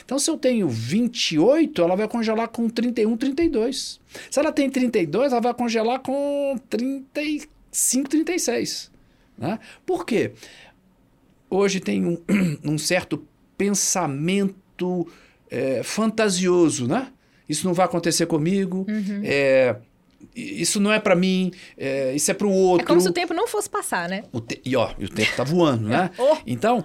Então, 0.04 0.18
se 0.18 0.30
eu 0.30 0.36
tenho 0.36 0.68
28, 0.68 1.82
ela 1.82 1.96
vai 1.96 2.06
congelar 2.06 2.48
com 2.48 2.68
31, 2.68 3.16
32. 3.16 4.00
Se 4.30 4.38
ela 4.38 4.52
tem 4.52 4.70
32, 4.70 5.32
ela 5.32 5.40
vai 5.40 5.54
congelar 5.54 6.00
com 6.00 6.56
35, 6.68 8.08
36. 8.08 8.90
Né? 9.36 9.58
Por 9.84 10.06
quê? 10.06 10.32
Hoje 11.50 11.80
tem 11.80 12.04
um, 12.06 12.18
um 12.64 12.78
certo 12.78 13.26
pensamento 13.58 15.06
é, 15.50 15.82
fantasioso, 15.82 16.86
né? 16.86 17.08
Isso 17.48 17.66
não 17.66 17.74
vai 17.74 17.86
acontecer 17.86 18.26
comigo. 18.26 18.86
Uhum. 18.88 19.20
É, 19.24 19.76
isso 20.34 20.80
não 20.80 20.92
é 20.92 20.98
para 20.98 21.14
mim, 21.14 21.52
é, 21.76 22.14
isso 22.14 22.30
é 22.30 22.34
para 22.34 22.46
o 22.46 22.52
outro. 22.52 22.84
É 22.84 22.86
como 22.86 23.00
se 23.00 23.08
o 23.08 23.12
tempo 23.12 23.34
não 23.34 23.46
fosse 23.46 23.68
passar, 23.68 24.08
né? 24.08 24.24
O 24.32 24.40
te... 24.40 24.60
E 24.64 24.76
ó, 24.76 24.92
o 24.98 25.08
tempo 25.08 25.36
tá 25.36 25.44
voando, 25.44 25.88
né? 25.88 26.10
oh. 26.18 26.36
Então, 26.46 26.84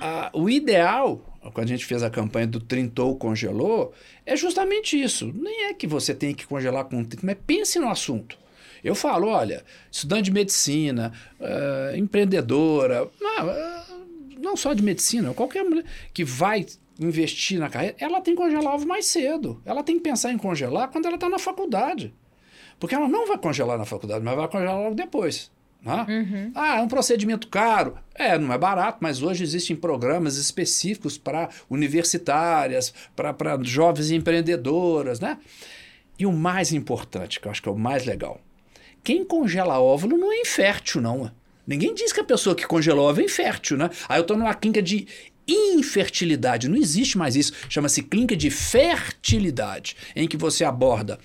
a, 0.00 0.30
o 0.32 0.48
ideal, 0.48 1.22
quando 1.52 1.66
a 1.66 1.68
gente 1.68 1.84
fez 1.84 2.02
a 2.02 2.10
campanha 2.10 2.46
do 2.46 2.60
Trintou 2.60 3.16
Congelou, 3.16 3.92
é 4.24 4.36
justamente 4.36 5.00
isso. 5.00 5.32
Nem 5.34 5.66
é 5.66 5.74
que 5.74 5.86
você 5.86 6.14
tem 6.14 6.34
que 6.34 6.46
congelar 6.46 6.84
com 6.84 7.04
tempo, 7.04 7.24
mas 7.24 7.36
pense 7.46 7.78
no 7.78 7.88
assunto. 7.88 8.38
Eu 8.82 8.94
falo, 8.94 9.28
olha, 9.28 9.64
estudante 9.90 10.24
de 10.24 10.32
medicina, 10.32 11.12
uh, 11.40 11.96
empreendedora, 11.96 13.08
não, 13.20 13.46
uh, 13.46 14.38
não 14.40 14.56
só 14.56 14.72
de 14.72 14.82
medicina, 14.82 15.34
qualquer 15.34 15.64
mulher 15.64 15.84
que 16.14 16.24
vai 16.24 16.64
investir 16.98 17.58
na 17.58 17.68
carreira, 17.68 17.96
ela 17.98 18.20
tem 18.20 18.34
que 18.34 18.42
congelar 18.42 18.74
ovo 18.74 18.86
mais 18.86 19.06
cedo. 19.06 19.62
Ela 19.64 19.82
tem 19.82 19.96
que 19.96 20.02
pensar 20.02 20.32
em 20.32 20.38
congelar 20.38 20.88
quando 20.88 21.06
ela 21.06 21.14
está 21.14 21.28
na 21.28 21.38
faculdade. 21.38 22.14
Porque 22.78 22.94
ela 22.94 23.08
não 23.08 23.26
vai 23.26 23.38
congelar 23.38 23.76
na 23.76 23.84
faculdade, 23.84 24.24
mas 24.24 24.36
vai 24.36 24.48
congelar 24.48 24.78
logo 24.78 24.94
depois. 24.94 25.50
Né? 25.82 26.06
Uhum. 26.08 26.52
Ah, 26.54 26.78
é 26.78 26.82
um 26.82 26.88
procedimento 26.88 27.48
caro. 27.48 27.96
É, 28.14 28.36
não 28.38 28.52
é 28.52 28.58
barato, 28.58 28.98
mas 29.00 29.22
hoje 29.22 29.44
existem 29.44 29.76
programas 29.76 30.36
específicos 30.36 31.16
para 31.16 31.48
universitárias, 31.70 32.92
para 33.14 33.58
jovens 33.62 34.10
empreendedoras, 34.10 35.20
né? 35.20 35.38
E 36.18 36.26
o 36.26 36.32
mais 36.32 36.72
importante, 36.72 37.38
que 37.38 37.46
eu 37.46 37.50
acho 37.50 37.62
que 37.62 37.68
é 37.68 37.72
o 37.72 37.78
mais 37.78 38.04
legal, 38.04 38.40
quem 39.04 39.24
congela 39.24 39.80
óvulo 39.80 40.18
não 40.18 40.32
é 40.32 40.40
infértil, 40.40 41.00
não. 41.00 41.30
Ninguém 41.64 41.94
diz 41.94 42.12
que 42.12 42.20
a 42.20 42.24
pessoa 42.24 42.56
que 42.56 42.66
congela 42.66 43.00
óvulo 43.00 43.22
é 43.22 43.26
infértil, 43.26 43.76
né? 43.76 43.88
Aí 44.08 44.18
eu 44.18 44.22
estou 44.22 44.36
numa 44.36 44.54
clínica 44.54 44.82
de 44.82 45.06
infertilidade, 45.46 46.68
não 46.68 46.76
existe 46.76 47.16
mais 47.16 47.36
isso. 47.36 47.52
Chama-se 47.68 48.02
clínica 48.02 48.36
de 48.36 48.50
fertilidade, 48.50 49.96
em 50.14 50.26
que 50.26 50.36
você 50.36 50.64
aborda 50.64 51.18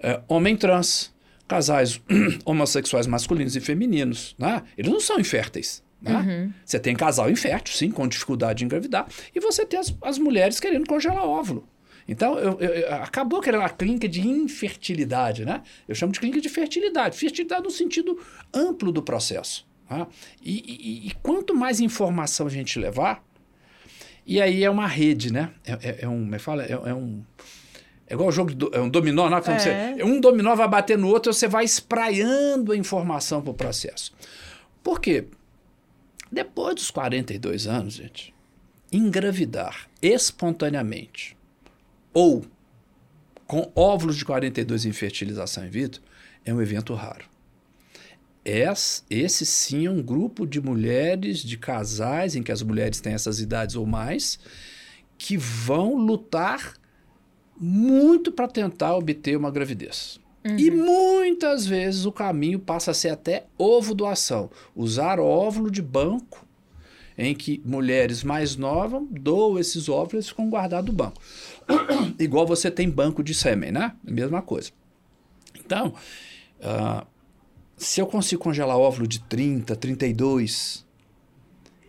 é, 0.00 0.20
homem 0.28 0.56
trans, 0.56 1.12
casais 1.46 2.00
homossexuais 2.44 3.06
masculinos 3.06 3.56
e 3.56 3.60
femininos, 3.60 4.34
né? 4.38 4.62
Eles 4.76 4.90
não 4.90 5.00
são 5.00 5.18
inférteis. 5.18 5.82
Né? 6.00 6.16
Uhum. 6.16 6.52
Você 6.64 6.78
tem 6.78 6.94
casal 6.96 7.30
infértil, 7.30 7.74
sim, 7.74 7.90
com 7.90 8.08
dificuldade 8.08 8.60
de 8.60 8.64
engravidar, 8.64 9.06
e 9.34 9.40
você 9.40 9.66
tem 9.66 9.78
as, 9.78 9.94
as 10.02 10.18
mulheres 10.18 10.58
querendo 10.58 10.86
congelar 10.86 11.24
óvulo. 11.24 11.68
Então, 12.08 12.38
eu, 12.38 12.58
eu, 12.58 12.94
acabou 12.94 13.40
que 13.40 13.48
era 13.48 13.58
uma 13.58 13.68
clínica 13.68 14.08
de 14.08 14.26
infertilidade, 14.26 15.44
né? 15.44 15.62
Eu 15.86 15.94
chamo 15.94 16.12
de 16.12 16.18
clínica 16.18 16.40
de 16.40 16.48
fertilidade. 16.48 17.16
Fertilidade 17.16 17.62
no 17.62 17.70
sentido 17.70 18.18
amplo 18.52 18.90
do 18.90 19.02
processo. 19.02 19.68
Né? 19.88 20.06
E, 20.42 20.52
e, 20.52 21.08
e, 21.08 21.14
quanto 21.22 21.54
mais 21.54 21.78
informação 21.78 22.46
a 22.46 22.50
gente 22.50 22.78
levar, 22.78 23.22
e 24.26 24.40
aí 24.40 24.64
é 24.64 24.70
uma 24.70 24.86
rede, 24.86 25.32
né? 25.32 25.50
É, 25.64 25.72
é, 25.72 25.98
é 26.00 26.08
um, 26.08 26.24
me 26.24 26.36
é 26.36 26.38
fala, 26.38 26.64
é, 26.64 26.72
é 26.72 26.94
um 26.94 27.22
é 28.10 28.14
igual 28.14 28.28
o 28.28 28.32
jogo 28.32 28.52
de 28.52 28.76
é 28.76 28.80
um 28.80 28.88
dominó, 28.88 29.30
não? 29.30 29.38
É. 29.38 29.40
Você, 29.40 30.02
um 30.02 30.20
dominó 30.20 30.56
vai 30.56 30.68
bater 30.68 30.98
no 30.98 31.06
outro, 31.06 31.32
você 31.32 31.46
vai 31.46 31.64
espraiando 31.64 32.72
a 32.72 32.76
informação 32.76 33.40
para 33.40 33.52
o 33.52 33.54
processo. 33.54 34.12
Por 34.82 35.00
quê? 35.00 35.28
Depois 36.30 36.74
dos 36.74 36.90
42 36.90 37.68
anos, 37.68 37.94
gente, 37.94 38.34
engravidar 38.90 39.88
espontaneamente 40.02 41.36
ou 42.12 42.44
com 43.46 43.70
óvulos 43.76 44.16
de 44.16 44.24
42 44.24 44.86
em 44.86 44.92
fertilização 44.92 45.64
in 45.64 45.70
vitro 45.70 46.02
é 46.44 46.52
um 46.52 46.60
evento 46.60 46.94
raro. 46.94 47.26
Esse, 48.44 49.02
esse 49.08 49.46
sim 49.46 49.86
é 49.86 49.90
um 49.90 50.02
grupo 50.02 50.46
de 50.46 50.60
mulheres, 50.60 51.38
de 51.38 51.56
casais, 51.56 52.34
em 52.34 52.42
que 52.42 52.50
as 52.50 52.62
mulheres 52.62 53.00
têm 53.00 53.12
essas 53.12 53.38
idades 53.38 53.76
ou 53.76 53.86
mais, 53.86 54.38
que 55.16 55.36
vão 55.36 55.94
lutar 55.94 56.79
muito 57.60 58.32
para 58.32 58.48
tentar 58.48 58.96
obter 58.96 59.36
uma 59.36 59.50
gravidez. 59.50 60.18
Uhum. 60.44 60.58
E 60.58 60.70
muitas 60.70 61.66
vezes 61.66 62.06
o 62.06 62.12
caminho 62.12 62.58
passa 62.58 62.92
a 62.92 62.94
ser 62.94 63.10
até 63.10 63.44
ovo 63.58 63.94
doação. 63.94 64.50
Usar 64.74 65.20
óvulo 65.20 65.70
de 65.70 65.82
banco, 65.82 66.46
em 67.18 67.34
que 67.34 67.60
mulheres 67.62 68.24
mais 68.24 68.56
novas 68.56 69.02
doam 69.10 69.58
esses 69.58 69.90
óvulos 69.90 70.24
e 70.24 70.28
ficam 70.28 70.48
guardados 70.48 70.90
no 70.90 70.96
banco. 70.96 71.20
Igual 72.18 72.46
você 72.46 72.70
tem 72.70 72.88
banco 72.88 73.22
de 73.22 73.34
sêmen, 73.34 73.70
né? 73.70 73.94
Mesma 74.02 74.40
coisa. 74.40 74.70
Então, 75.62 75.92
uh, 76.60 77.06
se 77.76 78.00
eu 78.00 78.06
consigo 78.06 78.42
congelar 78.42 78.78
óvulo 78.78 79.06
de 79.06 79.20
30, 79.20 79.76
32, 79.76 80.86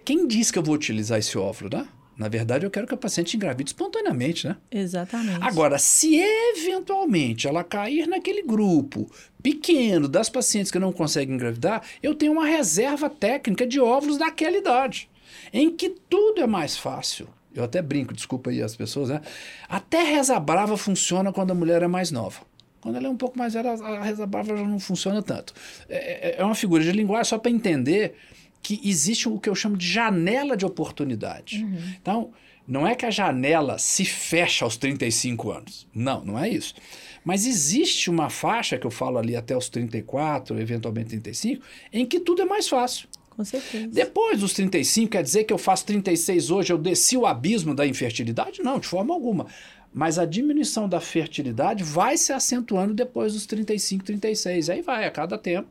quem 0.03 0.27
diz 0.27 0.51
que 0.51 0.59
eu 0.59 0.63
vou 0.63 0.75
utilizar 0.75 1.17
esse 1.19 1.37
óvulo, 1.37 1.69
né? 1.77 1.87
Na 2.21 2.27
verdade, 2.27 2.67
eu 2.67 2.69
quero 2.69 2.85
que 2.85 2.93
a 2.93 2.97
paciente 2.97 3.35
engravide 3.35 3.71
espontaneamente, 3.71 4.47
né? 4.47 4.55
Exatamente. 4.69 5.39
Agora, 5.41 5.79
se 5.79 6.15
eventualmente 6.15 7.47
ela 7.47 7.63
cair 7.63 8.05
naquele 8.07 8.43
grupo 8.43 9.09
pequeno 9.41 10.07
das 10.07 10.29
pacientes 10.29 10.71
que 10.71 10.77
não 10.77 10.93
conseguem 10.93 11.33
engravidar, 11.33 11.81
eu 12.03 12.13
tenho 12.13 12.33
uma 12.33 12.45
reserva 12.45 13.09
técnica 13.09 13.65
de 13.65 13.79
óvulos 13.79 14.19
daquela 14.19 14.55
idade, 14.55 15.09
em 15.51 15.75
que 15.75 15.89
tudo 15.89 16.41
é 16.41 16.45
mais 16.45 16.77
fácil. 16.77 17.27
Eu 17.55 17.63
até 17.63 17.81
brinco, 17.81 18.13
desculpa 18.13 18.51
aí 18.51 18.61
as 18.61 18.75
pessoas, 18.75 19.09
né? 19.09 19.19
Até 19.67 20.03
reza 20.03 20.39
brava 20.39 20.77
funciona 20.77 21.33
quando 21.33 21.49
a 21.49 21.55
mulher 21.55 21.81
é 21.81 21.87
mais 21.87 22.11
nova. 22.11 22.41
Quando 22.81 22.97
ela 22.97 23.07
é 23.07 23.09
um 23.09 23.17
pouco 23.17 23.35
mais 23.35 23.55
velha, 23.55 23.71
a 23.71 24.03
reza 24.03 24.27
brava 24.27 24.55
já 24.55 24.63
não 24.63 24.79
funciona 24.79 25.23
tanto. 25.23 25.55
É, 25.89 26.35
é, 26.35 26.35
é 26.37 26.45
uma 26.45 26.53
figura 26.53 26.83
de 26.83 26.91
linguagem 26.91 27.25
só 27.25 27.39
para 27.39 27.49
entender 27.49 28.15
que 28.61 28.79
existe 28.83 29.27
o 29.27 29.39
que 29.39 29.49
eu 29.49 29.55
chamo 29.55 29.77
de 29.77 29.87
janela 29.87 30.55
de 30.55 30.65
oportunidade. 30.65 31.63
Uhum. 31.63 31.93
Então, 32.01 32.31
não 32.67 32.87
é 32.87 32.95
que 32.95 33.05
a 33.05 33.11
janela 33.11 33.77
se 33.77 34.05
fecha 34.05 34.63
aos 34.63 34.77
35 34.77 35.51
anos. 35.51 35.87
Não, 35.93 36.23
não 36.23 36.39
é 36.39 36.47
isso. 36.47 36.75
Mas 37.23 37.45
existe 37.45 38.09
uma 38.09 38.29
faixa, 38.29 38.77
que 38.77 38.85
eu 38.85 38.91
falo 38.91 39.17
ali 39.17 39.35
até 39.35 39.55
os 39.55 39.69
34, 39.69 40.59
eventualmente 40.59 41.09
35, 41.09 41.63
em 41.91 42.05
que 42.05 42.19
tudo 42.19 42.41
é 42.41 42.45
mais 42.45 42.67
fácil. 42.67 43.07
Com 43.29 43.45
certeza. 43.45 43.87
Depois 43.87 44.39
dos 44.39 44.53
35, 44.53 45.11
quer 45.11 45.23
dizer 45.23 45.45
que 45.45 45.53
eu 45.53 45.57
faço 45.57 45.85
36 45.85 46.51
hoje, 46.51 46.73
eu 46.73 46.77
desci 46.77 47.17
o 47.17 47.25
abismo 47.25 47.73
da 47.73 47.87
infertilidade? 47.87 48.61
Não, 48.61 48.79
de 48.79 48.87
forma 48.87 49.13
alguma. 49.13 49.47
Mas 49.93 50.17
a 50.17 50.25
diminuição 50.25 50.87
da 50.87 51.01
fertilidade 51.01 51.83
vai 51.83 52.17
se 52.17 52.31
acentuando 52.31 52.93
depois 52.93 53.33
dos 53.33 53.45
35, 53.45 54.05
36. 54.05 54.69
Aí 54.69 54.81
vai 54.81 55.05
a 55.05 55.11
cada 55.11 55.37
tempo. 55.37 55.67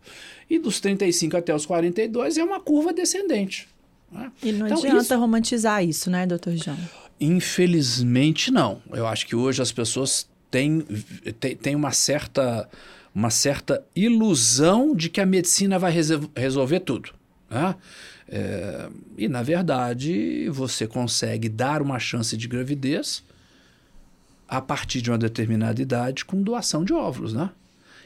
E 0.48 0.58
dos 0.58 0.78
35 0.78 1.36
até 1.36 1.54
os 1.54 1.64
42 1.64 2.36
é 2.36 2.44
uma 2.44 2.60
curva 2.60 2.92
descendente. 2.92 3.66
Né? 4.12 4.30
E 4.42 4.52
não 4.52 4.66
então, 4.66 4.78
adianta 4.78 5.02
isso... 5.02 5.18
romantizar 5.18 5.84
isso, 5.84 6.10
né, 6.10 6.26
doutor 6.26 6.54
João? 6.56 6.76
Infelizmente, 7.18 8.50
não. 8.50 8.82
Eu 8.92 9.06
acho 9.06 9.26
que 9.26 9.34
hoje 9.34 9.62
as 9.62 9.72
pessoas 9.72 10.28
têm, 10.50 10.80
têm, 11.38 11.56
têm 11.56 11.74
uma, 11.74 11.92
certa, 11.92 12.68
uma 13.14 13.30
certa 13.30 13.82
ilusão 13.96 14.94
de 14.94 15.08
que 15.08 15.20
a 15.20 15.26
medicina 15.26 15.78
vai 15.78 15.94
resolver 16.36 16.80
tudo. 16.80 17.10
Né? 17.48 17.74
É, 18.28 18.88
e, 19.16 19.28
na 19.28 19.42
verdade, 19.42 20.48
você 20.50 20.86
consegue 20.86 21.48
dar 21.48 21.80
uma 21.80 21.98
chance 21.98 22.36
de 22.36 22.46
gravidez 22.46 23.22
a 24.50 24.60
partir 24.60 25.00
de 25.00 25.10
uma 25.12 25.16
determinada 25.16 25.80
idade 25.80 26.24
com 26.24 26.42
doação 26.42 26.84
de 26.84 26.92
óvulos, 26.92 27.32
né? 27.32 27.50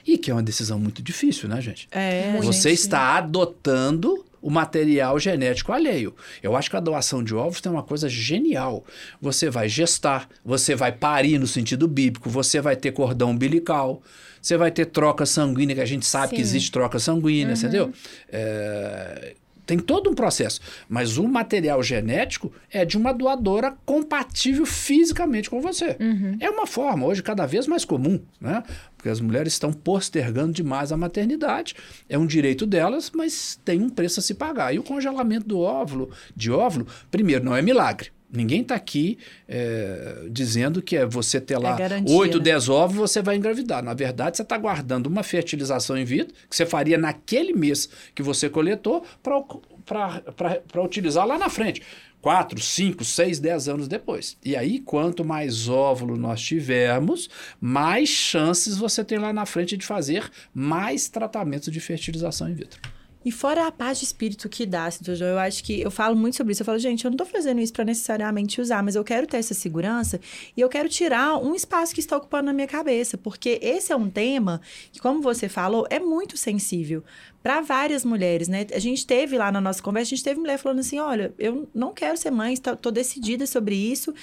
E 0.06 0.18
que 0.18 0.30
é 0.30 0.34
uma 0.34 0.42
decisão 0.42 0.78
muito 0.78 1.02
difícil, 1.02 1.48
né, 1.48 1.58
gente? 1.62 1.88
É, 1.90 2.38
Você 2.42 2.68
gente... 2.68 2.80
está 2.80 3.16
adotando 3.16 4.22
o 4.42 4.50
material 4.50 5.18
genético 5.18 5.72
alheio. 5.72 6.14
Eu 6.42 6.54
acho 6.54 6.68
que 6.68 6.76
a 6.76 6.80
doação 6.80 7.24
de 7.24 7.34
ovos 7.34 7.62
tem 7.62 7.72
uma 7.72 7.82
coisa 7.82 8.10
genial. 8.10 8.84
Você 9.22 9.48
vai 9.48 9.70
gestar, 9.70 10.28
você 10.44 10.74
vai 10.74 10.92
parir 10.92 11.38
no 11.38 11.46
sentido 11.46 11.88
bíblico, 11.88 12.28
você 12.28 12.60
vai 12.60 12.76
ter 12.76 12.92
cordão 12.92 13.30
umbilical, 13.30 14.02
você 14.42 14.58
vai 14.58 14.70
ter 14.70 14.84
troca 14.84 15.24
sanguínea, 15.24 15.74
que 15.74 15.80
a 15.80 15.86
gente 15.86 16.04
sabe 16.04 16.28
Sim. 16.28 16.36
que 16.36 16.42
existe 16.42 16.70
troca 16.70 16.98
sanguínea, 16.98 17.54
uhum. 17.54 17.58
entendeu? 17.58 17.92
É, 18.28 19.34
tem 19.66 19.78
todo 19.78 20.10
um 20.10 20.14
processo. 20.14 20.60
Mas 20.88 21.16
o 21.18 21.26
material 21.26 21.82
genético 21.82 22.52
é 22.70 22.84
de 22.84 22.96
uma 22.96 23.12
doadora 23.12 23.76
compatível 23.84 24.66
fisicamente 24.66 25.50
com 25.50 25.60
você. 25.60 25.96
Uhum. 26.00 26.36
É 26.40 26.50
uma 26.50 26.66
forma, 26.66 27.06
hoje, 27.06 27.22
cada 27.22 27.46
vez 27.46 27.66
mais 27.66 27.84
comum, 27.84 28.20
né? 28.40 28.62
Porque 28.96 29.08
as 29.08 29.20
mulheres 29.20 29.52
estão 29.52 29.72
postergando 29.72 30.52
demais 30.52 30.92
a 30.92 30.96
maternidade. 30.96 31.74
É 32.08 32.16
um 32.18 32.26
direito 32.26 32.66
delas, 32.66 33.10
mas 33.14 33.60
tem 33.64 33.82
um 33.82 33.88
preço 33.88 34.20
a 34.20 34.22
se 34.22 34.34
pagar. 34.34 34.74
E 34.74 34.78
o 34.78 34.82
congelamento 34.82 35.46
do 35.46 35.60
óvulo, 35.60 36.10
de 36.34 36.50
óvulo, 36.50 36.86
primeiro, 37.10 37.44
não 37.44 37.56
é 37.56 37.60
milagre. 37.60 38.10
Ninguém 38.34 38.62
está 38.62 38.74
aqui 38.74 39.18
é, 39.48 40.26
dizendo 40.30 40.82
que 40.82 40.96
é 40.96 41.06
você 41.06 41.40
ter 41.40 41.56
lá 41.56 41.76
é 41.80 42.02
8, 42.06 42.38
né? 42.38 42.44
10 42.44 42.68
ovos 42.68 42.96
você 42.96 43.22
vai 43.22 43.36
engravidar. 43.36 43.82
Na 43.82 43.94
verdade, 43.94 44.36
você 44.36 44.42
está 44.42 44.58
guardando 44.58 45.06
uma 45.06 45.22
fertilização 45.22 45.96
in 45.96 46.04
vitro 46.04 46.34
que 46.48 46.56
você 46.56 46.66
faria 46.66 46.98
naquele 46.98 47.52
mês 47.52 47.88
que 48.14 48.22
você 48.22 48.48
coletou 48.48 49.04
para 49.22 50.82
utilizar 50.82 51.26
lá 51.26 51.38
na 51.38 51.48
frente. 51.48 51.80
4, 52.20 52.58
5, 52.58 53.04
6, 53.04 53.38
10 53.38 53.68
anos 53.68 53.86
depois. 53.86 54.38
E 54.42 54.56
aí, 54.56 54.78
quanto 54.80 55.22
mais 55.22 55.68
óvulo 55.68 56.16
nós 56.16 56.40
tivermos, 56.40 57.28
mais 57.60 58.08
chances 58.08 58.78
você 58.78 59.04
tem 59.04 59.18
lá 59.18 59.30
na 59.30 59.44
frente 59.44 59.76
de 59.76 59.84
fazer 59.84 60.30
mais 60.54 61.06
tratamentos 61.06 61.70
de 61.70 61.78
fertilização 61.80 62.48
in 62.48 62.54
vitro. 62.54 62.80
E 63.24 63.32
fora 63.32 63.66
a 63.66 63.72
paz 63.72 63.98
de 63.98 64.04
espírito 64.04 64.48
que 64.48 64.66
dá, 64.66 64.88
João, 64.90 65.30
eu 65.30 65.38
acho 65.38 65.64
que 65.64 65.80
eu 65.80 65.90
falo 65.90 66.14
muito 66.14 66.36
sobre 66.36 66.52
isso. 66.52 66.62
Eu 66.62 66.66
falo, 66.66 66.78
gente, 66.78 67.04
eu 67.04 67.10
não 67.10 67.16
tô 67.16 67.24
fazendo 67.24 67.60
isso 67.60 67.72
para 67.72 67.84
necessariamente 67.84 68.60
usar, 68.60 68.82
mas 68.82 68.94
eu 68.94 69.04
quero 69.04 69.26
ter 69.26 69.38
essa 69.38 69.54
segurança 69.54 70.20
e 70.56 70.60
eu 70.60 70.68
quero 70.68 70.88
tirar 70.88 71.38
um 71.38 71.54
espaço 71.54 71.94
que 71.94 72.00
está 72.00 72.16
ocupando 72.16 72.46
na 72.46 72.52
minha 72.52 72.66
cabeça, 72.66 73.16
porque 73.16 73.58
esse 73.62 73.92
é 73.92 73.96
um 73.96 74.10
tema 74.10 74.60
que, 74.92 75.00
como 75.00 75.22
você 75.22 75.48
falou, 75.48 75.86
é 75.88 75.98
muito 75.98 76.36
sensível 76.36 77.02
para 77.42 77.60
várias 77.60 78.04
mulheres, 78.04 78.48
né? 78.48 78.66
A 78.72 78.78
gente 78.78 79.06
teve 79.06 79.36
lá 79.36 79.52
na 79.52 79.60
nossa 79.60 79.82
conversa, 79.82 80.08
a 80.08 80.16
gente 80.16 80.24
teve 80.24 80.40
mulher 80.40 80.58
falando 80.58 80.80
assim: 80.80 80.98
olha, 80.98 81.34
eu 81.38 81.68
não 81.74 81.92
quero 81.92 82.16
ser 82.16 82.30
mãe, 82.30 82.56
tô 82.56 82.90
decidida 82.90 83.46
sobre 83.46 83.74
isso 83.74 84.14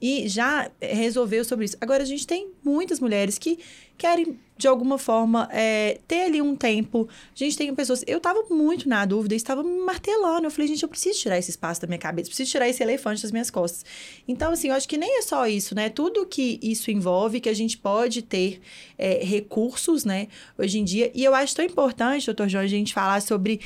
e 0.00 0.28
já 0.28 0.70
resolveu 0.80 1.44
sobre 1.44 1.64
isso. 1.64 1.76
Agora, 1.80 2.02
a 2.02 2.06
gente 2.06 2.26
tem 2.26 2.50
muitas 2.62 3.00
mulheres 3.00 3.38
que 3.38 3.58
querem, 3.96 4.38
de 4.58 4.68
alguma 4.68 4.98
forma, 4.98 5.48
é, 5.50 5.98
ter 6.06 6.24
ali 6.24 6.42
um 6.42 6.54
tempo. 6.54 7.08
A 7.34 7.38
gente 7.38 7.56
tem 7.56 7.74
pessoas. 7.74 8.04
Eu 8.06 8.18
estava 8.18 8.42
muito 8.50 8.88
na 8.88 9.04
dúvida, 9.06 9.34
estava 9.34 9.62
me 9.62 9.78
martelando. 9.80 10.46
Eu 10.46 10.50
falei, 10.50 10.68
gente, 10.68 10.82
eu 10.82 10.88
preciso 10.88 11.18
tirar 11.18 11.38
esse 11.38 11.50
espaço 11.50 11.80
da 11.80 11.86
minha 11.86 11.98
cabeça, 11.98 12.28
preciso 12.28 12.50
tirar 12.50 12.68
esse 12.68 12.82
elefante 12.82 13.22
das 13.22 13.32
minhas 13.32 13.50
costas. 13.50 13.84
Então, 14.28 14.52
assim, 14.52 14.68
eu 14.68 14.74
acho 14.74 14.88
que 14.88 14.98
nem 14.98 15.18
é 15.18 15.22
só 15.22 15.46
isso, 15.46 15.74
né? 15.74 15.88
Tudo 15.88 16.26
que 16.26 16.58
isso 16.62 16.90
envolve, 16.90 17.40
que 17.40 17.48
a 17.48 17.54
gente 17.54 17.78
pode 17.78 18.20
ter 18.22 18.60
é, 18.98 19.24
recursos, 19.24 20.04
né, 20.04 20.28
hoje 20.58 20.78
em 20.78 20.84
dia. 20.84 21.10
E 21.14 21.24
eu 21.24 21.34
acho 21.34 21.54
tão 21.54 21.64
importante, 21.64 22.26
doutor 22.26 22.48
João, 22.48 22.64
a 22.64 22.66
gente 22.66 22.92
falar 22.92 23.22
sobre 23.22 23.60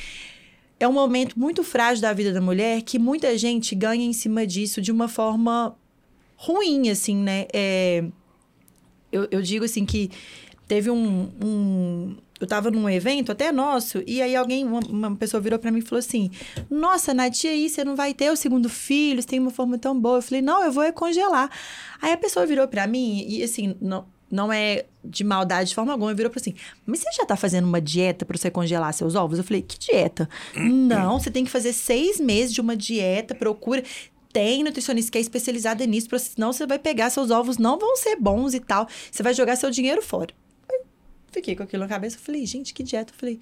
é 0.79 0.87
um 0.87 0.93
momento 0.93 1.39
muito 1.39 1.63
frágil 1.63 2.01
da 2.01 2.11
vida 2.11 2.33
da 2.33 2.41
mulher 2.41 2.81
que 2.81 2.97
muita 2.97 3.37
gente 3.37 3.75
ganha 3.75 4.03
em 4.03 4.13
cima 4.13 4.47
disso 4.47 4.81
de 4.81 4.91
uma 4.91 5.07
forma 5.07 5.77
ruim, 6.41 6.89
assim, 6.89 7.15
né? 7.15 7.45
É, 7.53 8.03
eu, 9.11 9.27
eu 9.29 9.41
digo 9.41 9.63
assim 9.63 9.85
que 9.85 10.09
teve 10.67 10.89
um, 10.89 11.29
um 11.43 12.15
eu 12.39 12.47
tava 12.47 12.71
num 12.71 12.89
evento 12.89 13.31
até 13.31 13.51
nosso, 13.51 14.03
e 14.07 14.19
aí 14.19 14.35
alguém, 14.35 14.65
uma, 14.65 14.79
uma 14.79 15.15
pessoa 15.15 15.39
virou 15.39 15.59
para 15.59 15.71
mim 15.71 15.77
e 15.77 15.83
falou 15.83 15.99
assim: 15.99 16.31
Nossa, 16.67 17.13
Nath, 17.13 17.45
aí 17.45 17.69
você 17.69 17.85
não 17.85 17.95
vai 17.95 18.15
ter 18.15 18.31
o 18.31 18.35
segundo 18.35 18.67
filho, 18.67 19.21
você 19.21 19.27
tem 19.27 19.39
uma 19.39 19.51
forma 19.51 19.77
tão 19.77 19.99
boa. 19.99 20.17
Eu 20.17 20.21
falei: 20.23 20.41
Não, 20.41 20.63
eu 20.63 20.71
vou 20.71 20.81
é 20.81 20.91
congelar. 20.91 21.51
Aí 22.01 22.11
a 22.11 22.17
pessoa 22.17 22.45
virou 22.47 22.67
para 22.67 22.87
mim, 22.87 23.23
e 23.27 23.43
assim, 23.43 23.75
não, 23.79 24.07
não 24.31 24.51
é 24.51 24.85
de 25.05 25.23
maldade 25.23 25.69
de 25.69 25.75
forma 25.75 25.91
alguma, 25.91 26.13
virou 26.15 26.31
para 26.31 26.39
assim: 26.39 26.55
Mas 26.83 27.01
você 27.01 27.11
já 27.11 27.25
tá 27.25 27.35
fazendo 27.35 27.65
uma 27.65 27.79
dieta 27.79 28.25
para 28.25 28.35
você 28.35 28.49
congelar 28.49 28.91
seus 28.93 29.13
ovos? 29.13 29.37
Eu 29.37 29.43
falei: 29.43 29.61
Que 29.61 29.77
dieta? 29.77 30.27
não, 30.57 31.19
você 31.19 31.29
tem 31.29 31.45
que 31.45 31.51
fazer 31.51 31.73
seis 31.73 32.19
meses 32.19 32.51
de 32.51 32.61
uma 32.61 32.75
dieta, 32.75 33.35
procura 33.35 33.83
tem 34.31 34.63
nutricionista 34.63 35.11
que 35.11 35.17
é 35.17 35.21
especializada 35.21 35.85
nisso, 35.85 36.07
senão 36.19 36.53
você 36.53 36.65
vai 36.65 36.79
pegar 36.79 37.09
seus 37.09 37.31
ovos, 37.31 37.57
não 37.57 37.77
vão 37.77 37.95
ser 37.95 38.15
bons 38.15 38.53
e 38.53 38.59
tal. 38.59 38.87
Você 39.11 39.23
vai 39.23 39.33
jogar 39.33 39.55
seu 39.55 39.69
dinheiro 39.69 40.01
fora. 40.01 40.33
fiquei 41.31 41.55
com 41.55 41.63
aquilo 41.63 41.83
na 41.83 41.89
cabeça, 41.89 42.17
falei, 42.19 42.45
gente, 42.45 42.73
que 42.73 42.83
dieta? 42.83 43.13
Eu 43.13 43.17
falei, 43.17 43.39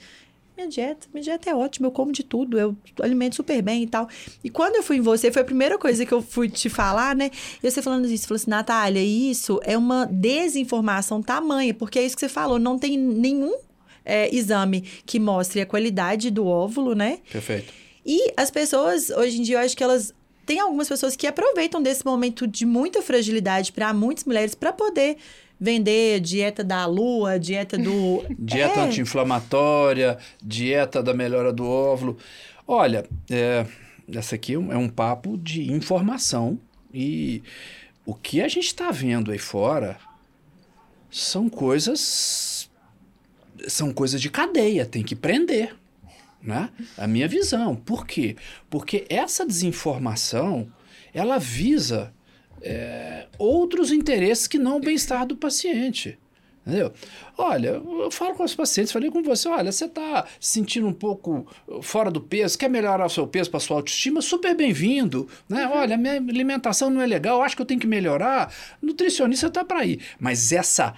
minha 0.60 0.68
dieta, 0.68 1.08
minha 1.14 1.24
dieta 1.24 1.50
é 1.50 1.56
ótima, 1.56 1.88
eu 1.88 1.92
como 1.92 2.12
de 2.12 2.22
tudo, 2.24 2.60
eu 2.60 2.76
alimento 3.02 3.36
super 3.36 3.62
bem 3.62 3.84
e 3.84 3.88
tal. 3.88 4.10
E 4.44 4.50
quando 4.50 4.76
eu 4.76 4.84
fui 4.84 4.98
em 4.98 5.02
você, 5.02 5.32
foi 5.32 5.42
a 5.42 5.46
primeira 5.46 5.78
coisa 5.78 6.06
que 6.06 6.12
eu 6.12 6.22
fui 6.22 6.50
te 6.50 6.70
falar, 6.70 7.16
né? 7.16 7.32
E 7.64 7.72
você 7.72 7.82
falando 7.82 8.06
isso, 8.08 8.28
falou 8.28 8.36
assim, 8.36 8.50
Natália, 8.50 9.02
isso 9.02 9.60
é 9.64 9.78
uma 9.78 10.06
desinformação 10.06 11.22
tamanha, 11.22 11.74
porque 11.74 11.98
é 11.98 12.04
isso 12.06 12.16
que 12.16 12.20
você 12.20 12.30
falou, 12.30 12.60
não 12.60 12.78
tem 12.78 12.98
nenhum 12.98 13.56
é, 14.04 14.34
exame 14.36 14.82
que 15.06 15.20
mostre 15.20 15.62
a 15.62 15.66
qualidade 15.66 16.30
do 16.30 16.46
óvulo, 16.46 16.94
né? 16.94 17.20
Perfeito. 17.32 17.74
E 18.06 18.34
as 18.36 18.50
pessoas, 18.52 19.10
hoje 19.10 19.40
em 19.40 19.44
dia, 19.44 19.58
eu 19.58 19.60
acho 19.60 19.78
que 19.78 19.84
elas 19.84 20.14
tem 20.50 20.60
algumas 20.60 20.90
pessoas 20.90 21.16
que 21.16 21.28
aproveitam 21.28 21.80
desse 21.80 22.04
momento 22.04 22.48
de 22.48 22.66
muita 22.66 23.04
fragilidade 23.04 23.72
para 23.72 23.94
muitas 23.94 24.26
mulheres 24.26 24.56
para 24.56 24.74
poder 24.74 25.18
vender 25.60 26.20
dieta 26.22 26.64
da 26.64 26.88
lua, 26.88 27.38
dieta 27.38 27.78
do. 27.78 28.26
dieta 28.40 28.80
é. 28.80 28.84
anti-inflamatória, 28.86 30.18
dieta 30.42 31.04
da 31.04 31.14
melhora 31.14 31.54
do 31.54 31.68
óvulo. 31.68 32.18
Olha, 32.68 33.06
é, 33.30 33.64
essa 34.12 34.34
aqui 34.34 34.56
é 34.56 34.58
um 34.58 34.86
é 34.86 34.90
papo 34.90 35.38
de 35.38 35.72
informação 35.72 36.60
e 36.92 37.44
o 38.04 38.16
que 38.16 38.42
a 38.42 38.48
gente 38.48 38.66
está 38.66 38.90
vendo 38.90 39.32
aí 39.32 39.38
fora 39.38 40.00
são 41.12 41.48
coisas. 41.48 42.68
São 43.68 43.94
coisas 43.94 44.20
de 44.20 44.32
cadeia, 44.32 44.84
tem 44.84 45.04
que 45.04 45.16
prender. 45.16 45.76
Né? 46.42 46.70
A 46.98 47.08
minha 47.08 47.28
visão. 47.28 47.76
Por 47.76 48.08
quê? 48.08 48.36
Porque 48.70 49.06
essa 49.10 49.46
desinformação 49.46 50.72
ela 51.14 51.38
visa 51.38 52.14
é, 52.62 53.28
outros 53.38 53.92
interesses 53.92 54.48
que 54.48 54.58
não 54.58 54.78
o 54.78 54.82
bem-estar 54.82 55.26
do 55.26 55.36
paciente. 55.36 56.18
Entendeu? 56.66 56.94
Olha, 57.38 57.70
eu 57.70 58.12
falo 58.12 58.36
com 58.36 58.44
os 58.44 58.54
pacientes, 58.54 58.92
falei 58.92 59.10
com 59.10 59.24
você, 59.24 59.48
olha, 59.48 59.72
você 59.72 59.86
está 59.86 60.28
sentindo 60.40 60.88
um 60.88 60.94
pouco 60.94 61.48
fora 61.82 62.12
do 62.12 62.22
peso, 62.22 62.58
quer 62.58 62.70
melhorar 62.70 63.06
o 63.06 63.10
seu 63.10 63.26
peso 63.26 63.50
para 63.50 63.60
sua 63.60 63.78
autoestima? 63.78 64.22
Super 64.22 64.56
bem-vindo. 64.56 65.28
Né? 65.48 65.66
Uhum. 65.66 65.74
Olha, 65.74 65.98
minha 65.98 66.18
alimentação 66.18 66.90
não 66.90 67.02
é 67.02 67.08
legal, 67.08 67.42
acho 67.42 67.56
que 67.56 67.62
eu 67.62 67.66
tenho 67.66 67.80
que 67.80 67.88
melhorar. 67.88 68.54
Nutricionista 68.82 69.48
está 69.48 69.64
para 69.64 69.84
ir. 69.86 70.00
Mas 70.20 70.52
essa 70.52 70.94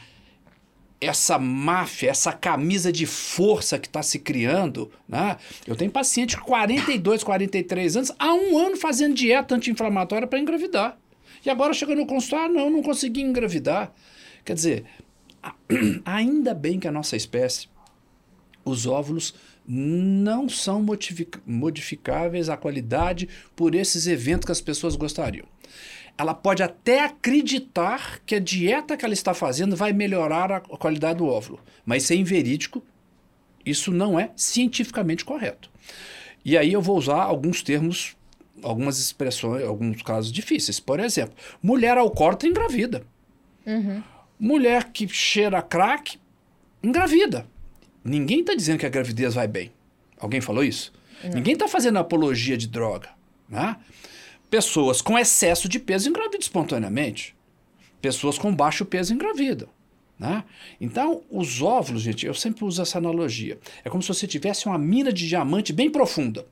essa 1.01 1.39
máfia, 1.39 2.11
essa 2.11 2.31
camisa 2.31 2.91
de 2.91 3.07
força 3.07 3.79
que 3.79 3.87
está 3.87 4.03
se 4.03 4.19
criando, 4.19 4.91
né? 5.09 5.35
Eu 5.65 5.75
tenho 5.75 5.89
paciente 5.89 6.35
de 6.35 6.41
42, 6.41 7.23
43 7.23 7.97
anos, 7.97 8.11
há 8.19 8.31
um 8.33 8.57
ano 8.57 8.77
fazendo 8.77 9.15
dieta 9.15 9.55
anti-inflamatória 9.55 10.27
para 10.27 10.39
engravidar. 10.39 10.97
E 11.43 11.49
agora 11.49 11.73
chega 11.73 11.95
no 11.95 12.05
consultório, 12.05 12.53
não, 12.53 12.69
não 12.69 12.83
consegui 12.83 13.21
engravidar. 13.21 13.91
Quer 14.45 14.53
dizer, 14.53 14.85
ainda 16.05 16.53
bem 16.53 16.79
que 16.79 16.87
a 16.87 16.91
nossa 16.91 17.15
espécie, 17.15 17.67
os 18.63 18.85
óvulos 18.85 19.33
não 19.67 20.47
são 20.47 20.85
modificáveis 21.45 22.47
à 22.47 22.55
qualidade 22.57 23.27
por 23.55 23.73
esses 23.73 24.05
eventos 24.05 24.45
que 24.45 24.51
as 24.51 24.61
pessoas 24.61 24.95
gostariam. 24.95 25.47
Ela 26.21 26.35
pode 26.35 26.61
até 26.61 27.03
acreditar 27.03 28.19
que 28.27 28.35
a 28.35 28.39
dieta 28.39 28.95
que 28.95 29.03
ela 29.03 29.13
está 29.15 29.33
fazendo 29.33 29.75
vai 29.75 29.91
melhorar 29.91 30.51
a 30.51 30.59
qualidade 30.59 31.17
do 31.17 31.25
óvulo, 31.25 31.59
mas 31.83 32.03
isso 32.03 32.13
é 32.13 32.15
inverídico, 32.15 32.83
isso 33.65 33.91
não 33.91 34.19
é 34.19 34.29
cientificamente 34.35 35.25
correto. 35.25 35.71
E 36.45 36.55
aí 36.55 36.71
eu 36.71 36.79
vou 36.79 36.95
usar 36.95 37.23
alguns 37.23 37.63
termos, 37.63 38.15
algumas 38.61 38.99
expressões, 38.99 39.63
alguns 39.63 40.03
casos 40.03 40.31
difíceis. 40.31 40.79
Por 40.79 40.99
exemplo, 40.99 41.33
mulher 41.59 41.97
alcoólatra 41.97 42.47
engravida. 42.47 43.03
Uhum. 43.65 44.03
Mulher 44.39 44.91
que 44.91 45.07
cheira 45.07 45.59
crack, 45.59 46.19
engravida. 46.83 47.47
Ninguém 48.05 48.41
está 48.41 48.53
dizendo 48.53 48.77
que 48.77 48.85
a 48.85 48.89
gravidez 48.89 49.33
vai 49.33 49.47
bem. 49.47 49.71
Alguém 50.19 50.39
falou 50.39 50.63
isso? 50.63 50.93
Não. 51.23 51.31
Ninguém 51.31 51.53
está 51.53 51.67
fazendo 51.67 51.97
apologia 51.97 52.55
de 52.55 52.67
droga. 52.67 53.09
Né? 53.49 53.75
Pessoas 54.51 55.01
com 55.01 55.17
excesso 55.17 55.69
de 55.69 55.79
peso 55.79 56.09
engravidam 56.09 56.41
espontaneamente. 56.41 57.33
Pessoas 58.01 58.37
com 58.37 58.53
baixo 58.53 58.83
peso 58.85 59.13
engravidam. 59.13 59.69
Né? 60.19 60.43
Então, 60.79 61.23
os 61.31 61.61
óvulos, 61.61 62.01
gente, 62.01 62.25
eu 62.25 62.33
sempre 62.33 62.65
uso 62.65 62.81
essa 62.81 62.97
analogia. 62.97 63.57
É 63.83 63.89
como 63.89 64.03
se 64.03 64.09
você 64.09 64.27
tivesse 64.27 64.67
uma 64.67 64.77
mina 64.77 65.13
de 65.13 65.25
diamante 65.25 65.71
bem 65.71 65.89
profunda. 65.89 66.45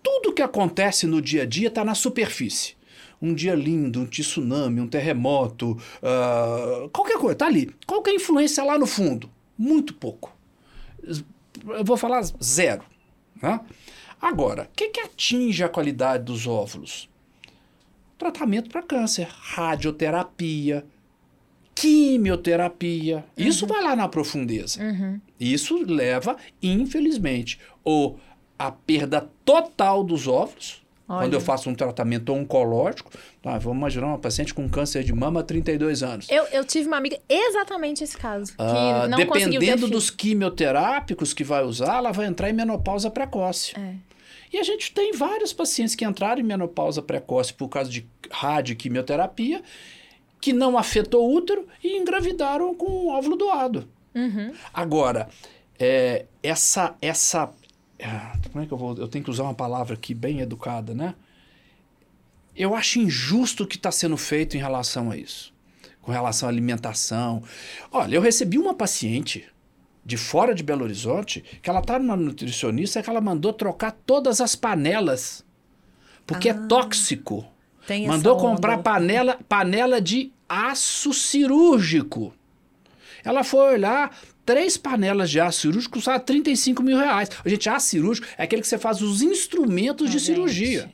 Tudo 0.00 0.32
que 0.32 0.40
acontece 0.40 1.08
no 1.08 1.20
dia 1.20 1.42
a 1.42 1.46
dia 1.46 1.68
está 1.68 1.84
na 1.84 1.94
superfície 1.94 2.78
um 3.20 3.34
dia 3.34 3.56
lindo, 3.56 4.00
um 4.00 4.06
tsunami, 4.06 4.80
um 4.80 4.86
terremoto, 4.86 5.72
uh, 5.72 6.88
qualquer 6.90 7.18
coisa, 7.18 7.34
tá 7.34 7.46
ali. 7.46 7.74
Qual 7.84 8.00
é 8.06 8.10
a 8.10 8.14
influência 8.14 8.62
lá 8.62 8.78
no 8.78 8.86
fundo? 8.86 9.28
Muito 9.58 9.92
pouco. 9.92 10.32
Eu 11.02 11.84
vou 11.84 11.96
falar 11.96 12.22
zero. 12.40 12.84
Né? 13.42 13.58
Agora, 14.20 14.64
o 14.64 14.76
que, 14.76 14.88
que 14.88 15.00
atinge 15.00 15.62
a 15.62 15.68
qualidade 15.68 16.24
dos 16.24 16.46
óvulos? 16.46 17.07
Tratamento 18.18 18.68
para 18.68 18.82
câncer, 18.82 19.28
radioterapia, 19.30 20.84
quimioterapia. 21.74 23.24
Uhum. 23.38 23.46
Isso 23.46 23.66
vai 23.66 23.82
lá 23.82 23.94
na 23.94 24.08
profundeza. 24.08 24.82
Uhum. 24.82 25.20
Isso 25.38 25.82
leva, 25.84 26.36
infelizmente, 26.60 27.60
ou 27.84 28.18
a 28.58 28.72
perda 28.72 29.30
total 29.44 30.02
dos 30.02 30.26
óvulos, 30.26 30.82
Olha. 31.08 31.20
Quando 31.20 31.32
eu 31.32 31.40
faço 31.40 31.70
um 31.70 31.74
tratamento 31.74 32.34
oncológico, 32.34 33.10
tá, 33.40 33.56
vamos 33.56 33.78
imaginar 33.78 34.08
uma 34.08 34.18
paciente 34.18 34.52
com 34.52 34.68
câncer 34.68 35.02
de 35.02 35.12
mama 35.14 35.40
há 35.40 35.42
32 35.42 36.02
anos. 36.02 36.26
Eu, 36.28 36.44
eu 36.52 36.62
tive 36.66 36.86
uma 36.86 36.98
amiga 36.98 37.18
exatamente 37.26 38.04
esse 38.04 38.16
caso. 38.16 38.52
Ah, 38.58 39.08
dependendo 39.16 39.88
dos 39.88 40.10
quimioterápicos 40.10 41.32
que 41.32 41.42
vai 41.42 41.64
usar, 41.64 41.96
ela 41.96 42.12
vai 42.12 42.26
entrar 42.26 42.50
em 42.50 42.52
menopausa 42.52 43.10
precoce. 43.10 43.72
É. 43.78 43.94
E 44.52 44.58
a 44.58 44.62
gente 44.62 44.92
tem 44.92 45.12
vários 45.12 45.52
pacientes 45.52 45.94
que 45.94 46.04
entraram 46.04 46.40
em 46.40 46.44
menopausa 46.44 47.02
precoce 47.02 47.52
por 47.52 47.68
causa 47.68 47.90
de 47.90 48.06
radioquimioterapia, 48.30 49.62
que 50.40 50.52
não 50.52 50.78
afetou 50.78 51.28
o 51.28 51.34
útero 51.34 51.66
e 51.82 51.96
engravidaram 51.96 52.74
com 52.74 53.08
óvulo 53.08 53.36
doado. 53.36 53.88
Uhum. 54.14 54.52
Agora, 54.72 55.28
é, 55.78 56.26
essa, 56.42 56.96
essa 57.00 57.52
ah, 58.02 58.38
como 58.50 58.64
é 58.64 58.66
que 58.66 58.72
eu 58.72 58.78
vou. 58.78 58.96
Eu 58.96 59.08
tenho 59.08 59.24
que 59.24 59.30
usar 59.30 59.42
uma 59.42 59.54
palavra 59.54 59.94
aqui 59.94 60.14
bem 60.14 60.40
educada, 60.40 60.94
né? 60.94 61.14
Eu 62.54 62.74
acho 62.74 62.98
injusto 62.98 63.64
o 63.64 63.66
que 63.66 63.76
está 63.76 63.90
sendo 63.90 64.16
feito 64.16 64.56
em 64.56 64.60
relação 64.60 65.10
a 65.10 65.16
isso. 65.16 65.52
Com 66.00 66.12
relação 66.12 66.48
à 66.48 66.52
alimentação. 66.52 67.42
Olha, 67.90 68.16
eu 68.16 68.20
recebi 68.20 68.58
uma 68.58 68.74
paciente 68.74 69.46
de 70.04 70.16
fora 70.16 70.54
de 70.54 70.62
Belo 70.62 70.84
Horizonte 70.84 71.44
que 71.62 71.68
ela 71.68 71.80
está 71.80 71.98
numa 71.98 72.16
nutricionista 72.16 73.02
que 73.02 73.10
ela 73.10 73.20
mandou 73.20 73.52
trocar 73.52 73.92
todas 73.92 74.40
as 74.40 74.54
panelas. 74.54 75.44
Porque 76.26 76.48
é 76.48 76.52
ah, 76.52 76.60
é 76.62 76.66
tóxico. 76.66 77.46
mandou 78.06 78.36
comprar 78.36 78.78
panela, 78.78 79.38
panela 79.48 80.00
de 80.00 80.32
aço 80.48 81.12
cirúrgico. 81.12 82.34
Ela 83.24 83.42
foi 83.42 83.74
olhar, 83.74 84.16
três 84.44 84.76
panelas 84.76 85.30
de 85.30 85.40
aço 85.40 85.60
cirúrgico 85.60 85.94
custavam 85.94 86.20
35 86.20 86.82
mil 86.82 86.96
reais. 86.96 87.30
Gente, 87.44 87.68
aço 87.68 87.88
cirúrgico 87.88 88.26
é 88.36 88.44
aquele 88.44 88.62
que 88.62 88.68
você 88.68 88.78
faz 88.78 89.02
os 89.02 89.22
instrumentos 89.22 90.10
de 90.10 90.20
cirurgia. 90.20 90.90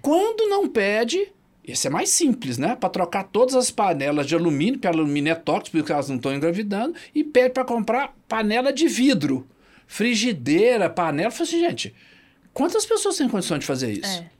Quando 0.00 0.48
não 0.48 0.68
pede, 0.68 1.32
esse 1.68 1.86
é 1.86 1.90
mais 1.90 2.08
simples, 2.08 2.56
né? 2.56 2.74
Para 2.74 2.88
trocar 2.88 3.24
todas 3.24 3.54
as 3.54 3.70
panelas 3.70 4.26
de 4.26 4.34
alumínio, 4.34 4.74
porque 4.74 4.86
alumínio 4.86 5.30
é 5.30 5.34
tóxico, 5.34 5.76
porque 5.76 5.92
elas 5.92 6.08
não 6.08 6.16
estão 6.16 6.34
engravidando, 6.34 6.94
e 7.14 7.22
pede 7.22 7.50
para 7.50 7.64
comprar 7.64 8.16
panela 8.26 8.72
de 8.72 8.88
vidro, 8.88 9.46
frigideira, 9.86 10.88
panela. 10.88 11.28
Eu 11.28 11.32
falei 11.32 11.48
assim, 11.48 11.60
gente, 11.60 11.94
quantas 12.54 12.86
pessoas 12.86 13.18
têm 13.18 13.28
condição 13.28 13.58
de 13.58 13.66
fazer 13.66 13.92
isso? 13.92 14.20
É. 14.20 14.30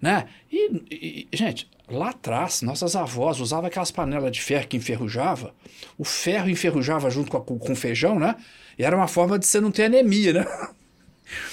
Né? 0.00 0.26
E, 0.50 1.28
e, 1.30 1.36
gente, 1.36 1.70
lá 1.88 2.08
atrás, 2.08 2.62
nossas 2.62 2.96
avós 2.96 3.38
usavam 3.38 3.66
aquelas 3.66 3.90
panelas 3.90 4.32
de 4.32 4.40
ferro 4.40 4.66
que 4.66 4.76
enferrujava. 4.76 5.54
O 5.98 6.04
ferro 6.04 6.48
enferrujava 6.48 7.10
junto 7.10 7.30
com, 7.30 7.36
a, 7.36 7.40
com 7.40 7.72
o 7.72 7.76
feijão, 7.76 8.18
né? 8.18 8.34
E 8.78 8.82
era 8.82 8.96
uma 8.96 9.06
forma 9.06 9.38
de 9.38 9.46
você 9.46 9.60
não 9.60 9.70
ter 9.70 9.84
anemia, 9.84 10.32
né? 10.32 10.46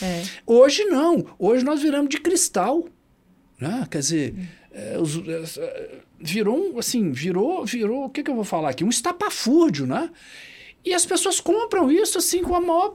É. 0.02 0.24
Hoje 0.46 0.84
não. 0.86 1.26
Hoje 1.38 1.64
nós 1.64 1.82
viramos 1.82 2.10
de 2.10 2.20
cristal. 2.20 2.88
Né? 3.60 3.88
Quer 3.92 4.00
dizer, 4.00 4.36
é, 4.38 4.59
virou 6.20 6.58
um, 6.58 6.80
assim, 6.80 7.12
virou, 7.12 7.66
virou, 7.66 8.06
o 8.06 8.10
que, 8.10 8.24
que 8.24 8.30
eu 8.30 8.36
vou 8.36 8.44
falar 8.44 8.70
aqui? 8.70 8.84
Um 8.84 8.90
estapafúrdio, 8.90 9.86
né? 9.86 10.10
E 10.84 10.94
as 10.94 11.06
pessoas 11.06 11.40
compram 11.40 11.92
isso 11.92 12.18
assim 12.18 12.42
com 12.42 12.56
a 12.56 12.62
maior. 12.62 12.94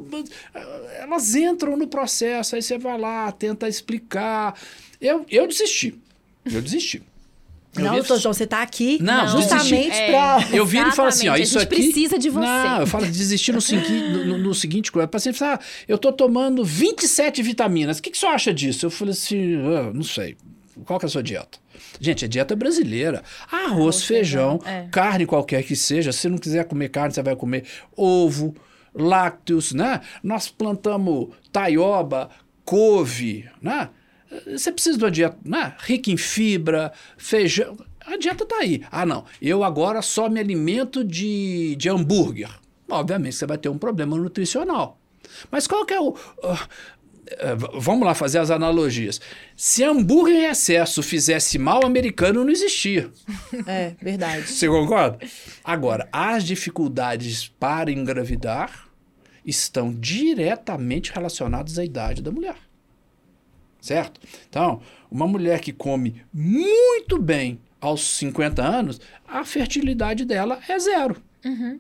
Elas 0.99 1.35
entram 1.35 1.77
no 1.77 1.87
processo, 1.87 2.55
aí 2.55 2.63
você 2.63 2.79
vai 2.79 2.99
lá, 2.99 3.31
tenta 3.33 3.69
explicar. 3.69 4.59
Eu, 5.01 5.27
eu 5.29 5.47
desisti. 5.47 5.95
Eu 6.45 6.63
desisti. 6.63 7.03
Eu 7.77 7.85
não, 7.85 7.95
doutor 7.95 8.19
João, 8.21 8.33
você 8.33 8.45
está 8.45 8.63
aqui 8.63 9.03
não, 9.03 9.27
justamente 9.29 9.97
é, 9.97 10.11
para. 10.11 10.57
Eu 10.57 10.65
viro 10.65 10.89
e 10.89 10.93
falo 10.93 11.09
assim: 11.09 11.29
ó, 11.29 11.37
isso 11.37 11.59
aqui. 11.59 11.75
precisa 11.75 12.17
de 12.19 12.31
você. 12.31 12.47
Não, 12.47 12.81
eu 12.81 12.87
falo 12.87 13.05
desistir 13.07 13.53
no, 13.53 13.59
no, 13.59 14.25
no, 14.25 14.39
no 14.39 14.55
seguinte 14.55 14.93
coisa. 14.93 15.07
O 15.07 15.09
paciente 15.09 15.39
fala: 15.39 15.55
ah, 15.55 15.65
eu 15.89 15.97
estou 15.97 16.13
tomando 16.13 16.65
27 16.65 17.43
vitaminas. 17.43 17.99
O 17.99 18.03
que, 18.03 18.11
que 18.11 18.19
você 18.19 18.27
acha 18.27 18.55
disso? 18.55 18.87
Eu 18.87 18.91
falei 18.91 19.13
assim: 19.13 19.57
ah, 19.57 19.91
não 19.93 20.05
sei. 20.05 20.37
Qual 20.85 20.99
que 20.99 21.07
é 21.07 21.09
a 21.09 21.11
sua 21.11 21.23
dieta? 21.23 21.59
Gente, 22.01 22.25
é 22.25 22.29
dieta 22.29 22.57
brasileira. 22.57 23.23
Arroz, 23.51 23.71
Arroz 23.71 24.05
feijão, 24.05 24.59
feijão 24.61 24.85
é. 24.85 24.89
carne 24.91 25.27
qualquer 25.27 25.63
que 25.63 25.77
seja. 25.77 26.13
Se 26.13 26.29
não 26.29 26.39
quiser 26.39 26.65
comer 26.65 26.89
carne, 26.89 27.15
você 27.15 27.23
vai 27.23 27.37
comer 27.37 27.65
ovo, 27.97 28.55
lácteos, 28.95 29.73
né? 29.73 30.01
Nós 30.23 30.49
plantamos 30.49 31.29
taioba, 31.53 32.31
couve, 32.65 33.49
né? 33.61 33.91
Você 34.51 34.73
precisa 34.73 34.99
de 34.99 35.05
uma 35.05 35.11
dieta 35.11 35.39
né? 35.45 35.75
rica 35.79 36.11
em 36.11 36.17
fibra, 36.17 36.93
feijão. 37.17 37.77
A 38.05 38.17
dieta 38.17 38.45
está 38.45 38.57
aí. 38.57 38.83
Ah, 38.91 39.07
não. 39.07 39.25
Eu 39.41 39.63
agora 39.63 40.03
só 40.03 40.29
me 40.29 40.41
alimento 40.41 41.05
de, 41.05 41.77
de 41.77 41.89
hambúrguer. 41.89 42.51
Obviamente 42.89 43.37
você 43.37 43.47
vai 43.47 43.57
ter 43.57 43.69
um 43.69 43.79
problema 43.79 44.17
nutricional. 44.17 44.99
Mas 45.51 45.67
qual 45.67 45.85
que 45.87 45.95
é 45.95 46.01
o. 46.01 46.11
Uh, 46.11 46.69
vamos 47.81 48.07
lá 48.07 48.15
fazer 48.15 48.39
as 48.39 48.51
analogias. 48.51 49.21
Se 49.57 49.83
hambúrguer 49.83 50.35
em 50.35 50.45
excesso 50.45 51.03
fizesse 51.03 51.59
mal, 51.59 51.83
o 51.83 51.87
americano 51.87 52.45
não 52.45 52.51
existia. 52.51 53.11
É, 53.67 53.95
verdade. 54.01 54.49
Você 54.49 54.69
concorda? 54.69 55.19
Agora, 55.63 56.09
as 56.13 56.45
dificuldades 56.45 57.49
para 57.49 57.91
engravidar 57.91 58.89
estão 59.45 59.93
diretamente 59.93 61.13
relacionadas 61.13 61.79
à 61.79 61.85
idade 61.85 62.21
da 62.21 62.31
mulher. 62.31 62.57
Certo? 63.81 64.21
Então, 64.49 64.81
uma 65.11 65.27
mulher 65.27 65.61
que 65.61 65.73
come 65.73 66.23
muito 66.33 67.19
bem 67.21 67.61
aos 67.81 68.03
50 68.03 68.63
anos, 68.63 69.01
a 69.27 69.45
fertilidade 69.45 70.25
dela 70.25 70.59
é 70.69 70.79
zero. 70.79 71.17
Uhum. 71.45 71.79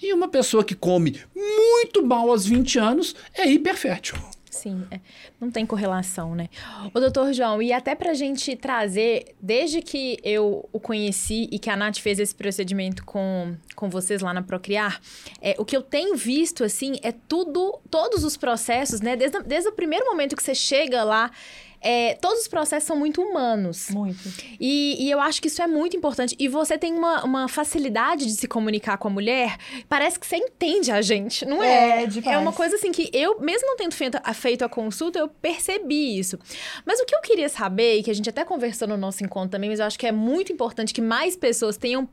E 0.00 0.12
uma 0.12 0.28
pessoa 0.28 0.64
que 0.64 0.76
come 0.76 1.20
muito 1.34 2.06
mal 2.06 2.30
aos 2.30 2.46
20 2.46 2.78
anos 2.78 3.16
é 3.34 3.50
hiperfértil. 3.50 4.16
Sim, 4.50 4.86
é. 4.90 5.00
não 5.40 5.50
tem 5.50 5.66
correlação, 5.66 6.34
né? 6.34 6.48
O 6.94 7.00
doutor 7.00 7.32
João, 7.32 7.60
e 7.60 7.72
até 7.72 7.94
pra 7.94 8.14
gente 8.14 8.56
trazer, 8.56 9.34
desde 9.40 9.82
que 9.82 10.18
eu 10.22 10.68
o 10.72 10.80
conheci 10.80 11.48
e 11.50 11.58
que 11.58 11.70
a 11.70 11.76
Nath 11.76 11.98
fez 11.98 12.18
esse 12.18 12.34
procedimento 12.34 13.04
com, 13.04 13.54
com 13.76 13.88
vocês 13.88 14.22
lá 14.22 14.32
na 14.32 14.42
Procriar, 14.42 15.00
é, 15.40 15.54
o 15.58 15.64
que 15.64 15.76
eu 15.76 15.82
tenho 15.82 16.16
visto, 16.16 16.64
assim, 16.64 16.98
é 17.02 17.12
tudo, 17.12 17.78
todos 17.90 18.24
os 18.24 18.36
processos, 18.36 19.00
né? 19.00 19.16
Desde, 19.16 19.42
desde 19.42 19.68
o 19.68 19.72
primeiro 19.72 20.06
momento 20.06 20.34
que 20.34 20.42
você 20.42 20.54
chega 20.54 21.04
lá, 21.04 21.30
é, 21.80 22.14
todos 22.14 22.40
os 22.40 22.48
processos 22.48 22.86
são 22.86 22.96
muito 22.96 23.22
humanos. 23.22 23.88
Muito. 23.90 24.18
E, 24.58 24.96
e, 24.98 25.10
eu 25.10 25.20
acho 25.20 25.40
que 25.40 25.48
isso 25.48 25.62
é 25.62 25.66
muito 25.66 25.96
importante. 25.96 26.34
E 26.38 26.48
você 26.48 26.76
tem 26.76 26.92
uma, 26.92 27.24
uma, 27.24 27.48
facilidade 27.48 28.26
de 28.26 28.32
se 28.32 28.48
comunicar 28.48 28.98
com 28.98 29.08
a 29.08 29.10
mulher. 29.10 29.56
Parece 29.88 30.18
que 30.18 30.26
você 30.26 30.36
entende 30.36 30.90
a 30.90 31.00
gente, 31.00 31.44
não 31.44 31.62
é? 31.62 32.04
É, 32.04 32.32
é 32.32 32.38
uma 32.38 32.52
coisa 32.52 32.76
assim 32.76 32.90
que 32.90 33.10
eu, 33.12 33.40
mesmo 33.40 33.66
não 33.66 33.76
tendo 33.76 33.94
feito 33.94 34.18
a, 34.22 34.34
feito 34.34 34.64
a 34.64 34.68
consulta, 34.68 35.18
eu 35.18 35.28
percebi 35.28 36.18
isso. 36.18 36.38
Mas 36.84 37.00
o 37.00 37.04
que 37.04 37.14
eu 37.14 37.20
queria 37.20 37.48
saber, 37.48 37.98
e 37.98 38.02
que 38.02 38.10
a 38.10 38.14
gente 38.14 38.28
até 38.28 38.44
conversou 38.44 38.88
no 38.88 38.96
nosso 38.96 39.24
encontro 39.24 39.50
também, 39.50 39.70
mas 39.70 39.78
eu 39.78 39.86
acho 39.86 39.98
que 39.98 40.06
é 40.06 40.12
muito 40.12 40.52
importante 40.52 40.92
que 40.92 41.00
mais 41.00 41.36
pessoas 41.36 41.76
tenham 41.76 42.08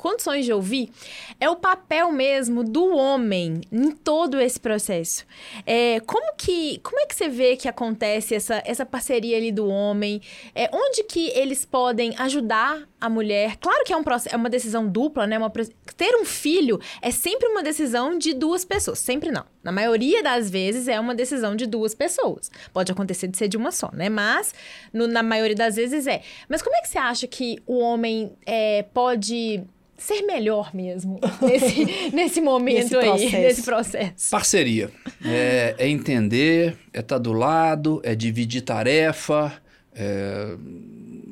condições 0.00 0.46
de 0.46 0.52
ouvir, 0.52 0.90
é 1.38 1.50
o 1.50 1.56
papel 1.56 2.10
mesmo 2.10 2.64
do 2.64 2.96
homem 2.96 3.60
em 3.70 3.90
todo 3.90 4.40
esse 4.40 4.58
processo. 4.58 5.26
É, 5.66 6.00
como 6.00 6.34
que 6.36 6.78
como 6.82 6.98
é 7.00 7.06
que 7.06 7.14
você 7.14 7.28
vê 7.28 7.54
que 7.54 7.68
acontece 7.68 8.34
essa, 8.34 8.62
essa 8.64 8.86
parceria 8.86 9.36
ali 9.36 9.52
do 9.52 9.68
homem? 9.68 10.22
É, 10.54 10.70
onde 10.72 11.04
que 11.04 11.28
eles 11.28 11.66
podem 11.66 12.14
ajudar 12.16 12.88
a 12.98 13.10
mulher? 13.10 13.58
Claro 13.58 13.84
que 13.84 13.92
é, 13.92 13.96
um, 13.96 14.02
é 14.30 14.36
uma 14.36 14.48
decisão 14.48 14.88
dupla, 14.88 15.26
né? 15.26 15.36
Uma, 15.36 15.50
ter 15.50 16.16
um 16.16 16.24
filho 16.24 16.80
é 17.02 17.10
sempre 17.10 17.48
uma 17.48 17.62
decisão 17.62 18.16
de 18.16 18.32
duas 18.32 18.64
pessoas. 18.64 18.98
Sempre 19.00 19.30
não. 19.30 19.44
Na 19.62 19.70
maioria 19.70 20.22
das 20.22 20.48
vezes 20.48 20.88
é 20.88 20.98
uma 20.98 21.14
decisão 21.14 21.54
de 21.54 21.66
duas 21.66 21.94
pessoas. 21.94 22.50
Pode 22.72 22.90
acontecer 22.90 23.28
de 23.28 23.36
ser 23.36 23.48
de 23.48 23.58
uma 23.58 23.70
só, 23.70 23.90
né? 23.92 24.08
Mas 24.08 24.54
no, 24.94 25.06
na 25.06 25.22
maioria 25.22 25.56
das 25.56 25.76
vezes 25.76 26.06
é. 26.06 26.22
Mas 26.48 26.62
como 26.62 26.74
é 26.74 26.80
que 26.80 26.88
você 26.88 26.98
acha 26.98 27.26
que 27.26 27.62
o 27.66 27.78
homem 27.78 28.32
é, 28.46 28.82
pode 28.94 29.62
ser 30.00 30.22
melhor 30.22 30.74
mesmo 30.74 31.20
nesse, 31.42 31.84
nesse 32.12 32.40
momento 32.40 32.98
aí, 32.98 33.30
nesse 33.30 33.62
processo. 33.62 34.30
Parceria. 34.30 34.90
É, 35.24 35.74
é 35.78 35.88
entender, 35.88 36.76
é 36.92 37.00
estar 37.00 37.16
tá 37.16 37.18
do 37.18 37.32
lado, 37.32 38.00
é 38.02 38.14
dividir 38.14 38.62
tarefa. 38.62 39.52
É, 39.94 40.56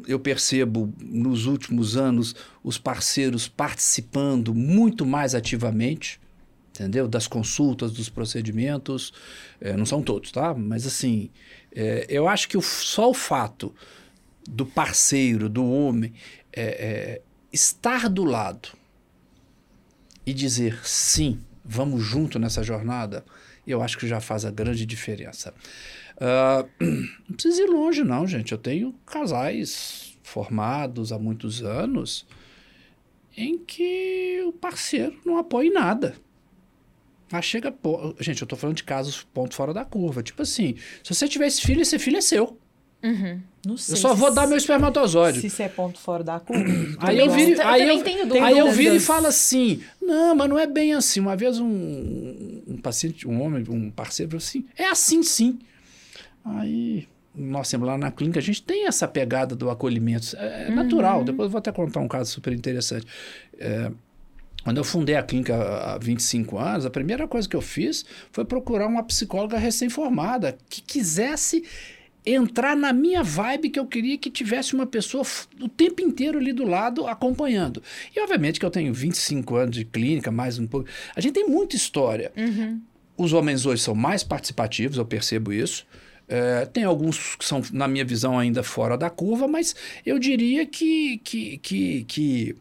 eu 0.07 0.19
percebo 0.19 0.93
nos 1.01 1.47
últimos 1.47 1.97
anos 1.97 2.35
os 2.63 2.79
parceiros 2.79 3.49
participando 3.49 4.55
muito 4.55 5.07
mais 5.07 5.35
ativamente, 5.35 6.21
entendeu? 6.71 7.09
Das 7.09 7.27
consultas, 7.27 7.93
dos 7.93 8.09
procedimentos. 8.09 9.13
É, 9.61 9.77
não 9.77 9.87
são 9.87 10.03
todos, 10.03 10.31
tá? 10.31 10.55
Mas 10.55 10.87
assim, 10.87 11.31
é, 11.75 12.07
eu 12.09 12.29
acho 12.29 12.49
que 12.49 12.57
o, 12.57 12.63
só 12.63 13.11
o 13.11 13.15
fato 13.15 13.75
do 14.49 14.65
parceiro, 14.65 15.49
do 15.49 15.65
homem, 15.71 16.13
é, 16.53 16.63
é 16.63 17.23
estar 17.53 18.09
do 18.09 18.25
lado 18.25 18.71
e 20.25 20.35
dizer 20.35 20.81
sim, 20.85 21.41
vamos 21.65 22.03
junto 22.03 22.39
nessa 22.39 22.63
jornada, 22.63 23.25
eu 23.67 23.83
acho 23.83 23.99
que 23.99 24.07
já 24.07 24.21
faz 24.21 24.45
a 24.45 24.51
grande 24.51 24.87
diferença. 24.87 25.55
Uh, 26.17 26.69
não 27.29 27.37
precisa 27.37 27.63
ir 27.63 27.67
longe, 27.67 28.03
não, 28.03 28.27
gente. 28.27 28.53
Eu 28.53 28.59
tenho 28.59 28.93
casais 29.07 30.17
formados 30.23 31.13
há 31.13 31.19
muitos 31.19 31.63
anos 31.63 32.27
em 33.37 33.59
que 33.59 34.43
o 34.47 34.53
parceiro 34.53 35.19
não 35.25 35.39
apoia 35.39 35.69
em 35.69 35.73
nada. 35.73 36.17
Mas 37.31 37.45
chega. 37.45 37.73
Gente, 38.19 38.41
eu 38.43 38.47
estou 38.47 38.59
falando 38.59 38.77
de 38.77 38.85
casos 38.85 39.23
ponto 39.35 39.55
fora 39.55 39.73
da 39.73 39.85
curva. 39.85 40.23
Tipo 40.23 40.43
assim, 40.43 40.77
se 41.05 41.15
você 41.15 41.29
tiver 41.29 41.47
esse 41.47 41.61
filho, 41.61 41.83
esse 41.83 41.99
filho 41.99 42.17
é 42.17 42.21
seu. 42.21 42.59
Uhum. 43.03 43.41
Não 43.69 43.77
sei. 43.77 43.93
Eu 43.93 43.99
só 43.99 44.15
vou 44.15 44.33
dar 44.33 44.47
meu 44.47 44.57
espermatozoide. 44.57 45.43
Se 45.43 45.49
isso 45.49 45.63
é 45.63 45.69
ponto 45.69 45.99
fora 45.99 46.25
da 46.25 46.41
curva. 46.41 46.65
aí 47.01 47.19
eu 47.19 47.31
viro, 47.31 47.61
aí 47.63 47.83
eu, 47.83 47.99
eu 47.99 48.45
aí 48.45 48.59
eu 48.59 48.73
viro 48.73 48.95
e 48.95 49.01
falo 49.01 49.27
assim: 49.27 49.83
não, 50.01 50.35
mas 50.35 50.49
não 50.49 50.59
é 50.59 50.67
bem 50.67 50.95
assim. 50.95 51.21
Uma 51.21 51.37
vez 51.37 51.61
um, 51.61 52.63
um 52.67 52.79
paciente, 52.83 53.29
um 53.29 53.43
homem, 53.43 53.67
um 53.69 53.91
parceiro 53.91 54.31
falou 54.31 54.39
assim: 54.39 54.65
é 54.75 54.87
assim 54.87 55.23
sim. 55.23 55.59
Aí 56.43 57.07
nós 57.35 57.69
temos 57.69 57.87
lá 57.87 57.99
na 57.99 58.11
clínica, 58.11 58.39
a 58.39 58.43
gente 58.43 58.63
tem 58.63 58.87
essa 58.87 59.07
pegada 59.07 59.55
do 59.55 59.69
acolhimento. 59.69 60.35
É, 60.39 60.69
é 60.69 60.71
natural. 60.71 61.19
Uhum. 61.19 61.25
Depois 61.25 61.49
eu 61.49 61.51
vou 61.51 61.59
até 61.59 61.71
contar 61.71 62.01
um 62.01 62.09
caso 62.09 62.31
super 62.31 62.55
interessante. 62.55 63.07
É, 63.59 63.93
quando 64.65 64.79
eu 64.79 64.85
fundei 64.85 65.15
a 65.15 65.23
clínica 65.23 65.55
há 65.55 65.99
25 65.99 66.57
anos, 66.57 66.87
a 66.87 66.91
primeira 66.91 67.29
coisa 67.29 67.47
que 67.47 67.55
eu 67.55 67.61
fiz 67.61 68.03
foi 68.33 68.47
procurar 68.47 68.87
uma 68.87 69.03
psicóloga 69.03 69.59
recém-formada 69.59 70.57
que 70.71 70.81
quisesse 70.81 71.63
entrar 72.35 72.77
na 72.77 72.93
minha 72.93 73.23
vibe 73.23 73.71
que 73.71 73.79
eu 73.79 73.87
queria 73.87 74.19
que 74.19 74.31
tivesse 74.31 74.75
uma 74.75 74.87
pessoa 74.87 75.25
o 75.61 75.69
tempo 75.69 76.03
inteiro 76.03 76.39
ali 76.39 76.53
do 76.53 76.65
lado 76.65 77.07
acompanhando. 77.07 77.83
E 78.15 78.21
obviamente 78.21 78.61
que 78.61 78.67
eu 78.67 78.71
tenho 78.71 78.93
25 78.93 79.57
anos 79.57 79.77
de 79.77 79.85
clínica, 79.85 80.31
mais 80.31 80.59
um 80.59 80.67
pouco. 80.67 80.89
A 81.15 81.21
gente 81.21 81.35
tem 81.35 81.49
muita 81.49 81.77
história. 81.77 82.33
Uhum. 82.37 82.81
Os 83.17 83.33
homens 83.33 83.67
hoje 83.67 83.83
são 83.83 83.95
mais 83.95 84.23
participativos, 84.23 84.99
eu 84.99 85.05
percebo 85.05 85.53
isso. 85.53 85.87
É, 86.29 86.67
tem 86.67 86.85
alguns 86.85 87.37
que 87.37 87.45
são, 87.45 87.63
na 87.73 87.89
minha 87.89 88.05
visão, 88.05 88.39
ainda 88.39 88.63
fora 88.63 88.99
da 88.99 89.09
curva, 89.09 89.49
mas 89.49 89.75
eu 90.05 90.19
diria 90.19 90.67
que, 90.67 91.19
que, 91.25 91.59
que, 91.59 92.05
que 92.05 92.57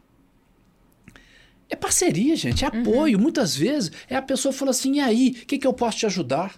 é 1.70 1.76
parceria, 1.76 2.36
gente, 2.36 2.64
é 2.64 2.70
uhum. 2.70 2.82
apoio. 2.82 3.18
Uhum. 3.18 3.24
Muitas 3.24 3.56
vezes 3.56 3.92
é 4.10 4.16
a 4.16 4.22
pessoa 4.22 4.54
fala 4.54 4.72
assim: 4.72 4.96
e 4.96 5.00
aí, 5.00 5.36
o 5.44 5.46
que, 5.46 5.58
que 5.58 5.68
eu 5.68 5.74
posso 5.74 5.98
te 5.98 6.06
ajudar? 6.06 6.56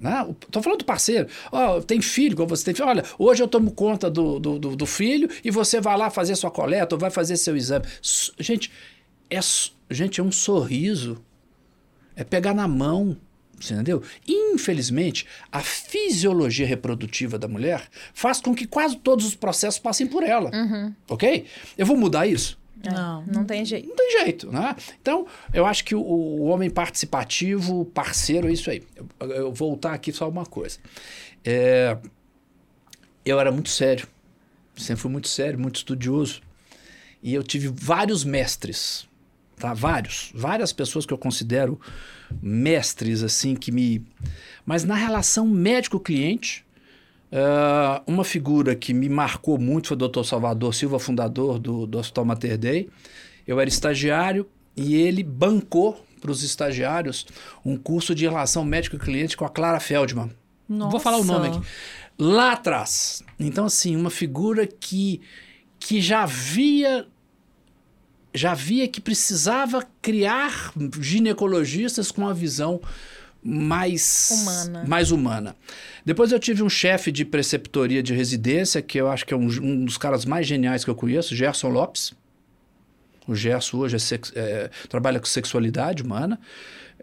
Né? 0.00 0.34
Tô 0.50 0.62
falando 0.62 0.78
do 0.78 0.84
parceiro. 0.86 1.28
Oh, 1.52 1.82
tem 1.82 2.00
filho, 2.00 2.34
como 2.34 2.48
você 2.48 2.64
tem 2.64 2.74
filho. 2.74 2.88
Olha, 2.88 3.04
hoje 3.18 3.42
eu 3.42 3.48
tomo 3.48 3.70
conta 3.70 4.10
do, 4.10 4.40
do, 4.40 4.58
do, 4.58 4.76
do 4.76 4.86
filho 4.86 5.28
e 5.44 5.50
você 5.50 5.78
vai 5.78 5.96
lá 5.96 6.08
fazer 6.08 6.34
sua 6.36 6.50
coleta 6.50 6.94
ou 6.94 6.98
vai 6.98 7.10
fazer 7.10 7.36
seu 7.36 7.54
exame. 7.54 7.84
Gente, 8.38 8.72
é, 9.28 9.38
gente, 9.90 10.18
é 10.18 10.24
um 10.24 10.32
sorriso. 10.32 11.22
É 12.16 12.24
pegar 12.24 12.54
na 12.54 12.66
mão. 12.66 13.16
Você 13.60 13.74
entendeu? 13.74 14.02
Infelizmente, 14.26 15.26
a 15.52 15.60
fisiologia 15.60 16.66
reprodutiva 16.66 17.38
da 17.38 17.46
mulher 17.46 17.86
faz 18.14 18.40
com 18.40 18.54
que 18.54 18.66
quase 18.66 18.96
todos 18.96 19.26
os 19.26 19.34
processos 19.34 19.78
passem 19.78 20.06
por 20.06 20.22
ela. 20.22 20.50
Uhum. 20.50 20.94
Ok? 21.10 21.44
Eu 21.76 21.84
vou 21.84 21.96
mudar 21.96 22.26
isso? 22.26 22.58
É, 22.82 22.90
não, 22.90 23.24
não 23.26 23.44
tem 23.44 23.64
jeito. 23.64 23.88
Não 23.88 23.96
tem 23.96 24.10
jeito, 24.24 24.50
né? 24.50 24.74
Então, 25.00 25.26
eu 25.52 25.66
acho 25.66 25.84
que 25.84 25.94
o, 25.94 26.00
o 26.00 26.44
homem 26.44 26.70
participativo, 26.70 27.84
parceiro, 27.86 28.48
é 28.48 28.52
isso 28.52 28.70
aí. 28.70 28.82
Eu, 28.96 29.30
eu 29.30 29.52
voltar 29.52 29.92
aqui 29.92 30.12
só 30.12 30.28
uma 30.28 30.46
coisa. 30.46 30.78
É, 31.44 31.96
eu 33.24 33.38
era 33.38 33.52
muito 33.52 33.68
sério, 33.68 34.06
sempre 34.76 35.02
fui 35.02 35.10
muito 35.10 35.28
sério, 35.28 35.58
muito 35.58 35.76
estudioso. 35.76 36.40
E 37.22 37.34
eu 37.34 37.42
tive 37.42 37.68
vários 37.68 38.24
mestres, 38.24 39.06
tá? 39.58 39.74
Vários, 39.74 40.32
várias 40.34 40.72
pessoas 40.72 41.04
que 41.04 41.12
eu 41.12 41.18
considero 41.18 41.78
mestres, 42.40 43.22
assim, 43.22 43.54
que 43.54 43.70
me... 43.70 44.04
Mas 44.64 44.84
na 44.84 44.94
relação 44.94 45.46
médico-cliente, 45.46 46.64
Uh, 47.32 48.02
uma 48.08 48.24
figura 48.24 48.74
que 48.74 48.92
me 48.92 49.08
marcou 49.08 49.56
muito 49.56 49.88
foi 49.88 49.96
o 49.96 50.08
Dr. 50.08 50.24
Salvador 50.24 50.74
Silva, 50.74 50.98
fundador 50.98 51.58
do, 51.58 51.86
do 51.86 51.98
Hospital 51.98 52.24
Mater 52.24 52.58
Dei. 52.58 52.88
Eu 53.46 53.60
era 53.60 53.68
estagiário 53.68 54.48
e 54.76 54.96
ele 54.96 55.22
bancou 55.22 56.04
para 56.20 56.30
os 56.30 56.42
estagiários 56.42 57.26
um 57.64 57.76
curso 57.76 58.14
de 58.14 58.26
relação 58.26 58.64
médico-cliente 58.64 59.36
com 59.36 59.44
a 59.44 59.48
Clara 59.48 59.80
Feldman. 59.80 60.30
Nossa. 60.68 60.90
Vou 60.90 61.00
falar 61.00 61.18
o 61.18 61.24
nome 61.24 61.48
aqui. 61.48 61.60
Lá 62.18 62.52
atrás. 62.52 63.22
Então, 63.38 63.64
assim, 63.64 63.96
uma 63.96 64.10
figura 64.10 64.66
que, 64.66 65.20
que 65.78 66.00
já 66.00 66.26
via 66.26 67.06
já 68.32 68.54
via 68.54 68.86
que 68.86 69.00
precisava 69.00 69.84
criar 70.00 70.72
ginecologistas 71.00 72.12
com 72.12 72.20
uma 72.22 72.34
visão 72.34 72.80
mais 73.42 74.30
humana. 74.30 74.84
mais 74.86 75.10
humana. 75.10 75.56
Depois 76.04 76.32
eu 76.32 76.38
tive 76.38 76.62
um 76.62 76.68
chefe 76.68 77.10
de 77.10 77.24
preceptoria 77.24 78.02
de 78.02 78.14
residência, 78.14 78.82
que 78.82 78.98
eu 78.98 79.08
acho 79.08 79.26
que 79.26 79.32
é 79.32 79.36
um, 79.36 79.46
um, 79.46 79.84
dos 79.84 79.96
caras 79.96 80.24
mais 80.24 80.46
geniais 80.46 80.84
que 80.84 80.90
eu 80.90 80.94
conheço, 80.94 81.34
Gerson 81.34 81.68
Lopes. 81.68 82.12
O 83.26 83.34
Gerson 83.34 83.78
hoje 83.78 83.96
é 83.96 83.98
sex, 83.98 84.32
é, 84.34 84.70
trabalha 84.88 85.18
com 85.18 85.26
sexualidade 85.26 86.02
humana, 86.02 86.38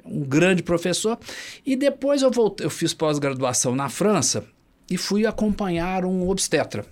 um 0.05 0.21
grande 0.23 0.61
professor. 0.61 1.17
E 1.65 1.75
depois 1.75 2.21
eu 2.21 2.29
voltei, 2.29 2.65
eu 2.65 2.69
fiz 2.69 2.93
pós-graduação 2.93 3.75
na 3.75 3.89
França 3.89 4.45
e 4.89 4.97
fui 4.97 5.25
acompanhar 5.25 6.05
um 6.05 6.29
obstetra. 6.29 6.85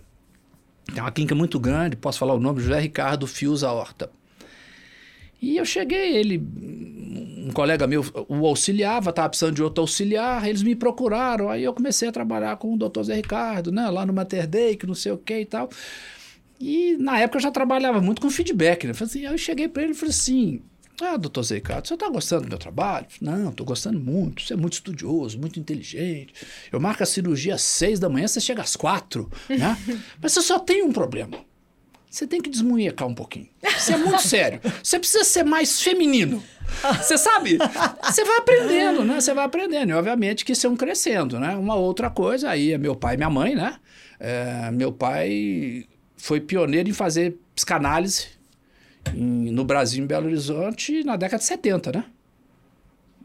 É 0.96 1.02
uma 1.02 1.12
clínica 1.12 1.36
muito 1.36 1.60
grande, 1.60 1.96
posso 1.96 2.20
falar 2.20 2.34
o 2.34 2.40
nome, 2.40 2.62
José 2.62 2.80
Ricardo 2.80 3.26
Fios 3.26 3.64
Horta. 3.64 4.10
E 5.42 5.58
eu 5.58 5.66
cheguei, 5.66 6.16
ele, 6.16 6.38
colega 7.56 7.88
meu 7.88 8.04
o 8.30 8.46
auxiliava, 8.46 9.10
estava 9.10 9.30
precisando 9.30 9.56
de 9.56 9.64
outro 9.64 9.82
auxiliar, 9.82 10.48
eles 10.48 10.62
me 10.62 10.76
procuraram, 10.76 11.50
aí 11.50 11.64
eu 11.64 11.74
comecei 11.74 12.08
a 12.08 12.12
trabalhar 12.12 12.56
com 12.58 12.74
o 12.74 12.78
doutor 12.78 13.04
Zé 13.04 13.16
Ricardo, 13.16 13.72
né, 13.72 13.90
lá 13.90 14.06
no 14.06 14.14
Mater 14.14 14.46
Dei, 14.48 14.76
que 14.76 14.86
não 14.86 14.94
sei 14.94 15.12
o 15.12 15.18
que 15.18 15.40
e 15.40 15.46
tal. 15.46 15.70
E 16.60 16.96
na 17.00 17.20
época 17.20 17.38
eu 17.38 17.42
já 17.42 17.52
trabalhava 17.52 18.00
muito 18.02 18.22
com 18.22 18.30
feedback, 18.30 18.86
né? 18.86 18.94
Assim, 19.00 19.26
aí 19.26 19.34
eu 19.34 19.38
cheguei 19.38 19.68
para 19.68 19.84
ele 19.84 19.92
e 19.92 19.96
falei 19.96 20.12
assim, 20.12 20.62
Ah, 21.02 21.18
doutor 21.18 21.44
Zeicato, 21.44 21.88
você 21.88 21.96
está 21.96 22.08
gostando 22.10 22.44
do 22.44 22.50
meu 22.50 22.58
trabalho? 22.58 23.08
Não, 23.20 23.50
estou 23.50 23.66
gostando 23.66 24.00
muito. 24.00 24.42
Você 24.42 24.54
é 24.54 24.56
muito 24.56 24.74
estudioso, 24.74 25.38
muito 25.38 25.60
inteligente. 25.60 26.34
Eu 26.72 26.80
marco 26.80 27.04
a 27.04 27.06
cirurgia 27.06 27.56
às 27.56 27.62
seis 27.62 28.00
da 28.00 28.08
manhã, 28.10 28.28
você 28.28 28.40
chega 28.40 28.62
às 28.62 28.76
quatro, 28.78 29.30
né? 29.50 29.78
Mas 30.22 30.32
você 30.32 30.42
só 30.42 30.58
tem 30.60 30.84
um 30.84 30.94
problema. 30.94 31.38
Você 32.16 32.26
tem 32.26 32.40
que 32.40 32.50
desmunhecar 32.50 33.06
um 33.06 33.14
pouquinho. 33.14 33.50
Isso 33.62 33.92
é 33.92 33.98
muito 33.98 34.22
sério. 34.22 34.62
Você 34.82 34.98
precisa 34.98 35.26
ser 35.26 35.44
mais 35.44 35.82
feminino. 35.82 36.42
Você 37.02 37.18
sabe? 37.18 37.58
Você 38.02 38.24
vai 38.24 38.38
aprendendo, 38.38 39.04
né? 39.04 39.20
Você 39.20 39.34
vai 39.34 39.44
aprendendo. 39.44 39.90
E, 39.90 39.94
obviamente, 39.94 40.46
que 40.46 40.54
um 40.66 40.78
crescendo, 40.78 41.38
né? 41.38 41.58
Uma 41.58 41.76
outra 41.76 42.10
coisa, 42.10 42.50
aí 42.50 42.72
é 42.72 42.78
meu 42.78 42.96
pai 42.96 43.16
e 43.16 43.18
minha 43.18 43.30
mãe, 43.30 43.54
né? 43.54 43.76
É, 44.18 44.72
meu 44.72 44.94
pai 44.94 45.86
foi 46.16 46.40
pioneiro 46.40 46.88
em 46.88 46.94
fazer 46.94 47.38
psicanálise 47.54 48.28
em, 49.14 49.52
no 49.52 49.66
Brasil, 49.66 50.02
em 50.02 50.08
Belo 50.08 50.28
Horizonte, 50.28 51.04
na 51.04 51.18
década 51.18 51.40
de 51.40 51.44
70, 51.44 51.92
né? 51.92 52.06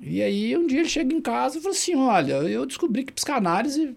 E 0.00 0.20
aí, 0.20 0.56
um 0.56 0.66
dia 0.66 0.80
ele 0.80 0.88
chega 0.88 1.14
em 1.14 1.20
casa 1.20 1.58
e 1.58 1.60
fala 1.60 1.76
assim: 1.76 1.94
Olha, 1.94 2.32
eu 2.32 2.66
descobri 2.66 3.04
que 3.04 3.12
psicanálise. 3.12 3.94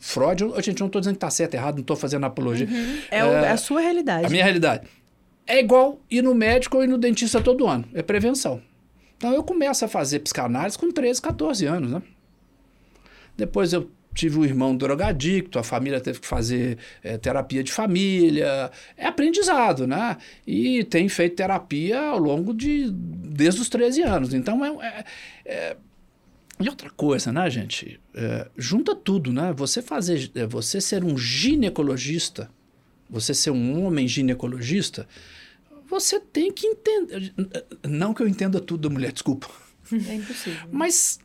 Freud, 0.00 0.42
eu, 0.42 0.62
gente, 0.62 0.80
não 0.80 0.86
estou 0.86 1.00
dizendo 1.00 1.14
que 1.14 1.18
está 1.18 1.30
certo, 1.30 1.54
errado, 1.54 1.74
não 1.76 1.82
estou 1.82 1.96
fazendo 1.96 2.24
apologia. 2.24 2.66
Uhum. 2.66 2.98
É, 3.10 3.24
o, 3.24 3.28
é, 3.28 3.50
a 3.50 3.56
sua 3.56 3.80
realidade. 3.80 4.26
A 4.26 4.30
minha 4.30 4.42
realidade. 4.42 4.88
É 5.46 5.58
igual 5.60 6.00
ir 6.10 6.22
no 6.22 6.34
médico 6.34 6.78
ou 6.78 6.84
ir 6.84 6.86
no 6.86 6.96
dentista 6.96 7.40
todo 7.40 7.66
ano. 7.66 7.84
É 7.92 8.02
prevenção. 8.02 8.62
Então 9.16 9.32
eu 9.34 9.42
começo 9.42 9.84
a 9.84 9.88
fazer 9.88 10.20
psicanálise 10.20 10.78
com 10.78 10.90
13, 10.90 11.20
14 11.20 11.66
anos, 11.66 11.90
né? 11.92 12.02
Depois 13.36 13.72
eu 13.72 13.90
tive 14.14 14.38
um 14.38 14.44
irmão 14.44 14.76
drogadicto, 14.76 15.58
a 15.58 15.62
família 15.62 16.00
teve 16.00 16.20
que 16.20 16.26
fazer 16.26 16.78
é, 17.02 17.16
terapia 17.16 17.62
de 17.62 17.70
família. 17.72 18.70
É 18.96 19.06
aprendizado, 19.06 19.86
né? 19.86 20.16
E 20.46 20.84
tem 20.84 21.08
feito 21.08 21.36
terapia 21.36 22.00
ao 22.00 22.18
longo 22.18 22.54
de. 22.54 22.90
desde 22.90 23.60
os 23.60 23.68
13 23.68 24.02
anos. 24.02 24.34
Então 24.34 24.64
é, 24.64 24.70
é, 24.86 25.04
é 25.44 25.76
e 26.60 26.68
outra 26.68 26.90
coisa, 26.90 27.32
né, 27.32 27.48
gente? 27.48 27.98
É, 28.14 28.48
junta 28.56 28.94
tudo, 28.94 29.32
né? 29.32 29.52
Você 29.54 29.80
fazer, 29.80 30.30
é, 30.34 30.46
você 30.46 30.80
ser 30.80 31.02
um 31.02 31.16
ginecologista, 31.16 32.50
você 33.08 33.32
ser 33.32 33.50
um 33.50 33.82
homem 33.82 34.06
ginecologista, 34.06 35.08
você 35.88 36.20
tem 36.20 36.52
que 36.52 36.66
entender. 36.66 37.32
Não 37.88 38.12
que 38.12 38.22
eu 38.22 38.28
entenda 38.28 38.60
tudo 38.60 38.88
da 38.88 38.92
mulher, 38.92 39.10
desculpa. 39.10 39.48
É 39.90 40.14
impossível. 40.14 40.68
Mas 40.70 41.18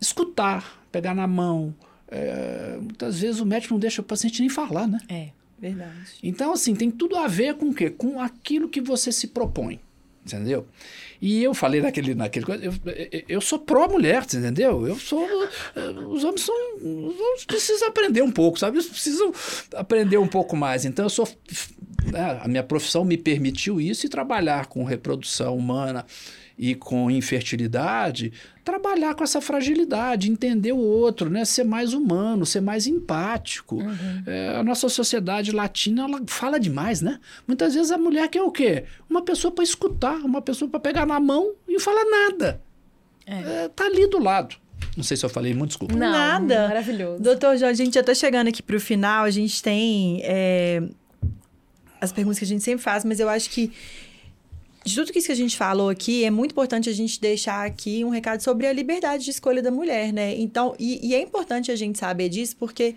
escutar, 0.00 0.86
pegar 0.92 1.14
na 1.14 1.26
mão, 1.26 1.74
é, 2.06 2.78
muitas 2.80 3.20
vezes 3.20 3.40
o 3.40 3.46
médico 3.46 3.74
não 3.74 3.80
deixa 3.80 4.00
o 4.00 4.04
paciente 4.04 4.40
nem 4.40 4.48
falar, 4.48 4.86
né? 4.86 4.98
É, 5.08 5.30
verdade. 5.58 6.18
Então, 6.22 6.52
assim, 6.52 6.74
tem 6.74 6.90
tudo 6.90 7.16
a 7.16 7.26
ver 7.26 7.54
com 7.54 7.70
o 7.70 7.74
quê? 7.74 7.90
Com 7.90 8.20
aquilo 8.20 8.68
que 8.68 8.80
você 8.80 9.12
se 9.12 9.26
propõe, 9.26 9.80
entendeu? 10.34 10.66
E 11.20 11.42
eu 11.42 11.52
falei 11.52 11.80
naquele, 11.80 12.14
naquele 12.14 12.46
coisa, 12.46 12.64
eu, 12.64 12.72
eu 13.28 13.40
sou 13.40 13.58
pró-mulher, 13.58 14.22
entendeu? 14.22 14.86
Eu 14.86 14.96
sou. 14.96 15.26
Os 16.10 16.22
homens 16.24 16.42
são. 16.42 16.54
Os 16.76 17.20
homens 17.20 17.44
precisam 17.44 17.88
aprender 17.88 18.22
um 18.22 18.30
pouco, 18.30 18.58
sabe? 18.58 18.76
Eles 18.76 18.88
precisam 18.88 19.32
aprender 19.74 20.18
um 20.18 20.28
pouco 20.28 20.56
mais. 20.56 20.84
Então, 20.84 21.04
eu 21.04 21.10
sou. 21.10 21.28
Né, 22.04 22.40
a 22.42 22.46
minha 22.46 22.62
profissão 22.62 23.04
me 23.04 23.16
permitiu 23.16 23.80
isso 23.80 24.06
e 24.06 24.08
trabalhar 24.08 24.66
com 24.66 24.84
reprodução 24.84 25.56
humana 25.56 26.06
e 26.58 26.74
com 26.74 27.08
infertilidade, 27.10 28.32
trabalhar 28.64 29.14
com 29.14 29.22
essa 29.22 29.40
fragilidade, 29.40 30.30
entender 30.30 30.72
o 30.72 30.78
outro, 30.78 31.30
né? 31.30 31.44
ser 31.44 31.64
mais 31.64 31.94
humano, 31.94 32.44
ser 32.44 32.60
mais 32.60 32.86
empático. 32.86 33.76
Uhum. 33.76 34.22
É, 34.26 34.56
a 34.56 34.62
nossa 34.64 34.88
sociedade 34.88 35.52
latina 35.52 36.02
ela 36.02 36.20
fala 36.26 36.58
demais, 36.58 37.00
né? 37.00 37.20
Muitas 37.46 37.74
vezes 37.74 37.92
a 37.92 37.96
mulher 37.98 38.28
quer 38.28 38.42
o 38.42 38.50
quê? 38.50 38.84
Uma 39.08 39.22
pessoa 39.22 39.52
para 39.52 39.62
escutar, 39.62 40.16
uma 40.16 40.42
pessoa 40.42 40.68
para 40.68 40.80
pegar 40.80 41.06
na 41.06 41.20
mão 41.20 41.52
e 41.68 41.78
falar 41.78 42.04
nada. 42.04 42.60
É. 43.24 43.64
É, 43.64 43.68
tá 43.68 43.84
ali 43.84 44.08
do 44.08 44.18
lado. 44.18 44.56
Não 44.96 45.04
sei 45.04 45.16
se 45.16 45.24
eu 45.24 45.30
falei 45.30 45.54
muito, 45.54 45.70
desculpa. 45.70 45.94
Não, 45.94 46.10
Nada. 46.10 46.68
Maravilhoso. 46.68 47.22
Doutor 47.22 47.56
Jorge, 47.56 47.82
a 47.82 47.84
gente 47.84 47.94
já 47.94 48.00
está 48.00 48.14
chegando 48.14 48.48
aqui 48.48 48.62
para 48.62 48.76
o 48.76 48.80
final. 48.80 49.24
A 49.24 49.30
gente 49.30 49.62
tem 49.62 50.20
é, 50.24 50.82
as 52.00 52.10
perguntas 52.10 52.38
que 52.38 52.44
a 52.44 52.48
gente 52.48 52.64
sempre 52.64 52.82
faz, 52.82 53.04
mas 53.04 53.20
eu 53.20 53.28
acho 53.28 53.48
que 53.50 53.72
de 54.88 54.94
tudo 54.94 55.12
que 55.12 55.30
a 55.30 55.34
gente 55.34 55.56
falou 55.56 55.88
aqui, 55.88 56.24
é 56.24 56.30
muito 56.30 56.52
importante 56.52 56.88
a 56.88 56.92
gente 56.92 57.20
deixar 57.20 57.66
aqui 57.66 58.04
um 58.04 58.08
recado 58.08 58.40
sobre 58.42 58.66
a 58.66 58.72
liberdade 58.72 59.24
de 59.24 59.30
escolha 59.30 59.62
da 59.62 59.70
mulher, 59.70 60.12
né? 60.12 60.34
Então, 60.36 60.74
e, 60.78 61.08
e 61.08 61.14
é 61.14 61.20
importante 61.20 61.70
a 61.70 61.76
gente 61.76 61.98
saber 61.98 62.28
disso 62.28 62.56
porque 62.56 62.96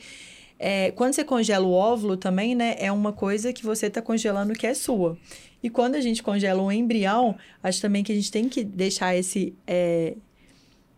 é, 0.57 0.91
quando 0.91 1.13
você 1.13 1.23
congela 1.23 1.65
o 1.65 1.71
óvulo 1.71 2.15
também, 2.15 2.55
né, 2.55 2.75
é 2.77 2.91
uma 2.91 3.11
coisa 3.11 3.51
que 3.51 3.65
você 3.65 3.87
está 3.87 4.01
congelando 4.01 4.53
que 4.53 4.65
é 4.65 4.73
sua. 4.73 5.17
E 5.61 5.69
quando 5.69 5.95
a 5.95 6.01
gente 6.01 6.23
congela 6.23 6.61
um 6.61 6.71
embrião, 6.71 7.35
acho 7.61 7.81
também 7.81 8.03
que 8.03 8.11
a 8.11 8.15
gente 8.15 8.31
tem 8.31 8.47
que 8.47 8.63
deixar 8.63 9.15
esse. 9.15 9.53
É, 9.67 10.15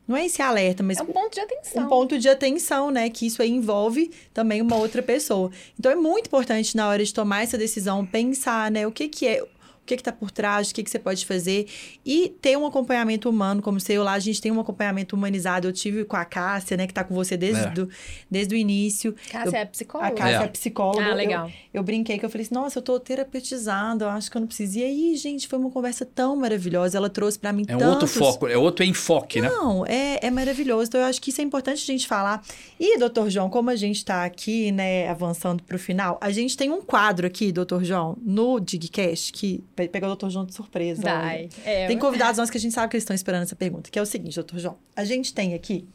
não 0.07 0.17
é 0.17 0.25
esse 0.25 0.41
alerta, 0.41 0.83
mas. 0.83 0.99
É 0.99 1.03
um 1.03 1.07
ponto 1.07 1.33
de 1.33 1.39
atenção. 1.39 1.83
Um 1.83 1.87
ponto 1.87 2.19
de 2.19 2.29
atenção, 2.29 2.91
né? 2.91 3.09
Que 3.09 3.25
isso 3.25 3.41
aí 3.41 3.49
envolve 3.49 4.11
também 4.33 4.61
uma 4.61 4.75
outra 4.75 5.01
pessoa. 5.01 5.49
Então 5.79 5.91
é 5.91 5.95
muito 5.95 6.27
importante 6.27 6.75
na 6.75 6.87
hora 6.87 7.03
de 7.03 7.13
tomar 7.13 7.43
essa 7.43 7.57
decisão 7.57 8.05
pensar, 8.05 8.69
né? 8.69 8.85
O 8.85 8.91
que, 8.91 9.07
que 9.07 9.27
é 9.27 9.43
o 9.83 9.85
que 9.85 9.95
está 9.95 10.13
por 10.13 10.31
trás, 10.31 10.71
o 10.71 10.73
que, 10.73 10.81
que 10.81 10.89
você 10.89 10.97
pode 10.97 11.25
fazer. 11.25 11.67
E 12.05 12.29
ter 12.41 12.57
um 12.57 12.65
acompanhamento 12.65 13.29
humano, 13.29 13.61
como 13.61 13.79
sei 13.79 13.99
lá, 13.99 14.13
a 14.13 14.19
gente 14.19 14.41
tem 14.41 14.51
um 14.51 14.59
acompanhamento 14.59 15.15
humanizado. 15.15 15.67
Eu 15.67 15.73
tive 15.73 16.05
com 16.05 16.15
a 16.15 16.23
Cássia, 16.23 16.77
né, 16.77 16.87
que 16.87 16.91
está 16.91 17.03
com 17.03 17.13
você 17.13 17.35
desde, 17.35 17.63
é. 17.63 17.69
do, 17.69 17.89
desde 18.31 18.55
o 18.55 18.57
início. 18.57 19.13
Cássia 19.29 19.57
eu, 19.57 19.61
é 19.61 19.65
psicóloga? 19.65 20.07
A 20.07 20.11
Cássia 20.11 20.37
é, 20.37 20.43
é 20.43 20.47
psicóloga. 20.47 21.05
Ah, 21.05 21.13
legal. 21.13 21.47
Eu, 21.47 21.53
eu, 21.73 21.83
brinquei 21.83 22.17
que 22.17 22.25
eu 22.25 22.29
falei 22.29 22.45
assim, 22.45 22.55
nossa, 22.55 22.79
eu 22.79 22.81
tô 22.81 22.97
terapeutizando, 22.97 24.05
eu 24.05 24.09
acho 24.09 24.31
que 24.31 24.37
eu 24.37 24.39
não 24.39 24.47
preciso. 24.47 24.79
E 24.79 24.83
aí, 24.83 25.15
gente, 25.17 25.49
foi 25.49 25.59
uma 25.59 25.69
conversa 25.69 26.05
tão 26.05 26.35
maravilhosa. 26.37 26.97
Ela 26.97 27.09
trouxe 27.09 27.37
para 27.37 27.51
mim 27.51 27.65
É 27.67 27.75
um 27.75 27.79
tantos... 27.79 27.93
outro 27.93 28.07
foco, 28.07 28.47
é 28.47 28.57
outro 28.57 28.85
enfoque, 28.85 29.41
não, 29.41 29.49
né? 29.49 29.55
Não, 29.55 29.85
é, 29.85 30.19
é 30.21 30.31
maravilhoso. 30.31 30.87
Então, 30.87 31.01
eu 31.01 31.07
acho 31.07 31.21
que 31.21 31.29
isso 31.29 31.41
é 31.41 31.43
importante 31.43 31.83
a 31.83 31.85
gente 31.85 32.07
falar. 32.07 32.41
E, 32.79 32.97
doutor 32.97 33.29
João, 33.29 33.49
como 33.49 33.69
a 33.69 33.75
gente 33.75 33.97
está 33.97 34.23
aqui, 34.23 34.71
né, 34.71 35.09
avançando 35.09 35.61
para 35.61 35.75
o 35.75 35.79
final, 35.79 36.17
a 36.21 36.31
gente 36.31 36.55
tem 36.55 36.71
um 36.71 36.81
quadro 36.81 37.27
aqui, 37.27 37.51
doutor 37.51 37.83
João, 37.83 38.17
no 38.21 38.59
Digcast, 38.61 39.33
que 39.33 39.61
pegar 39.75 40.07
o 40.07 40.09
doutor 40.09 40.29
João 40.29 40.45
de 40.45 40.53
surpresa. 40.53 41.01
Vai. 41.01 41.49
É, 41.65 41.87
tem 41.87 41.97
convidados 41.97 42.37
nossos 42.37 42.51
que 42.51 42.57
a 42.57 42.61
gente 42.61 42.73
sabe 42.73 42.89
que 42.89 42.95
eles 42.95 43.03
estão 43.03 43.15
esperando 43.15 43.43
essa 43.43 43.55
pergunta, 43.55 43.89
que 43.89 43.97
é 43.97 44.01
o 44.01 44.05
seguinte, 44.05 44.35
doutor 44.35 44.59
João. 44.59 44.77
A 44.95 45.03
gente 45.03 45.33
tem 45.33 45.53
aqui 45.53 45.87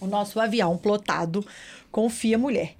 o 0.00 0.06
nosso 0.06 0.38
avião 0.40 0.76
plotado 0.76 1.44
com 1.90 2.08
Fia 2.08 2.38
Mulher. 2.38 2.74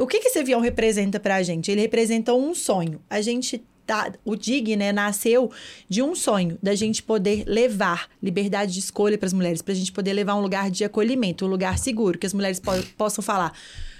O 0.00 0.06
que, 0.06 0.20
que 0.20 0.28
esse 0.28 0.38
avião 0.38 0.60
representa 0.60 1.20
para 1.20 1.36
a 1.36 1.42
gente? 1.42 1.70
Ele 1.70 1.82
representa 1.82 2.32
um 2.32 2.54
sonho. 2.54 3.00
A 3.10 3.20
gente 3.20 3.62
tá, 3.86 4.12
o 4.24 4.34
DIG, 4.34 4.76
né, 4.76 4.92
nasceu 4.92 5.50
de 5.88 6.02
um 6.02 6.14
sonho, 6.14 6.58
da 6.62 6.74
gente 6.74 7.02
poder 7.02 7.44
levar 7.46 8.08
liberdade 8.22 8.72
de 8.72 8.78
escolha 8.78 9.18
para 9.18 9.26
as 9.26 9.32
mulheres, 9.32 9.60
para 9.60 9.72
a 9.72 9.76
gente 9.76 9.92
poder 9.92 10.12
levar 10.12 10.34
um 10.36 10.40
lugar 10.40 10.70
de 10.70 10.84
acolhimento, 10.84 11.44
um 11.44 11.48
lugar 11.48 11.78
seguro, 11.78 12.18
que 12.18 12.26
as 12.26 12.32
mulheres 12.32 12.58
po 12.58 12.70
possam 12.96 13.22
falar 13.22 13.52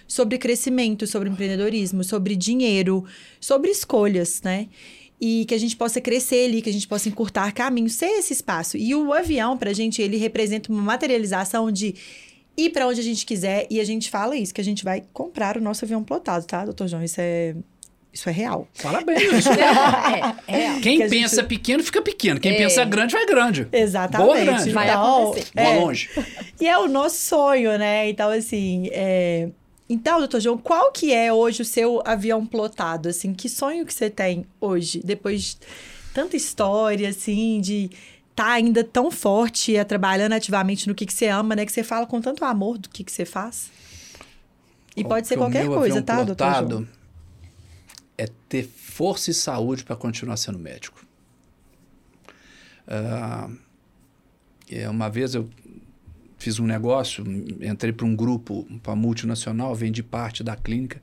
sobre 0.07 0.39
crescimento, 0.39 1.07
sobre 1.07 1.29
empreendedorismo, 1.29 2.05
sobre 2.05 2.37
dinheiro, 2.37 3.05
sobre 3.41 3.71
escolhas, 3.71 4.43
né? 4.43 4.69
E 5.21 5.45
que 5.47 5.55
a 5.55 5.59
gente 5.59 5.77
possa 5.77 6.01
crescer 6.01 6.47
ali, 6.47 6.61
que 6.61 6.71
a 6.71 6.73
gente 6.73 6.89
possa 6.89 7.09
encurtar 7.09 7.53
caminhos, 7.53 7.95
ser 7.95 8.07
esse 8.07 8.33
espaço. 8.33 8.77
E 8.77 8.95
o 8.95 9.13
avião, 9.13 9.57
para 9.57 9.71
a 9.71 9.73
gente, 9.75 10.03
ele 10.03 10.17
representa 10.17 10.71
uma 10.73 10.83
materialização 10.83 11.71
de 11.71 11.95
ir 12.57 12.71
para 12.71 12.87
onde 12.87 13.01
a 13.01 13.05
gente 13.05 13.25
quiser 13.27 13.67
e 13.71 13.81
a 13.81 13.85
gente 13.85 14.11
fala 14.11 14.37
isso, 14.37 14.55
que 14.55 14.61
a 14.61 14.65
gente 14.65 14.85
vai 14.85 15.03
comprar 15.13 15.57
o 15.57 15.61
nosso 15.61 15.85
avião 15.85 16.03
plotado, 16.03 16.45
tá, 16.47 16.65
doutor 16.65 16.89
João? 16.89 17.03
Isso 17.03 17.21
é. 17.21 17.55
Isso 18.13 18.29
é 18.29 18.33
real. 18.33 18.69
Parabéns. 18.81 19.23
Isso 19.23 19.49
é, 19.59 20.37
é, 20.47 20.67
é. 20.67 20.81
Quem 20.81 21.01
que 21.01 21.09
pensa 21.09 21.37
gente... 21.37 21.49
pequeno 21.49 21.83
fica 21.83 22.01
pequeno. 22.01 22.39
Quem 22.39 22.53
é. 22.53 22.57
pensa 22.59 22.85
grande 22.85 23.13
vai 23.13 23.27
grande. 23.27 23.67
Exatamente. 23.73 24.25
Boa 24.25 24.41
grande. 24.41 24.71
Vai 24.71 24.89
então, 24.89 25.23
acontecer. 25.25 25.51
Boa 25.53 25.67
é. 25.67 25.81
longe. 25.81 26.11
E 26.61 26.69
é 26.69 26.79
o 26.79 26.87
nosso 26.87 27.17
sonho, 27.17 27.77
né? 27.77 28.09
Então, 28.09 28.31
assim, 28.31 28.89
é, 28.93 29.49
então, 29.89 30.19
doutor 30.19 30.41
João, 30.41 30.57
qual 30.57 30.91
que 30.91 31.13
é 31.13 31.33
hoje 31.33 31.63
o 31.63 31.65
seu 31.65 32.03
avião 32.07 32.47
plotado? 32.47 33.09
Assim, 33.09 33.35
que 33.35 33.49
sonho 33.49 33.85
que 33.85 33.93
você 33.93 34.09
tem 34.09 34.47
hoje, 34.61 35.03
depois 35.05 35.43
de 35.43 35.59
tanta 36.15 36.37
história, 36.37 37.09
assim, 37.11 37.61
de 37.61 37.91
estar 38.31 38.45
tá 38.45 38.53
ainda 38.53 38.83
tão 38.83 39.11
forte, 39.11 39.77
é, 39.77 39.85
trabalhando 39.85 40.33
ativamente 40.33 40.89
no 40.89 40.95
que, 40.95 41.05
que 41.05 41.13
você 41.13 41.27
ama, 41.29 41.55
né? 41.55 41.67
Que 41.67 41.73
você 41.73 41.83
fala 41.83 42.07
com 42.07 42.21
tanto 42.21 42.45
amor 42.45 42.79
do 42.79 42.89
que, 42.89 43.05
que 43.05 43.13
você 43.13 43.27
faz. 43.27 43.71
E 44.97 45.05
pode 45.05 45.27
ser 45.27 45.37
qualquer 45.37 45.67
coisa, 45.67 46.01
tá, 46.01 46.23
doutor 46.23 46.55
João? 46.55 46.89
É 48.17 48.27
ter 48.49 48.63
força 48.63 49.31
e 49.31 49.35
saúde 49.35 49.85
para 49.85 49.97
continuar 49.97 50.37
sendo 50.37 50.59
médico. 50.59 51.05
Uh, 52.87 53.59
uma 54.89 55.11
vez 55.11 55.35
eu 55.35 55.49
fiz 56.45 56.61
um 56.61 56.67
negócio, 56.67 57.25
entrei 57.63 57.91
para 57.91 58.05
um 58.05 58.15
grupo, 58.15 58.67
para 58.83 58.95
multinacional, 58.95 59.75
vendi 59.75 60.03
parte 60.03 60.45
da 60.45 60.55
clínica. 60.55 61.01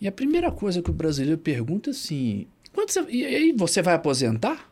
E 0.00 0.06
a 0.06 0.12
primeira 0.12 0.52
coisa 0.52 0.80
que 0.80 0.90
o 0.90 0.92
brasileiro 0.92 1.36
pergunta 1.36 1.90
é 1.90 1.92
assim: 1.92 2.46
você, 2.72 3.04
e 3.08 3.24
aí 3.24 3.52
você 3.52 3.82
vai 3.82 3.94
aposentar? 3.94 4.70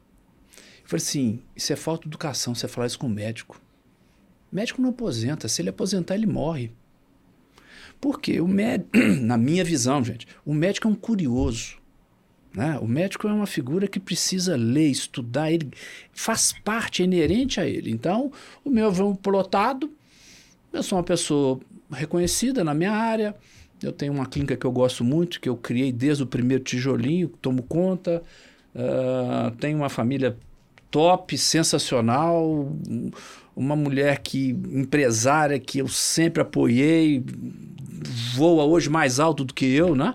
Eu 0.82 0.88
falei 0.88 1.02
assim: 1.02 1.42
isso 1.56 1.72
é 1.72 1.76
falta 1.76 2.02
de 2.02 2.08
educação, 2.08 2.54
você 2.54 2.68
falar 2.68 2.86
isso 2.86 3.00
com 3.00 3.08
o 3.08 3.10
médico. 3.10 3.60
O 4.52 4.54
médico 4.54 4.80
não 4.80 4.90
aposenta, 4.90 5.48
se 5.48 5.60
ele 5.60 5.70
aposentar, 5.70 6.14
ele 6.14 6.26
morre. 6.26 6.70
Porque 8.00 8.40
o 8.40 8.46
médico, 8.46 8.90
na 9.20 9.36
minha 9.36 9.64
visão, 9.64 10.04
gente, 10.04 10.26
o 10.44 10.54
médico 10.54 10.86
é 10.86 10.90
um 10.90 10.94
curioso. 10.94 11.79
Né? 12.54 12.78
O 12.80 12.86
médico 12.86 13.28
é 13.28 13.32
uma 13.32 13.46
figura 13.46 13.86
que 13.86 14.00
precisa 14.00 14.56
ler, 14.56 14.88
estudar, 14.88 15.52
ele 15.52 15.70
faz 16.12 16.52
parte, 16.64 17.02
é 17.02 17.04
inerente 17.04 17.60
a 17.60 17.66
ele. 17.66 17.90
Então, 17.90 18.32
o 18.64 18.70
meu 18.70 18.88
avião 18.88 19.14
plotado, 19.14 19.90
eu 20.72 20.82
sou 20.82 20.98
uma 20.98 21.04
pessoa 21.04 21.60
reconhecida 21.90 22.64
na 22.64 22.74
minha 22.74 22.92
área, 22.92 23.34
eu 23.82 23.92
tenho 23.92 24.12
uma 24.12 24.26
clínica 24.26 24.56
que 24.56 24.66
eu 24.66 24.72
gosto 24.72 25.04
muito, 25.04 25.40
que 25.40 25.48
eu 25.48 25.56
criei 25.56 25.92
desde 25.92 26.22
o 26.22 26.26
primeiro 26.26 26.62
tijolinho, 26.62 27.28
tomo 27.40 27.62
conta, 27.62 28.22
uh, 28.74 29.50
tenho 29.56 29.78
uma 29.78 29.88
família 29.88 30.36
top, 30.90 31.38
sensacional, 31.38 32.72
uma 33.54 33.76
mulher 33.76 34.18
que 34.18 34.50
empresária 34.50 35.58
que 35.58 35.78
eu 35.78 35.88
sempre 35.88 36.42
apoiei, 36.42 37.24
voa 38.34 38.64
hoje 38.64 38.90
mais 38.90 39.20
alto 39.20 39.44
do 39.44 39.54
que 39.54 39.66
eu, 39.66 39.94
né? 39.94 40.14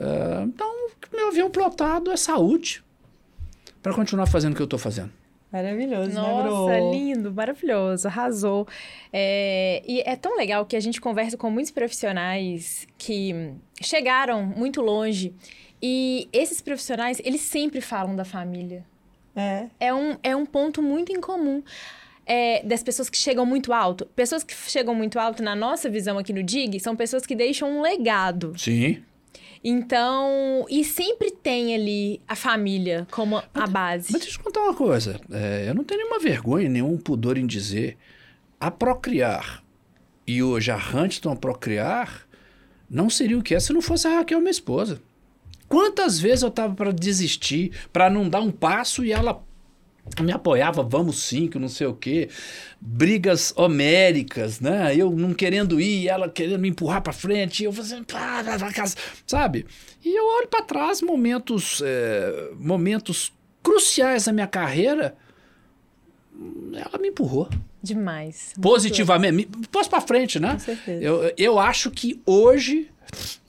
Uh, 0.00 0.44
então, 0.44 0.88
meu 1.12 1.28
avião 1.28 1.50
plotado 1.50 2.10
é 2.10 2.16
saúde 2.16 2.82
para 3.82 3.92
continuar 3.94 4.26
fazendo 4.26 4.54
o 4.54 4.56
que 4.56 4.62
eu 4.62 4.64
estou 4.64 4.78
fazendo. 4.78 5.12
Maravilhoso, 5.52 6.12
Nossa, 6.12 6.70
né, 6.70 6.90
lindo, 6.92 7.32
maravilhoso, 7.32 8.06
arrasou. 8.06 8.68
É, 9.12 9.82
e 9.86 10.00
é 10.06 10.14
tão 10.14 10.36
legal 10.36 10.64
que 10.64 10.76
a 10.76 10.80
gente 10.80 11.00
conversa 11.00 11.36
com 11.36 11.50
muitos 11.50 11.72
profissionais 11.72 12.86
que 12.96 13.52
chegaram 13.82 14.46
muito 14.46 14.80
longe 14.80 15.34
e 15.82 16.28
esses 16.32 16.60
profissionais, 16.60 17.20
eles 17.24 17.40
sempre 17.40 17.80
falam 17.80 18.14
da 18.14 18.24
família. 18.24 18.84
É. 19.34 19.66
É 19.80 19.94
um, 19.94 20.16
é 20.22 20.36
um 20.36 20.46
ponto 20.46 20.80
muito 20.82 21.12
incomum. 21.12 21.62
É, 22.26 22.62
das 22.62 22.80
pessoas 22.80 23.10
que 23.10 23.16
chegam 23.16 23.44
muito 23.44 23.72
alto. 23.72 24.06
Pessoas 24.14 24.44
que 24.44 24.54
chegam 24.54 24.94
muito 24.94 25.18
alto, 25.18 25.42
na 25.42 25.56
nossa 25.56 25.90
visão 25.90 26.16
aqui 26.16 26.32
no 26.32 26.44
DIG, 26.44 26.78
são 26.78 26.94
pessoas 26.94 27.26
que 27.26 27.34
deixam 27.34 27.78
um 27.78 27.82
legado. 27.82 28.54
Sim. 28.56 29.02
Então, 29.62 30.64
e 30.70 30.82
sempre 30.84 31.30
tem 31.30 31.74
ali 31.74 32.20
a 32.26 32.34
família 32.34 33.06
como 33.10 33.42
a 33.54 33.66
base. 33.66 34.12
Mas 34.12 34.22
deixa 34.22 34.38
eu 34.38 34.44
contar 34.44 34.60
uma 34.62 34.74
coisa. 34.74 35.20
É, 35.30 35.66
eu 35.68 35.74
não 35.74 35.84
tenho 35.84 36.00
nenhuma 36.00 36.18
vergonha, 36.18 36.68
nenhum 36.68 36.96
pudor 36.96 37.36
em 37.36 37.46
dizer. 37.46 37.98
A 38.58 38.70
procriar 38.70 39.62
e 40.26 40.42
hoje 40.42 40.70
a 40.70 40.76
Huntington 40.76 41.36
procriar 41.36 42.26
não 42.88 43.08
seria 43.10 43.38
o 43.38 43.42
que 43.42 43.54
é 43.54 43.60
se 43.60 43.72
não 43.72 43.82
fosse 43.82 44.06
a 44.06 44.16
Raquel, 44.16 44.40
minha 44.40 44.50
esposa. 44.50 45.00
Quantas 45.68 46.18
vezes 46.18 46.42
eu 46.42 46.50
tava 46.50 46.74
para 46.74 46.92
desistir, 46.92 47.72
para 47.92 48.10
não 48.10 48.28
dar 48.28 48.40
um 48.40 48.50
passo 48.50 49.04
e 49.04 49.12
ela 49.12 49.44
me 50.20 50.32
apoiava, 50.32 50.82
vamos 50.82 51.22
sim, 51.22 51.46
que 51.46 51.58
não 51.58 51.68
sei 51.68 51.86
o 51.86 51.94
quê. 51.94 52.28
Brigas 52.80 53.52
homéricas, 53.56 54.60
né? 54.60 54.94
Eu 54.96 55.10
não 55.10 55.32
querendo 55.34 55.80
ir, 55.80 56.08
ela 56.08 56.28
querendo 56.28 56.60
me 56.60 56.68
empurrar 56.68 57.02
para 57.02 57.12
frente, 57.12 57.64
eu 57.64 57.72
fazendo, 57.72 58.06
sabe? 59.26 59.66
E 60.04 60.16
eu 60.16 60.24
olho 60.38 60.48
para 60.48 60.62
trás 60.62 61.02
momentos, 61.02 61.82
é, 61.84 62.50
momentos 62.58 63.32
cruciais 63.62 64.24
da 64.24 64.32
minha 64.32 64.46
carreira, 64.46 65.14
ela 66.74 66.98
me 66.98 67.08
empurrou. 67.08 67.48
Demais. 67.82 68.52
Positivamente. 68.60 69.48
Posso 69.70 69.88
para 69.88 70.00
frente, 70.00 70.38
né? 70.38 70.52
Com 70.52 70.58
certeza. 70.58 71.02
Eu, 71.02 71.32
eu 71.36 71.58
acho 71.58 71.90
que 71.90 72.20
hoje 72.26 72.90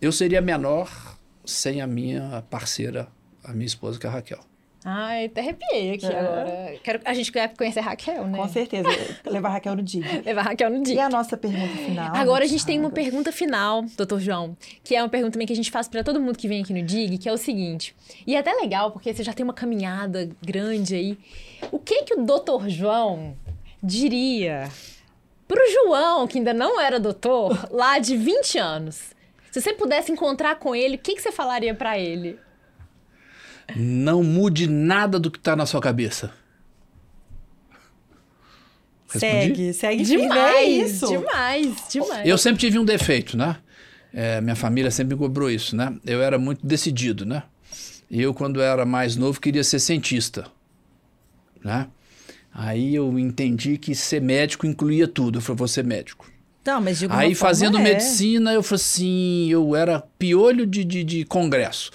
eu 0.02 0.12
seria 0.12 0.42
menor 0.42 1.18
sem 1.46 1.82
a 1.82 1.88
minha 1.88 2.44
parceira, 2.50 3.08
a 3.44 3.52
minha 3.54 3.66
esposa, 3.66 4.00
que 4.00 4.06
é 4.06 4.10
a 4.10 4.14
Raquel. 4.14 4.51
Ai, 4.84 5.26
até 5.26 5.42
arrepiei 5.42 5.94
aqui 5.94 6.06
É. 6.08 6.20
agora. 6.20 6.76
Quero, 6.84 7.00
a 7.06 7.14
gente 7.14 7.32
quer 7.32 7.54
conhecer 7.56 7.80
a 7.80 7.84
Raquel, 7.84 8.26
né? 8.28 8.38
Com 8.38 8.48
certeza. 8.48 8.88
Levar 9.26 9.50
a 9.50 9.52
Raquel 9.54 9.76
no 9.76 9.84
dia. 9.84 10.04
Levar 10.26 10.42
a 10.42 10.44
Raquel 10.46 10.70
no 10.72 10.78
E 10.78 10.82
dia. 10.84 11.06
a 11.06 11.10
nossa 11.10 11.38
pergunta 11.38 11.76
final? 11.78 12.16
Agora 12.16 12.44
a 12.44 12.48
gente 12.48 12.66
tem 12.66 12.80
uma 12.80 12.90
Thiago? 12.90 12.96
pergunta 13.12 13.32
final, 13.32 13.84
doutor 13.96 14.20
João, 14.20 14.58
que 14.84 14.96
é 14.96 15.02
uma 15.04 15.10
pergunta 15.10 15.34
também 15.34 15.46
que 15.46 15.54
a 15.54 15.56
gente 15.56 15.70
faz 15.70 15.88
pra 15.88 16.04
todo 16.04 16.20
mundo 16.20 16.36
que 16.38 16.48
vem 16.48 16.64
aqui 16.64 16.74
no 16.74 16.82
DIG, 16.82 17.20
que 17.20 17.30
é 17.30 17.32
o 17.32 17.38
seguinte. 17.38 17.96
E 18.26 18.36
é 18.36 18.40
até 18.40 18.54
legal, 18.54 18.90
porque 18.92 19.14
você 19.14 19.24
já 19.24 19.34
tem 19.34 19.44
uma 19.44 19.54
caminhada 19.54 20.30
grande 20.44 20.96
aí. 20.96 21.18
O 21.72 21.78
que 21.78 22.02
que 22.04 22.16
o 22.16 22.24
doutor 22.26 22.68
João 22.68 23.36
diria 23.84 24.68
pro 25.48 25.62
João, 25.72 26.28
que 26.28 26.38
ainda 26.40 26.54
não 26.54 26.82
era 26.82 27.00
doutor, 27.00 27.68
lá 27.72 28.00
de 28.00 28.18
20 28.18 28.58
anos? 28.58 29.12
Se 29.52 29.62
você 29.62 29.74
pudesse 29.74 30.12
encontrar 30.12 30.56
com 30.56 30.74
ele, 30.74 30.96
o 30.96 31.00
que, 31.00 31.14
que 31.14 31.22
você 31.22 31.32
falaria 31.32 31.76
pra 31.76 32.00
ele? 32.00 32.40
Não 33.76 34.24
mude 34.24 34.68
nada 34.68 35.20
do 35.20 35.32
que 35.32 35.38
está 35.38 35.56
na 35.56 35.66
sua 35.66 35.82
cabeça. 35.82 36.32
Respondi? 39.08 39.74
Segue, 39.74 39.74
segue 39.74 40.02
é 40.02 40.06
Demais, 40.06 40.92
isso. 40.92 41.08
demais, 41.08 41.76
demais. 41.90 42.28
Eu 42.28 42.38
sempre 42.38 42.60
tive 42.60 42.80
um 42.80 42.86
defeito, 42.86 43.36
né? 43.36 43.58
É, 44.14 44.42
minha 44.42 44.56
família 44.56 44.92
sempre 44.92 45.16
me 45.16 45.20
cobrou 45.20 45.50
isso, 45.50 45.76
né? 45.76 45.94
Eu 46.06 46.22
era 46.22 46.38
muito 46.38 46.66
decidido, 46.66 47.26
né? 47.26 47.44
E 48.10 48.22
eu, 48.22 48.34
quando 48.34 48.62
era 48.62 48.86
mais 48.86 49.16
novo, 49.16 49.40
queria 49.40 49.64
ser 49.64 49.80
cientista, 49.80 50.46
né? 51.64 51.88
Aí 52.54 52.94
eu 52.94 53.18
entendi 53.18 53.78
que 53.78 53.96
ser 53.96 54.22
médico 54.22 54.66
incluía 54.66 55.08
tudo. 55.08 55.38
Eu 55.38 55.42
falei, 55.42 55.58
vou 55.58 55.68
ser 55.68 55.86
médico. 55.86 56.30
Não, 56.66 56.82
mas 56.82 57.00
de 57.00 57.06
Aí, 57.06 57.34
forma 57.34 57.36
fazendo 57.36 57.78
é. 57.78 57.82
medicina, 57.82 58.54
eu 58.54 58.62
falei 58.62 58.76
assim, 58.84 59.50
eu 59.50 59.76
era 59.76 60.02
piolho 60.20 60.68
de, 60.68 60.84
de, 60.84 61.04
de 61.04 61.26
congresso. 61.26 61.92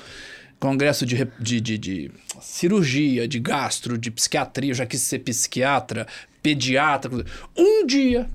Congresso 0.59 1.05
de, 1.05 1.29
de, 1.39 1.61
de, 1.61 1.79
de 1.79 2.11
cirurgia, 2.41 3.29
de 3.29 3.39
gastro, 3.39 3.99
de 3.99 4.11
psiquiatria, 4.11 4.71
eu 4.71 4.75
já 4.75 4.87
quis 4.87 5.03
ser 5.03 5.19
psiquiatra, 5.19 6.07
pediatra. 6.43 7.25
Um 7.57 7.85
dia, 7.87 8.29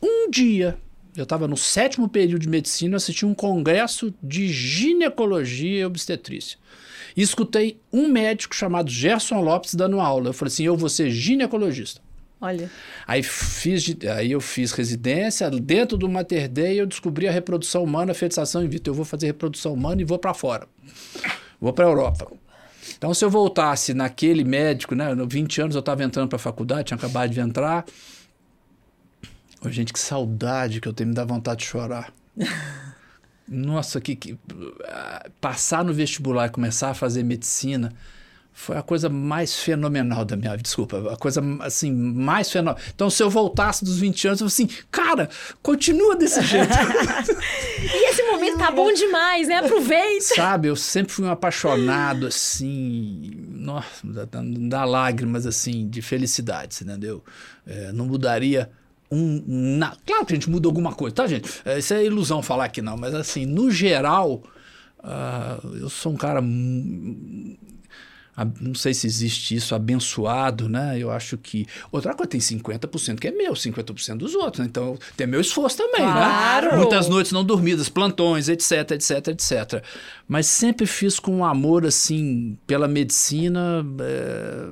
um 0.00 0.30
dia, 0.30 0.78
eu 1.16 1.24
estava 1.24 1.48
no 1.48 1.56
sétimo 1.56 2.08
período 2.08 2.42
de 2.42 2.48
medicina, 2.48 2.96
assisti 2.96 3.26
um 3.26 3.34
congresso 3.34 4.14
de 4.22 4.48
ginecologia 4.48 5.80
e 5.80 5.84
obstetrícia. 5.84 6.58
E 7.16 7.22
escutei 7.22 7.80
um 7.92 8.08
médico 8.08 8.54
chamado 8.54 8.90
Gerson 8.90 9.40
Lopes 9.40 9.74
dando 9.74 10.00
aula. 10.00 10.28
Eu 10.28 10.32
falei 10.32 10.52
assim, 10.52 10.64
eu 10.64 10.76
vou 10.76 10.88
ser 10.88 11.10
ginecologista. 11.10 12.00
Olha, 12.44 12.70
Aí, 13.06 13.22
fiz 13.22 13.96
aí 14.14 14.32
eu 14.32 14.40
fiz 14.40 14.72
residência, 14.72 15.50
dentro 15.50 15.96
do 15.96 16.06
Mater 16.06 16.46
Dei 16.46 16.78
eu 16.78 16.84
descobri 16.84 17.26
a 17.26 17.32
reprodução 17.32 17.82
humana, 17.82 18.12
a 18.12 18.14
fetização 18.14 18.62
in 18.62 18.68
vitro. 18.68 18.90
Eu 18.90 18.94
vou 18.94 19.04
fazer 19.06 19.28
reprodução 19.28 19.72
humana 19.72 20.02
e 20.02 20.04
vou 20.04 20.18
para 20.18 20.34
fora. 20.34 20.68
Vou 21.58 21.72
para 21.72 21.86
a 21.86 21.88
Europa. 21.88 22.30
Então, 22.98 23.14
se 23.14 23.24
eu 23.24 23.30
voltasse 23.30 23.94
naquele 23.94 24.44
médico, 24.44 24.94
né, 24.94 25.14
no 25.14 25.26
20 25.26 25.62
anos 25.62 25.74
eu 25.74 25.80
estava 25.80 26.04
entrando 26.04 26.28
para 26.28 26.36
a 26.36 26.38
faculdade, 26.38 26.88
tinha 26.88 26.98
acabado 26.98 27.30
de 27.30 27.40
entrar. 27.40 27.86
Ô, 29.64 29.70
gente, 29.70 29.90
que 29.90 29.98
saudade 29.98 30.82
que 30.82 30.88
eu 30.88 30.92
tenho, 30.92 31.08
me 31.08 31.14
dá 31.14 31.24
vontade 31.24 31.60
de 31.60 31.66
chorar. 31.66 32.12
Nossa, 33.48 34.02
que, 34.02 34.14
que 34.16 34.38
ah, 34.84 35.30
passar 35.40 35.82
no 35.82 35.94
vestibular 35.94 36.48
e 36.48 36.50
começar 36.50 36.90
a 36.90 36.94
fazer 36.94 37.22
medicina 37.22 37.90
foi 38.56 38.76
a 38.76 38.82
coisa 38.82 39.08
mais 39.08 39.56
fenomenal 39.56 40.24
da 40.24 40.36
minha 40.36 40.52
vida. 40.52 40.62
Desculpa, 40.62 41.12
a 41.12 41.16
coisa 41.16 41.42
assim, 41.60 41.92
mais 41.92 42.48
fenomenal. 42.48 42.80
Então, 42.94 43.10
se 43.10 43.20
eu 43.20 43.28
voltasse 43.28 43.84
dos 43.84 43.98
20 43.98 44.28
anos, 44.28 44.40
eu 44.40 44.46
assim, 44.46 44.68
cara, 44.92 45.28
continua 45.60 46.14
desse 46.14 46.40
jeito. 46.46 46.72
E 47.82 48.10
esse 48.10 48.22
momento 48.22 48.58
tá 48.58 48.70
bom 48.70 48.92
demais, 48.92 49.48
né? 49.48 49.56
Aproveita. 49.56 50.36
Sabe, 50.36 50.68
eu 50.68 50.76
sempre 50.76 51.12
fui 51.12 51.24
um 51.24 51.30
apaixonado, 51.30 52.28
assim, 52.28 53.32
nossa, 53.50 53.88
dá, 54.68 54.84
lágrimas, 54.84 55.46
assim, 55.46 55.88
de 55.88 56.00
felicidade, 56.00 56.78
entendeu? 56.80 57.24
É, 57.66 57.90
não 57.90 58.06
mudaria 58.06 58.70
um... 59.10 59.42
Na... 59.78 59.96
Claro 60.06 60.26
que 60.26 60.32
a 60.32 60.36
gente 60.36 60.48
muda 60.48 60.68
alguma 60.68 60.94
coisa, 60.94 61.16
tá, 61.16 61.26
gente? 61.26 61.50
É, 61.64 61.80
isso 61.80 61.92
é 61.92 62.04
ilusão 62.04 62.40
falar 62.40 62.68
que 62.68 62.80
não, 62.80 62.96
mas 62.96 63.14
assim, 63.16 63.44
no 63.44 63.68
geral, 63.68 64.44
ah, 65.02 65.58
eu 65.80 65.90
sou 65.90 66.12
um 66.12 66.16
cara... 66.16 66.40
Não 68.60 68.74
sei 68.74 68.92
se 68.94 69.06
existe 69.06 69.54
isso, 69.54 69.74
abençoado, 69.74 70.68
né? 70.68 70.98
Eu 70.98 71.10
acho 71.10 71.38
que. 71.38 71.66
Outra 71.92 72.14
coisa, 72.14 72.28
tem 72.30 72.40
50% 72.40 73.20
que 73.20 73.28
é 73.28 73.30
meu, 73.30 73.52
50% 73.52 74.16
dos 74.16 74.34
outros. 74.34 74.60
né? 74.60 74.66
Então, 74.68 74.98
tem 75.16 75.26
meu 75.26 75.40
esforço 75.40 75.76
também, 75.76 76.00
Claro! 76.02 76.72
né? 76.72 76.76
Muitas 76.78 77.08
noites 77.08 77.30
não 77.32 77.44
dormidas, 77.44 77.88
plantões, 77.88 78.48
etc, 78.48 78.90
etc, 78.92 79.28
etc. 79.28 79.84
Mas 80.26 80.46
sempre 80.46 80.86
fiz 80.86 81.20
com 81.20 81.36
um 81.36 81.44
amor, 81.44 81.86
assim, 81.86 82.58
pela 82.66 82.88
medicina. 82.88 83.84
é, 84.00 84.68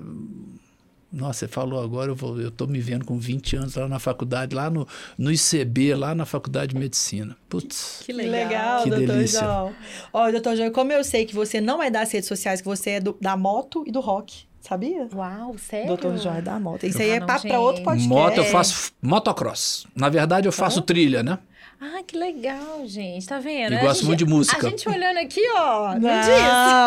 Nossa, 1.13 1.41
você 1.41 1.49
falou 1.49 1.83
agora, 1.83 2.11
eu, 2.11 2.15
vou, 2.15 2.41
eu 2.41 2.51
tô 2.51 2.67
me 2.67 2.81
vendo 2.81 3.05
com 3.05 3.19
20 3.19 3.57
anos 3.57 3.75
lá 3.77 3.87
na 3.87 3.99
faculdade, 3.99 4.55
lá 4.55 4.71
no, 4.71 4.89
no 5.19 5.31
ICB, 5.31 5.95
lá 5.95 6.15
na 6.15 6.25
faculdade 6.25 6.73
de 6.73 6.79
medicina. 6.81 7.37
Putz. 7.51 7.99
Que 8.01 8.07
que 8.07 8.13
legal, 8.13 8.83
Que 8.83 8.89
doutor 8.91 9.07
delícia. 9.09 9.41
João. 9.41 9.73
Ó, 10.13 10.31
doutor 10.31 10.57
João, 10.57 10.71
como 10.73 10.91
eu 10.91 11.05
sei 11.05 11.27
que 11.27 11.35
você 11.35 11.61
não 11.61 11.83
é 11.83 11.91
das 11.91 12.11
redes 12.11 12.29
sociais, 12.29 12.61
que 12.63 12.67
você 12.67 12.91
é 12.93 13.01
do- 13.01 13.17
da 13.21 13.37
moto 13.37 13.85
e 13.87 13.93
do 13.93 14.01
rock, 14.01 14.45
sabia? 14.61 15.07
Uau, 15.15 15.55
sério? 15.59 15.89
Doutor 15.89 16.17
João 16.17 16.37
é 16.37 16.41
da 16.41 16.59
moto. 16.59 16.87
Isso 16.87 16.99
Ah, 16.99 17.03
aí 17.03 17.11
é 17.11 17.21
papo 17.21 17.47
pra 17.47 17.61
outro 17.61 17.83
podcast. 17.83 18.09
Moto, 18.09 18.39
eu 18.39 18.45
faço 18.45 18.93
motocross. 19.03 19.87
Na 19.95 20.09
verdade, 20.09 20.49
eu 20.49 20.53
faço 20.53 20.81
trilha, 20.81 21.23
né? 21.23 21.39
Ah, 21.81 22.01
que 22.07 22.17
legal, 22.17 22.87
gente. 22.87 23.27
Tá 23.27 23.41
vendo? 23.41 23.73
E 23.73 23.77
A 23.77 23.81
gosto 23.81 23.99
gente- 24.01 24.07
muito 24.07 24.19
de 24.21 24.25
música. 24.27 24.67
A 24.67 24.71
gente 24.71 24.89
olhando 24.89 25.17
aqui, 25.19 25.41
ó. 25.57 25.95
Não, 25.95 26.01
Não, 26.01 26.21
diz. 26.21 26.39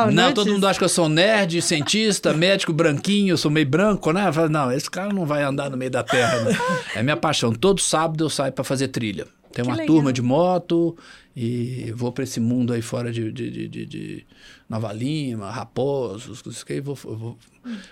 não, 0.05 0.11
Não, 0.11 0.33
todo 0.33 0.45
disse. 0.45 0.53
mundo 0.55 0.67
acha 0.67 0.79
que 0.79 0.85
eu 0.85 0.89
sou 0.89 1.09
nerd, 1.09 1.61
cientista, 1.61 2.33
médico 2.33 2.71
branquinho, 2.71 3.33
eu 3.33 3.37
sou 3.37 3.51
meio 3.51 3.67
branco, 3.67 4.11
né? 4.13 4.31
Fala, 4.31 4.47
Não, 4.47 4.71
esse 4.71 4.89
cara 4.89 5.11
não 5.13 5.25
vai 5.25 5.43
andar 5.43 5.69
no 5.69 5.75
meio 5.75 5.91
da 5.91 6.01
terra. 6.03 6.39
Né? 6.41 6.57
É 6.95 7.03
minha 7.03 7.17
paixão. 7.17 7.51
Todo 7.53 7.81
sábado 7.81 8.23
eu 8.23 8.29
saio 8.29 8.53
para 8.53 8.63
fazer 8.63 8.87
trilha. 8.87 9.27
Tenho 9.51 9.65
Que 9.65 9.71
uma 9.71 9.75
legal. 9.77 9.87
turma 9.95 10.11
de 10.13 10.21
moto 10.21 10.97
e 11.35 11.91
vou 11.95 12.11
para 12.11 12.23
esse 12.23 12.39
mundo 12.39 12.71
aí 12.73 12.81
fora 12.81 13.11
de, 13.11 13.31
de, 13.31 13.49
de, 13.51 13.67
de- 13.67 13.85
de 13.85 14.25
Nova 14.69 14.91
Lima, 14.93 15.49
Raposos, 15.51 16.41
não 16.43 16.51
sei 16.53 16.63
o 16.63 16.65
que, 16.65 16.81
vou, 16.81 16.95
vou, 16.95 17.37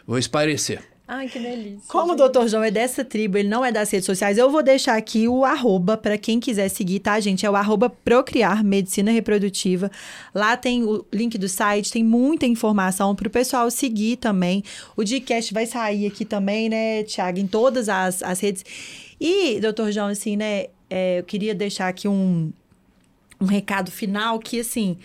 vou 0.07 0.17
esparecer. 0.17 0.81
Ai, 1.05 1.27
que 1.27 1.37
delícia. 1.37 1.81
Como 1.89 2.13
o 2.13 2.17
gente. 2.17 2.31
Dr. 2.31 2.47
João 2.47 2.63
é 2.63 2.71
dessa 2.71 3.03
tribo, 3.03 3.37
ele 3.37 3.49
não 3.49 3.63
é 3.63 3.73
das 3.73 3.91
redes 3.91 4.05
sociais, 4.05 4.37
eu 4.37 4.49
vou 4.49 4.63
deixar 4.63 4.95
aqui 4.95 5.27
o 5.27 5.43
arroba 5.43 5.97
para 5.97 6.17
quem 6.17 6.39
quiser 6.39 6.69
seguir, 6.69 6.99
tá, 6.99 7.19
gente? 7.19 7.45
É 7.45 7.49
o 7.49 7.57
arroba 7.57 7.89
Procriar 7.89 8.63
Medicina 8.63 9.11
Reprodutiva. 9.11 9.91
Lá 10.33 10.55
tem 10.55 10.83
o 10.83 11.05
link 11.11 11.37
do 11.37 11.49
site, 11.49 11.91
tem 11.91 12.03
muita 12.03 12.45
informação 12.45 13.13
para 13.15 13.27
o 13.27 13.29
pessoal 13.31 13.69
seguir 13.69 14.15
também. 14.15 14.63
O 14.95 15.03
Dcast 15.03 15.53
vai 15.53 15.65
sair 15.65 16.07
aqui 16.07 16.23
também, 16.23 16.69
né, 16.69 17.03
Tiago, 17.03 17.37
em 17.37 17.47
todas 17.47 17.89
as, 17.89 18.23
as 18.23 18.39
redes. 18.39 18.63
E, 19.19 19.59
Dr. 19.59 19.91
João, 19.91 20.07
assim, 20.07 20.37
né, 20.37 20.67
é, 20.89 21.19
eu 21.19 21.23
queria 21.23 21.53
deixar 21.53 21.89
aqui 21.89 22.07
um, 22.07 22.53
um 23.41 23.45
recado 23.45 23.91
final 23.91 24.39
que, 24.39 24.61
assim, 24.61 24.97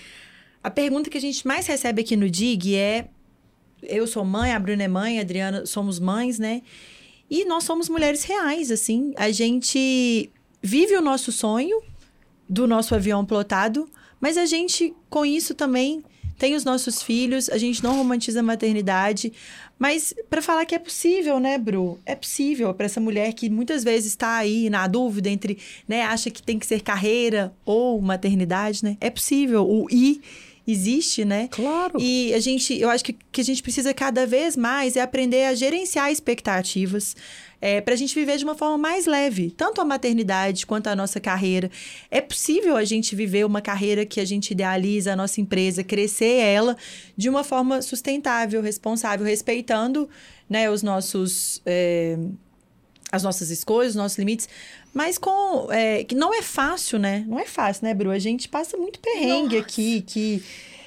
a 0.63 0.71
pergunta 0.71 1.11
que 1.11 1.19
a 1.19 1.21
gente 1.21 1.45
mais 1.45 1.67
recebe 1.67 2.03
aqui 2.03 2.15
no 2.15 2.31
DIG 2.31 2.77
é 2.77 3.09
eu 3.83 4.07
sou 4.07 4.25
mãe, 4.25 4.53
a 4.53 4.59
Bruna 4.59 4.85
é 4.85 4.89
mãe, 4.89 5.19
a 5.19 5.23
Adriana 5.23 5.67
somos 5.67 5.99
mães, 5.99 6.39
né? 6.39 6.63
E 7.31 7.45
nós 7.45 7.65
somos 7.65 7.89
mulheres 7.89 8.25
reais, 8.25 8.71
assim. 8.71 9.13
A 9.17 9.31
gente 9.31 10.31
vive 10.63 10.97
o 10.97 11.03
nosso 11.03 11.31
sonho 11.31 11.81
do 12.49 12.67
nosso 12.67 12.95
avião 12.95 13.25
plotado, 13.25 13.89
mas 14.21 14.37
a 14.39 14.47
gente, 14.47 14.95
com 15.11 15.25
isso 15.25 15.55
também, 15.55 16.03
tem 16.39 16.55
os 16.55 16.65
nossos 16.65 17.03
filhos, 17.03 17.51
a 17.51 17.59
gente 17.59 17.83
não 17.83 17.97
romantiza 17.97 18.41
a 18.41 18.43
maternidade. 18.43 19.33
Mas 19.79 20.15
para 20.31 20.41
falar 20.41 20.65
que 20.65 20.75
é 20.75 20.79
possível, 20.79 21.41
né, 21.41 21.59
Bru? 21.59 21.99
É 22.07 22.15
possível 22.15 22.73
para 22.73 22.87
essa 22.87 23.01
mulher 23.01 23.33
que 23.33 23.51
muitas 23.51 23.83
vezes 23.83 24.13
está 24.13 24.37
aí 24.37 24.71
na 24.71 24.87
dúvida 24.87 25.29
entre, 25.29 25.59
né, 25.87 26.03
acha 26.03 26.31
que 26.31 26.43
tem 26.43 26.59
que 26.59 26.67
ser 26.67 26.81
carreira 26.81 27.53
ou 27.65 28.01
maternidade, 28.01 28.85
né? 28.85 28.97
É 29.01 29.11
possível. 29.11 29.69
O 29.69 29.89
I 29.91 30.21
existe, 30.71 31.25
né? 31.25 31.49
Claro. 31.51 31.99
E 31.99 32.33
a 32.35 32.41
gente, 32.41 32.79
eu 32.79 32.91
acho 32.91 33.03
que, 33.03 33.17
que 33.33 33.41
a 33.41 33.45
gente 33.45 33.63
precisa 33.63 33.95
cada 33.95 34.27
vez 34.27 34.55
mais 34.55 34.97
é 34.97 35.01
aprender 35.01 35.47
a 35.47 35.55
gerenciar 35.55 36.13
expectativas. 36.13 37.17
É, 37.61 37.81
para 37.81 37.95
a 37.95 37.97
gente 37.97 38.15
viver 38.15 38.37
de 38.37 38.45
uma 38.45 38.55
forma 38.55 38.79
mais 38.79 39.07
leve, 39.07 39.51
tanto 39.51 39.81
a 39.81 39.85
maternidade 39.85 40.65
quanto 40.65 40.87
a 40.87 40.95
nossa 40.95 41.19
carreira. 41.19 41.69
É 42.09 42.21
possível 42.21 42.77
a 42.77 42.85
gente 42.85 43.17
viver 43.17 43.45
uma 43.45 43.61
carreira 43.61 44.07
que 44.07 44.21
a 44.21 44.25
gente 44.25 44.53
idealiza, 44.53 45.15
a 45.15 45.17
nossa 45.17 45.41
empresa, 45.41 45.83
crescer 45.83 46.37
ela 46.41 46.77
de 47.17 47.29
uma 47.29 47.43
forma 47.43 47.83
sustentável, 47.83 48.63
responsável, 48.63 49.27
respeitando 49.27 50.09
né, 50.49 50.71
os 50.71 50.85
nossos. 50.85 51.61
é, 51.67 52.17
as 53.11 53.23
nossas 53.23 53.51
escolhas, 53.51 53.91
os 53.91 53.97
nossos 53.97 54.19
limites, 54.19 54.49
mas 54.99 55.17
com. 55.17 55.71
é, 55.71 56.03
que 56.03 56.17
não 56.17 56.35
é 56.35 56.43
fácil, 56.43 56.99
né? 56.99 57.25
Não 57.29 57.39
é 57.39 57.45
fácil, 57.45 57.85
né, 57.87 57.95
Bru? 57.95 58.11
A 58.11 58.19
gente 58.19 58.49
passa 58.49 58.77
muito 58.77 58.99
perrengue 58.99 59.55
Nossa. 59.55 59.59
aqui, 59.59 60.01
que. 60.03 60.43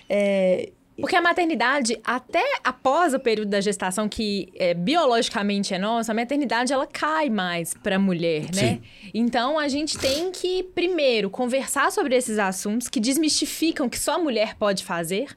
é, 0.09 0.69
Porque 0.97 1.15
a 1.15 1.21
maternidade, 1.21 1.97
até 2.03 2.43
após 2.61 3.13
o 3.13 3.19
período 3.21 3.47
da 3.47 3.61
gestação, 3.61 4.09
que 4.09 4.51
é, 4.55 4.73
biologicamente 4.73 5.73
é 5.73 5.79
nosso, 5.79 6.11
a 6.11 6.13
maternidade 6.13 6.73
ela 6.73 6.85
cai 6.85 7.29
mais 7.29 7.73
para 7.73 7.95
a 7.95 7.99
mulher, 7.99 8.53
né? 8.53 8.81
Sim. 8.81 8.81
Então 9.13 9.57
a 9.57 9.69
gente 9.69 9.97
tem 9.97 10.29
que, 10.29 10.63
primeiro, 10.75 11.29
conversar 11.29 11.89
sobre 11.89 12.13
esses 12.13 12.37
assuntos 12.37 12.89
que 12.89 12.99
desmistificam 12.99 13.87
que 13.87 13.97
só 13.97 14.15
a 14.15 14.19
mulher 14.19 14.55
pode 14.55 14.83
fazer 14.83 15.29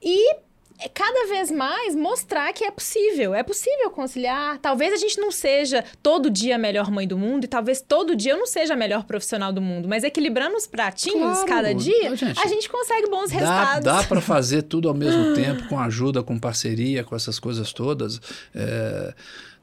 e 0.00 0.36
é, 0.78 0.88
cada 0.88 1.26
vez 1.28 1.50
mais 1.50 1.94
mostrar 1.94 2.52
que 2.52 2.64
é 2.64 2.70
possível. 2.70 3.34
É 3.34 3.42
possível 3.42 3.90
conciliar. 3.90 4.58
Talvez 4.58 4.92
a 4.92 4.96
gente 4.96 5.18
não 5.20 5.30
seja 5.30 5.84
todo 6.02 6.28
dia 6.30 6.56
a 6.56 6.58
melhor 6.58 6.90
mãe 6.90 7.06
do 7.08 7.16
mundo 7.18 7.44
e 7.44 7.48
talvez 7.48 7.80
todo 7.80 8.14
dia 8.14 8.32
eu 8.32 8.38
não 8.38 8.46
seja 8.46 8.74
a 8.74 8.76
melhor 8.76 9.04
profissional 9.04 9.52
do 9.52 9.60
mundo, 9.60 9.88
mas 9.88 10.04
equilibrando 10.04 10.56
os 10.56 10.66
pratinhos 10.66 11.32
Claro. 11.32 11.46
cada 11.48 11.74
dia, 11.74 12.14
Gente, 12.16 12.38
a 12.40 12.46
gente 12.46 12.68
consegue 12.68 13.08
bons 13.08 13.30
Dá, 13.30 13.38
resultados. 13.38 13.84
dá 13.84 14.02
para 14.04 14.20
fazer 14.20 14.62
tudo 14.62 14.88
ao 14.88 14.94
mesmo 14.94 15.32
tempo, 15.34 15.66
com 15.68 15.78
ajuda, 15.78 16.22
com 16.22 16.38
parceria, 16.38 17.02
com 17.04 17.14
essas 17.16 17.38
coisas 17.38 17.72
todas. 17.72 18.20
É, 18.54 19.14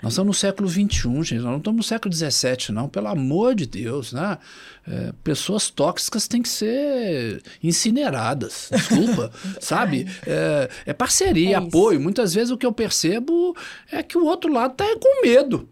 nós 0.03 0.11
estamos 0.11 0.27
no 0.27 0.33
século 0.33 0.67
XXI, 0.67 1.23
gente, 1.23 1.35
nós 1.35 1.51
não 1.51 1.57
estamos 1.59 1.77
no 1.77 1.83
século 1.83 2.13
XVII, 2.13 2.73
não, 2.73 2.89
pelo 2.89 3.07
amor 3.07 3.55
de 3.55 3.65
Deus, 3.65 4.11
né? 4.11 4.37
É, 4.85 5.13
pessoas 5.23 5.69
tóxicas 5.69 6.27
têm 6.27 6.41
que 6.41 6.49
ser 6.49 7.41
incineradas, 7.63 8.67
desculpa, 8.69 9.31
sabe? 9.61 10.05
É, 10.27 10.69
é 10.87 10.93
parceria, 10.93 11.51
É 11.51 11.55
apoio. 11.55 12.01
Muitas 12.01 12.33
vezes 12.33 12.51
o 12.51 12.57
que 12.57 12.65
eu 12.65 12.73
percebo 12.73 13.55
é 13.89 14.03
que 14.03 14.17
o 14.17 14.25
outro 14.25 14.51
lado 14.51 14.73
está 14.73 14.85
com 14.99 15.21
medo. 15.25 15.69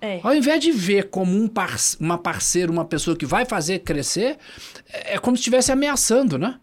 É. 0.00 0.18
Ao 0.24 0.34
invés 0.34 0.60
de 0.60 0.72
ver 0.72 1.08
como 1.10 1.36
um 1.36 1.46
par 1.46 1.76
uma 2.00 2.18
parceira, 2.18 2.72
uma 2.72 2.84
pessoa 2.84 3.16
que 3.16 3.26
vai 3.26 3.44
fazer 3.44 3.80
crescer, 3.80 4.38
é 4.92 5.14
é 5.14 5.18
como 5.18 5.36
se 5.36 5.42
estivesse 5.42 5.70
ameaçando, 5.70 6.36
né? 6.36 6.58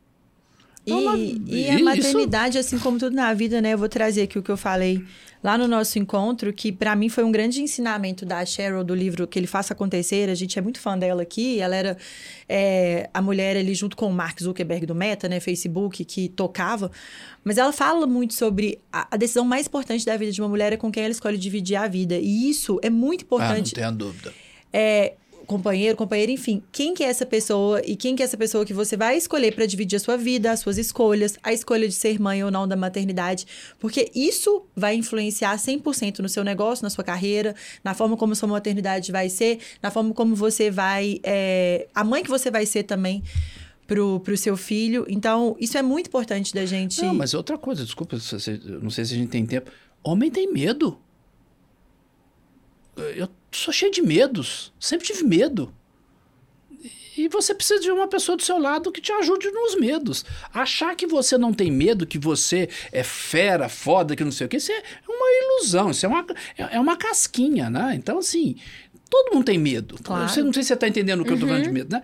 E, 0.85 1.41
e 1.47 1.69
a 1.69 1.75
isso- 1.75 1.83
maternidade, 1.83 2.57
assim 2.57 2.77
como 2.79 2.97
tudo 2.99 3.15
na 3.15 3.33
vida, 3.33 3.59
né? 3.61 3.73
Eu 3.73 3.77
vou 3.77 3.89
trazer 3.89 4.23
aqui 4.23 4.37
o 4.37 4.43
que 4.43 4.51
eu 4.51 4.57
falei 4.57 5.03
lá 5.43 5.57
no 5.59 5.67
nosso 5.67 5.99
encontro, 5.99 6.51
que 6.51 6.71
para 6.71 6.95
mim 6.95 7.07
foi 7.07 7.23
um 7.23 7.31
grande 7.31 7.61
ensinamento 7.61 8.25
da 8.25 8.43
Cheryl, 8.45 8.83
do 8.83 8.95
livro 8.95 9.27
Que 9.27 9.37
Ele 9.37 9.45
Faça 9.47 9.73
Acontecer. 9.73 10.27
A 10.29 10.33
gente 10.35 10.57
é 10.57 10.61
muito 10.61 10.79
fã 10.79 10.97
dela 10.97 11.21
aqui. 11.21 11.59
Ela 11.59 11.75
era 11.75 11.97
é, 12.49 13.09
a 13.13 13.21
mulher 13.21 13.55
ali 13.55 13.73
junto 13.75 13.95
com 13.95 14.07
o 14.07 14.13
Mark 14.13 14.41
Zuckerberg 14.41 14.85
do 14.87 14.95
Meta, 14.95 15.29
né? 15.29 15.39
Facebook, 15.39 16.03
que 16.03 16.29
tocava. 16.29 16.91
Mas 17.43 17.57
ela 17.59 17.71
fala 17.71 18.07
muito 18.07 18.33
sobre 18.33 18.79
a, 18.91 19.07
a 19.11 19.17
decisão 19.17 19.45
mais 19.45 19.67
importante 19.67 20.03
da 20.05 20.17
vida 20.17 20.31
de 20.31 20.41
uma 20.41 20.49
mulher 20.49 20.73
é 20.73 20.77
com 20.77 20.91
quem 20.91 21.03
ela 21.03 21.11
escolhe 21.11 21.37
dividir 21.37 21.75
a 21.75 21.87
vida. 21.87 22.15
E 22.17 22.49
isso 22.49 22.79
é 22.81 22.89
muito 22.89 23.23
Ah, 23.25 23.37
não 23.37 23.37
importante 23.45 23.73
tenha 23.75 23.91
dúvida. 23.91 24.33
é, 24.73 25.13
companheiro, 25.45 25.95
companheira, 25.95 26.31
enfim, 26.31 26.63
quem 26.71 26.93
que 26.93 27.03
é 27.03 27.07
essa 27.07 27.25
pessoa 27.25 27.81
e 27.85 27.95
quem 27.95 28.15
que 28.15 28.23
é 28.23 28.25
essa 28.25 28.37
pessoa 28.37 28.65
que 28.65 28.73
você 28.73 28.97
vai 28.97 29.17
escolher 29.17 29.53
para 29.53 29.65
dividir 29.65 29.97
a 29.97 29.99
sua 29.99 30.17
vida, 30.17 30.51
as 30.51 30.59
suas 30.59 30.77
escolhas, 30.77 31.37
a 31.43 31.53
escolha 31.53 31.87
de 31.87 31.93
ser 31.93 32.19
mãe 32.19 32.43
ou 32.43 32.51
não 32.51 32.67
da 32.67 32.75
maternidade, 32.75 33.45
porque 33.79 34.11
isso 34.13 34.65
vai 34.75 34.95
influenciar 34.95 35.55
100% 35.57 36.19
no 36.19 36.29
seu 36.29 36.43
negócio, 36.43 36.83
na 36.83 36.89
sua 36.89 37.03
carreira, 37.03 37.55
na 37.83 37.93
forma 37.93 38.17
como 38.17 38.35
sua 38.35 38.49
maternidade 38.49 39.11
vai 39.11 39.29
ser, 39.29 39.59
na 39.81 39.91
forma 39.91 40.13
como 40.13 40.35
você 40.35 40.69
vai, 40.69 41.19
é, 41.23 41.87
a 41.93 42.03
mãe 42.03 42.23
que 42.23 42.29
você 42.29 42.49
vai 42.51 42.65
ser 42.65 42.83
também 42.83 43.23
pro, 43.87 44.19
pro 44.19 44.37
seu 44.37 44.57
filho. 44.57 45.05
Então, 45.09 45.55
isso 45.59 45.77
é 45.77 45.81
muito 45.81 46.07
importante 46.07 46.53
da 46.53 46.65
gente. 46.65 47.01
Não, 47.01 47.13
mas 47.13 47.33
outra 47.33 47.57
coisa, 47.57 47.83
desculpa, 47.83 48.17
não 48.81 48.89
sei 48.89 49.05
se 49.05 49.13
a 49.13 49.17
gente 49.17 49.29
tem 49.29 49.45
tempo. 49.45 49.71
Homem 50.03 50.29
tem 50.29 50.51
medo. 50.51 50.99
Eu 52.95 53.27
sou 53.55 53.73
cheio 53.73 53.91
de 53.91 54.01
medos. 54.01 54.73
Sempre 54.79 55.07
tive 55.07 55.23
medo. 55.23 55.73
E 57.17 57.29
você 57.29 57.55
precisa 57.55 57.79
de 57.79 57.89
uma 57.89 58.07
pessoa 58.07 58.35
do 58.35 58.43
seu 58.43 58.59
lado 58.59 58.91
que 58.91 58.99
te 58.99 59.11
ajude 59.11 59.49
nos 59.49 59.75
medos. 59.75 60.25
Achar 60.53 60.95
que 60.95 61.07
você 61.07 61.37
não 61.37 61.53
tem 61.53 61.71
medo, 61.71 62.05
que 62.05 62.19
você 62.19 62.67
é 62.91 63.03
fera, 63.03 63.69
foda, 63.69 64.15
que 64.15 64.23
não 64.23 64.31
sei 64.31 64.47
o 64.47 64.49
que, 64.49 64.57
isso 64.57 64.71
é 64.71 64.83
uma 65.07 65.27
ilusão, 65.43 65.91
isso 65.91 66.05
é 66.05 66.09
uma, 66.09 66.25
é 66.57 66.75
é 66.75 66.79
uma 66.79 66.97
casquinha, 66.97 67.69
né? 67.69 67.93
Então, 67.95 68.17
assim, 68.19 68.57
todo 69.09 69.33
mundo 69.33 69.45
tem 69.45 69.57
medo. 69.57 69.97
Claro. 70.03 70.27
Você 70.27 70.43
não 70.43 70.51
sei 70.51 70.63
se 70.63 70.67
você 70.67 70.73
está 70.73 70.87
entendendo 70.87 71.21
o 71.21 71.23
que 71.23 71.31
eu 71.31 71.39
tô 71.39 71.47
falando 71.47 71.63
de 71.63 71.71
medo, 71.71 71.91
né? 71.93 72.01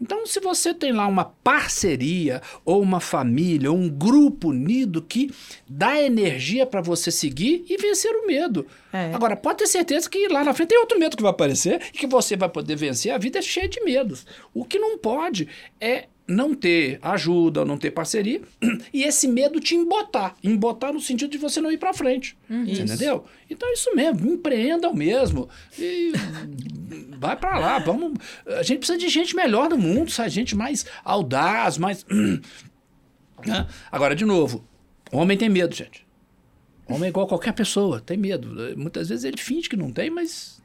Então, 0.00 0.24
se 0.24 0.40
você 0.40 0.72
tem 0.72 0.92
lá 0.92 1.06
uma 1.06 1.24
parceria, 1.24 2.40
ou 2.64 2.80
uma 2.80 3.00
família, 3.00 3.70
ou 3.70 3.76
um 3.76 3.88
grupo 3.88 4.48
unido 4.48 5.02
que 5.02 5.30
dá 5.68 6.00
energia 6.00 6.64
para 6.64 6.80
você 6.80 7.10
seguir 7.10 7.64
e 7.68 7.76
vencer 7.76 8.10
o 8.16 8.26
medo. 8.26 8.66
É. 8.92 9.12
Agora, 9.12 9.36
pode 9.36 9.58
ter 9.58 9.66
certeza 9.66 10.08
que 10.08 10.26
lá 10.28 10.42
na 10.42 10.54
frente 10.54 10.70
tem 10.70 10.78
outro 10.78 10.98
medo 10.98 11.16
que 11.16 11.22
vai 11.22 11.30
aparecer 11.30 11.82
e 11.92 11.98
que 11.98 12.06
você 12.06 12.36
vai 12.36 12.48
poder 12.48 12.76
vencer. 12.76 13.12
A 13.12 13.18
vida 13.18 13.38
é 13.38 13.42
cheia 13.42 13.68
de 13.68 13.82
medos. 13.84 14.26
O 14.54 14.64
que 14.64 14.78
não 14.78 14.96
pode 14.96 15.48
é 15.78 16.06
não 16.30 16.54
ter 16.54 16.98
ajuda, 17.02 17.64
não 17.64 17.76
ter 17.76 17.90
parceria 17.90 18.40
e 18.94 19.02
esse 19.02 19.26
medo 19.26 19.60
te 19.60 19.74
embotar. 19.74 20.36
Embotar 20.42 20.92
no 20.92 21.00
sentido 21.00 21.30
de 21.30 21.38
você 21.38 21.60
não 21.60 21.72
ir 21.72 21.78
para 21.78 21.92
frente. 21.92 22.38
Isso. 22.48 22.82
entendeu? 22.82 23.24
Então 23.50 23.68
é 23.68 23.72
isso 23.72 23.94
mesmo, 23.94 24.32
empreendam 24.32 24.94
mesmo. 24.94 25.48
E 25.78 26.12
vai 27.18 27.36
para 27.36 27.58
lá, 27.58 27.78
vamos. 27.80 28.12
A 28.46 28.62
gente 28.62 28.78
precisa 28.78 28.98
de 28.98 29.08
gente 29.08 29.34
melhor 29.34 29.68
no 29.68 29.76
mundo, 29.76 30.10
sabe? 30.10 30.30
gente 30.30 30.54
mais 30.54 30.86
audaz, 31.04 31.76
mais. 31.76 32.06
Né? 33.42 33.66
Agora, 33.90 34.14
de 34.14 34.26
novo, 34.26 34.62
homem 35.10 35.34
tem 35.34 35.48
medo, 35.48 35.74
gente. 35.74 36.06
Homem 36.86 37.06
é 37.06 37.08
igual 37.08 37.24
a 37.24 37.28
qualquer 37.30 37.54
pessoa, 37.54 37.98
tem 37.98 38.18
medo. 38.18 38.76
Muitas 38.76 39.08
vezes 39.08 39.24
ele 39.24 39.38
finge 39.38 39.66
que 39.66 39.76
não 39.76 39.90
tem, 39.90 40.10
mas 40.10 40.59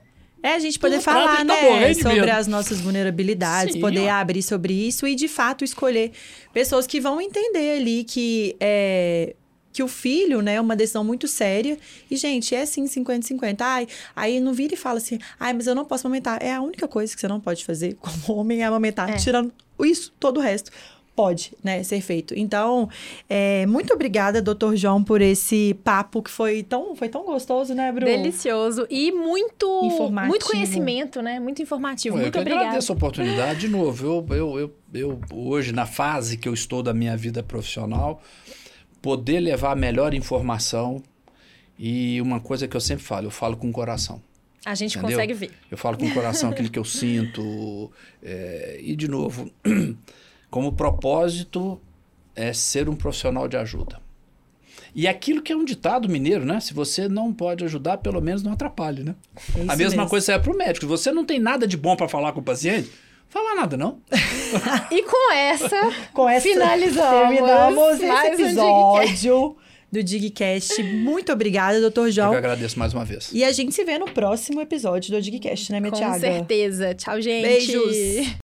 É 0.46 0.54
a 0.54 0.60
gente 0.60 0.78
poder 0.78 1.02
trás 1.02 1.04
falar, 1.04 1.38
tá 1.38 1.44
né, 1.44 1.94
sobre 1.96 2.30
as 2.30 2.46
nossas 2.46 2.80
vulnerabilidades, 2.80 3.74
Sim, 3.74 3.80
poder 3.82 4.08
ó. 4.10 4.14
abrir 4.14 4.44
sobre 4.44 4.74
isso 4.74 5.08
e 5.08 5.16
de 5.16 5.28
fato 5.28 5.64
escolher 5.64 6.12
pessoas 6.54 6.86
que 6.86 7.02
vão 7.02 7.20
entender 7.20 7.78
ali 7.80 8.04
que 8.04 8.56
é 8.60 9.36
que 9.74 9.84
o 9.84 9.90
filho, 9.90 10.42
né, 10.42 10.54
é 10.56 10.62
uma 10.62 10.74
decisão 10.74 11.04
muito 11.04 11.28
séria. 11.28 11.78
E, 12.10 12.16
gente, 12.16 12.56
é 12.56 12.66
sim 12.66 12.86
50-50. 12.86 13.58
Ai, 13.60 13.88
aí 14.16 14.40
não 14.40 14.54
vira 14.54 14.74
e 14.74 14.78
fala 14.78 15.00
assim, 15.00 15.20
ai, 15.38 15.52
mas 15.52 15.68
eu 15.68 15.76
não 15.76 15.84
posso 15.84 16.08
amamentar. 16.08 16.42
É 16.42 16.54
a 16.54 16.62
única 16.62 16.88
coisa 16.88 17.14
que 17.14 17.20
você 17.20 17.28
não 17.28 17.42
pode 17.42 17.66
fazer 17.66 17.96
como 18.00 18.40
homem 18.40 18.62
é 18.62 18.66
amamentar, 18.66 19.10
É. 19.10 19.18
tirando 19.18 19.52
isso, 19.82 20.14
todo 20.18 20.38
o 20.38 20.40
resto. 20.40 20.72
Pode, 21.16 21.54
né, 21.64 21.82
ser 21.82 22.02
feito. 22.02 22.34
Então, 22.38 22.90
é, 23.30 23.66
muito 23.66 23.94
obrigada, 23.94 24.42
doutor 24.42 24.76
João, 24.76 25.02
por 25.04 25.22
esse 25.22 25.74
papo 25.84 26.22
que 26.22 26.30
foi 26.30 26.62
tão, 26.62 26.96
foi 26.96 27.08
tão 27.08 27.24
gostoso, 27.24 27.74
né, 27.74 27.92
Bruno? 27.92 28.12
Delicioso 28.12 28.86
e 28.90 29.12
muito 29.12 29.66
Informativo. 29.86 30.30
muito 30.30 30.46
conhecimento, 30.46 31.22
né? 31.22 31.40
Muito 31.40 31.62
informativo. 31.62 32.16
Pô, 32.16 32.20
eu 32.20 32.24
muito 32.24 32.34
que 32.34 32.40
obrigada. 32.40 32.66
agradeço 32.66 32.92
a 32.92 32.96
oportunidade 32.96 33.62
de 33.62 33.68
novo. 33.70 34.06
Eu, 34.06 34.36
eu, 34.36 34.60
eu, 34.60 34.76
eu, 34.94 35.22
hoje, 35.34 35.72
na 35.72 35.86
fase 35.86 36.38
que 36.38 36.50
eu 36.50 36.54
estou 36.54 36.84
da 36.84 36.94
minha 36.94 37.16
vida 37.16 37.42
profissional, 37.42 38.22
poder 39.02 39.40
levar 39.40 39.72
a 39.72 39.76
melhor 39.76 40.14
informação 40.14 41.02
e 41.80 42.20
uma 42.22 42.40
coisa 42.40 42.68
que 42.68 42.76
eu 42.76 42.82
sempre 42.82 43.06
falo, 43.06 43.28
eu 43.28 43.32
falo 43.32 43.56
com 43.56 43.70
o 43.70 43.72
coração. 43.72 44.22
A 44.66 44.74
gente 44.74 44.98
Entendeu? 44.98 45.18
consegue 45.18 45.34
ver. 45.34 45.52
Eu 45.70 45.78
falo 45.78 45.98
com 45.98 46.08
o 46.08 46.14
coração 46.14 46.50
aquilo 46.52 46.70
que 46.70 46.80
eu 46.80 46.84
sinto. 46.84 47.92
é, 48.22 48.80
e, 48.82 48.96
de 48.96 49.08
novo, 49.08 49.50
como 50.50 50.74
propósito 50.74 51.80
é 52.36 52.54
ser 52.54 52.90
um 52.90 52.96
profissional 52.96 53.48
de 53.48 53.58
ajuda. 53.58 54.00
E 54.94 55.08
aquilo 55.08 55.42
que 55.42 55.52
é 55.52 55.56
um 55.56 55.66
ditado 55.66 56.08
mineiro, 56.08 56.46
né? 56.46 56.60
Se 56.62 56.74
você 56.74 57.10
não 57.10 57.34
pode 57.34 57.66
ajudar, 57.66 57.98
pelo 57.98 58.22
menos 58.22 58.42
não 58.44 58.54
atrapalhe, 58.54 59.04
né? 59.04 59.14
É 59.36 59.60
isso 59.60 59.72
a 59.72 59.76
mesma 59.76 59.98
mesmo. 59.98 60.10
coisa 60.10 60.26
serve 60.26 60.44
para 60.46 60.54
o 60.54 60.58
médico. 60.58 60.80
Se 60.86 60.86
você 60.86 61.12
não 61.12 61.26
tem 61.26 61.38
nada 61.40 61.68
de 61.68 61.76
bom 61.76 61.96
para 61.98 62.08
falar 62.08 62.32
com 62.32 62.40
o 62.40 62.44
paciente, 62.44 62.90
fala 63.28 63.56
nada, 63.56 63.76
não. 63.76 64.00
E 64.92 65.04
com 65.04 65.34
essa, 65.34 65.92
Com 66.14 66.30
essa, 66.30 66.48
Finalizamos 66.48 67.28
terminamos 67.28 68.00
mais 68.02 68.34
esse 68.34 68.44
um 68.44 68.46
episódio 68.48 69.58
do 69.92 70.02
Digcast. 70.04 70.82
Muito 70.84 71.32
obrigada, 71.34 71.82
doutor 71.82 72.06
Eu 72.08 72.12
João. 72.14 72.32
que 72.32 72.38
agradeço 72.38 72.80
mais 72.80 72.94
uma 72.94 73.04
vez. 73.04 73.30
E 73.34 73.44
a 73.44 73.52
gente 73.52 73.76
se 73.76 73.84
vê 73.84 73.98
no 74.00 74.06
próximo 74.06 74.62
episódio 74.62 75.12
do 75.12 75.22
Digcast, 75.22 75.74
né, 75.74 75.80
minha 75.82 75.92
com 75.92 75.98
Tiaga? 75.98 76.20
certeza. 76.20 76.94
Tchau, 76.96 77.20
gente. 77.20 77.46
Beijos. 77.46 78.36